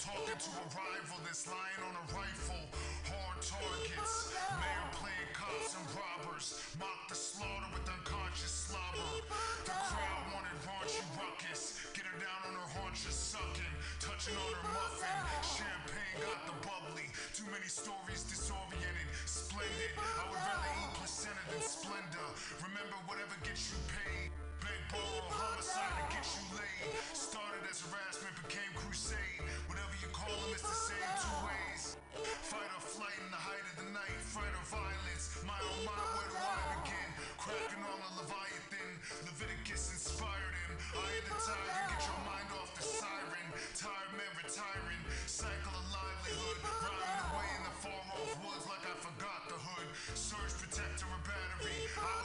Talking 0.00 0.32
to 0.32 0.50
a 0.56 0.66
rival 0.72 1.20
that's 1.28 1.44
lying 1.44 1.82
on 1.84 1.92
a 1.92 2.04
rifle. 2.16 2.64
Hard 3.04 3.36
targets. 3.44 4.32
Mayor 4.56 4.88
playing 4.96 5.28
cops 5.36 5.76
and 5.76 5.84
robbers. 5.92 6.56
Mock 6.80 7.04
the 7.12 7.14
slaughter 7.14 7.68
with 7.68 7.84
unconscious 7.84 8.48
slobber. 8.48 9.28
The 9.68 9.76
crowd 9.76 10.24
wanted 10.32 10.56
raunchy 10.64 11.04
ruckus. 11.20 11.84
Get 11.92 12.08
her 12.08 12.16
down 12.16 12.48
on 12.48 12.56
her 12.64 12.68
haunches, 12.80 13.12
sucking. 13.12 13.74
Touching 14.00 14.40
on 14.40 14.48
her 14.56 14.66
muffin. 14.72 15.20
Champagne 15.44 16.16
got 16.24 16.48
the 16.48 16.56
bubbly. 16.64 17.12
Too 17.36 17.44
many 17.52 17.68
stories 17.68 18.24
disoriented. 18.24 19.04
Splendid. 19.28 19.92
I 20.00 20.32
would 20.32 20.40
rather 20.40 20.70
eat 20.80 20.96
placenta 20.96 21.44
than 21.52 21.60
splendor. 21.60 22.28
Remember, 22.64 22.96
whatever 23.04 23.36
gets 23.44 23.68
you 23.68 23.76
paid. 23.92 24.32
Big 24.60 24.80
borrow 24.92 25.24
homicide 25.32 25.94
to 25.96 26.04
get 26.12 26.24
you 26.36 26.44
laid. 26.56 26.92
Started 27.16 27.64
as 27.68 27.80
harassment, 27.80 28.34
became 28.44 28.70
crusade. 28.76 29.40
Whatever 29.66 29.94
you 30.04 30.08
call 30.12 30.32
them, 30.32 30.52
it's 30.52 30.64
the 30.64 30.80
same 30.92 31.12
two 31.20 31.38
ways. 31.48 31.96
Fight 32.44 32.68
or 32.76 32.82
flight 32.84 33.16
in 33.24 33.30
the 33.32 33.40
height 33.40 33.64
of 33.72 33.76
the 33.80 33.88
night. 33.96 34.18
Fight 34.20 34.52
or 34.52 34.66
violence. 34.68 35.40
My 35.48 35.56
oh 35.56 35.80
my, 35.88 35.96
where 35.96 36.28
do 36.28 36.36
I 36.36 36.60
begin? 36.84 37.08
Cracking 37.40 37.84
on 37.88 37.98
a 38.04 38.10
Leviathan. 38.20 38.90
Leviticus 39.24 39.96
inspired 39.96 40.54
him. 40.68 40.72
Eye 40.92 41.16
of 41.20 41.26
the 41.32 41.38
tiger, 41.40 41.80
get 41.96 42.02
your 42.04 42.20
mind 42.28 42.50
off 42.60 42.70
the 42.76 42.84
siren. 42.84 43.46
Tired 43.72 44.12
men 44.12 44.32
retiring. 44.36 45.02
Cycle 45.24 45.72
of 45.72 45.86
livelihood. 45.88 46.56
Rhyming 46.84 47.20
away 47.32 47.48
in 47.56 47.62
the 47.64 47.74
far 47.80 48.02
off 48.12 48.32
woods 48.44 48.66
like 48.68 48.84
I 48.84 48.94
forgot 49.00 49.40
the 49.48 49.56
hood. 49.56 49.88
Surge 50.12 50.52
protector 50.60 51.08
or 51.08 51.20
battery. 51.24 51.80
I 51.96 52.19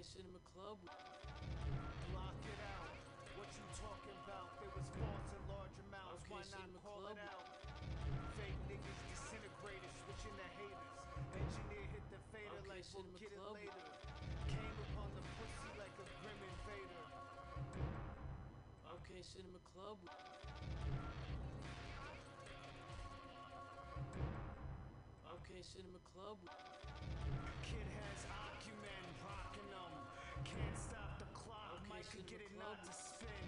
Cinema 0.00 0.40
Club. 0.56 0.80
Block 2.08 2.38
it 2.48 2.60
out. 2.72 2.92
What 3.36 3.48
you 3.52 3.64
talking 3.76 4.16
about? 4.24 4.48
There 4.64 4.72
was 4.72 4.88
in 4.96 5.42
large 5.52 5.76
amounts. 5.88 6.24
Okay, 6.24 6.32
Why 6.32 6.40
Cinema 6.40 6.72
not 6.72 6.84
call 6.88 7.00
Club. 7.04 7.16
it 7.16 7.20
out? 7.20 7.44
Fake 8.40 8.60
niggas 8.72 9.00
disintegrated, 9.12 9.92
switching 10.08 10.36
haters. 10.56 10.88
Engineer 11.36 11.84
hit 11.92 12.04
the 12.08 12.20
fader 12.32 12.48
okay, 12.64 12.68
like 12.72 12.84
we'll 12.96 13.12
get 13.20 13.28
Club. 13.36 13.60
it 13.60 13.68
later. 13.68 13.88
Came 14.48 14.76
upon 14.88 15.08
the 15.12 15.24
pussy 15.36 15.70
like 15.76 15.92
a 16.00 16.06
grim 16.24 16.40
invader. 16.48 17.04
Okay, 19.04 19.20
Cinema 19.20 19.60
Club. 19.76 20.00
Okay, 25.28 25.60
Cinema 25.60 26.00
Club. 26.16 26.40
Kid 27.68 27.86
has 28.00 28.20
acumen, 28.26 29.04
Mike 32.00 32.16
could 32.16 32.32
get 32.32 32.40
it 32.40 32.48
not 32.56 32.80
to 32.80 32.92
spin. 32.96 33.44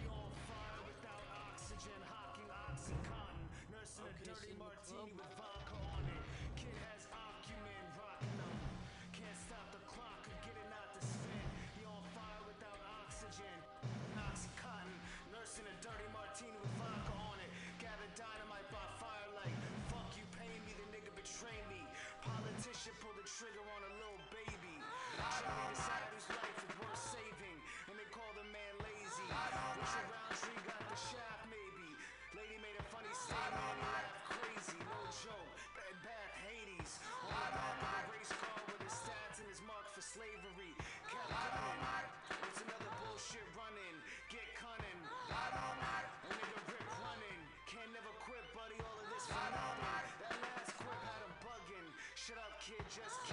He 0.00 0.08
on 0.08 0.32
fire 0.48 0.80
without 0.88 1.28
oxygen, 1.44 2.00
hawking 2.08 2.48
oxycontin. 2.48 3.44
Nursing 3.68 4.08
Okay, 4.08 4.16
a 4.16 4.32
dirty 4.32 4.56
martini 4.56 5.12
with 5.12 5.28
vodka 5.36 5.76
on 5.92 6.00
it. 6.08 6.24
Kid 6.56 6.72
has 6.88 7.04
acumen, 7.12 7.84
rocking 8.00 8.32
them. 8.40 8.56
Can't 9.12 9.36
stop 9.44 9.68
the 9.76 9.82
clock, 9.84 10.24
could 10.24 10.40
get 10.40 10.56
it 10.56 10.68
not 10.72 10.88
to 10.96 11.04
spin. 11.04 11.44
He 11.76 11.84
on 11.84 12.00
fire 12.16 12.40
without 12.48 12.80
oxygen, 13.04 13.60
oxycontin. 14.16 14.96
Nursing 15.28 15.68
a 15.68 15.76
dirty 15.84 16.08
martini 16.16 16.56
with 16.64 16.72
vodka 16.80 17.12
on 17.28 17.36
it. 17.44 17.52
Gather 17.76 18.08
dynamite 18.16 18.72
by 18.72 18.88
firelight. 19.04 19.52
Fuck 19.92 20.16
you, 20.16 20.24
pay 20.40 20.48
me, 20.64 20.72
the 20.80 20.88
nigga 20.96 21.12
betray 21.12 21.60
me. 21.68 21.84
Politician 22.24 22.96
pull 23.04 23.12
the 23.20 23.28
trigger 23.28 23.60
on 23.60 23.84
a 23.84 23.92
little 24.00 24.24
baby. 24.32 24.80
Jimmy 24.80 25.64
decided 25.76 26.08
whose 26.16 26.32
life 26.32 26.71
Richard 29.82 30.14
Roundtree 30.14 30.62
got 30.62 30.78
the 30.78 30.94
shaft, 30.94 31.42
maybe. 31.50 31.90
Lady 32.38 32.54
made 32.62 32.78
a 32.78 32.86
funny 32.86 33.10
statement, 33.18 33.50
and 33.50 33.82
he 33.82 33.90
laughed 33.90 34.14
crazy. 34.30 34.78
No 34.78 35.00
joke. 35.10 35.58
Hades. 36.38 37.02
On 37.26 37.34
the 37.34 37.66
back 37.82 38.06
of 38.06 38.14
race 38.14 38.30
car 38.30 38.62
with 38.70 38.78
his 38.78 38.94
stats 38.94 39.42
and 39.42 39.50
his 39.50 39.58
mark 39.66 39.82
for 39.90 39.98
slavery. 39.98 40.78
Kept. 41.10 41.34
It's 42.46 42.62
another 42.62 42.94
bullshit 43.02 43.42
running. 43.58 43.98
Get 44.30 44.46
cunning. 44.54 45.02
A 45.02 46.30
nigga 46.30 46.58
rip 46.70 46.86
running. 47.02 47.42
Can't 47.66 47.90
never 47.90 48.14
quit, 48.22 48.46
buddy. 48.54 48.78
All 48.86 48.98
of 49.02 49.10
this 49.10 49.26
for 49.26 49.34
nothing. 49.34 49.82
That 50.22 50.38
last 50.46 50.78
quip 50.78 51.00
had 51.10 51.26
him 51.26 51.34
bugging. 51.42 51.90
Shut 52.14 52.38
up, 52.38 52.54
kid. 52.62 52.86
Just 52.86 53.18
kidding. 53.26 53.31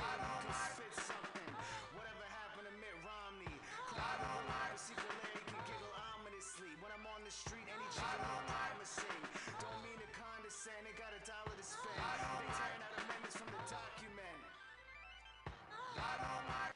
The 7.29 7.37
street, 7.37 7.69
any 7.69 7.85
chicken 7.93 8.25
look 8.25 8.41
promising. 8.49 9.21
Don't 9.61 9.79
mean 9.85 10.01
to 10.01 10.09
condescend. 10.17 10.81
They 10.81 10.97
got 10.97 11.13
a 11.13 11.21
dollar 11.29 11.53
to 11.53 11.61
spend. 11.61 11.93
They 11.93 12.49
tearing 12.57 12.81
out 12.81 12.93
amendments 13.05 13.37
from 13.37 13.53
the 13.53 13.61
document. 13.69 14.41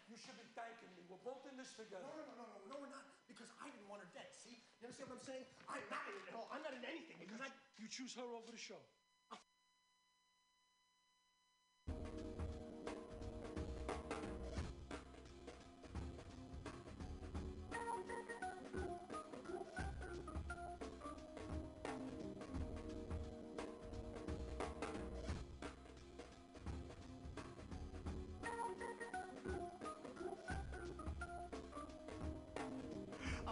You 0.05 0.13
should 0.13 0.37
be 0.37 0.45
thanking 0.53 0.93
me. 0.93 1.09
We're 1.09 1.25
both 1.25 1.41
in 1.49 1.57
this 1.57 1.73
together. 1.73 2.05
No, 2.05 2.13
no, 2.21 2.37
no, 2.37 2.45
no, 2.53 2.57
no, 2.69 2.75
we're 2.85 2.93
not. 2.93 3.01
Because 3.25 3.49
I 3.65 3.73
didn't 3.73 3.89
want 3.89 4.05
her 4.05 4.11
dead. 4.13 4.29
See? 4.29 4.61
You 4.77 4.93
understand 4.93 5.09
what 5.09 5.25
I'm 5.25 5.25
saying? 5.25 5.45
I'm 5.65 5.81
not 5.89 6.05
in 6.05 6.21
it 6.21 6.25
at 6.29 6.37
all. 6.37 6.45
I'm 6.53 6.61
not 6.61 6.77
in 6.77 6.85
anything 6.85 7.17
because 7.17 7.41
I. 7.41 7.49
You 7.81 7.89
choose 7.89 8.13
her 8.13 8.27
over 8.37 8.53
the 8.53 8.61
show. 8.61 8.77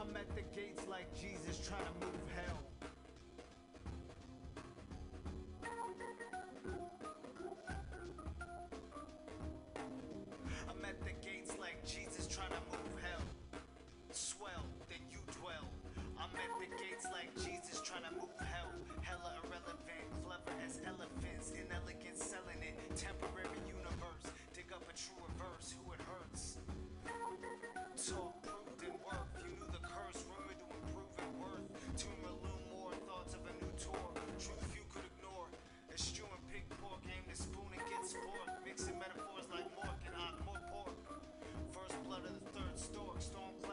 I'm 0.02 0.15
at 0.15 0.28
the 0.36 0.41
gates 0.60 0.88
like 0.90 1.06
Jesus 1.14 1.68
trying 1.68 1.86
to 1.86 2.06
move 2.07 2.15
hell. 2.36 2.70
Storm, 42.91 43.22
storm. 43.22 43.51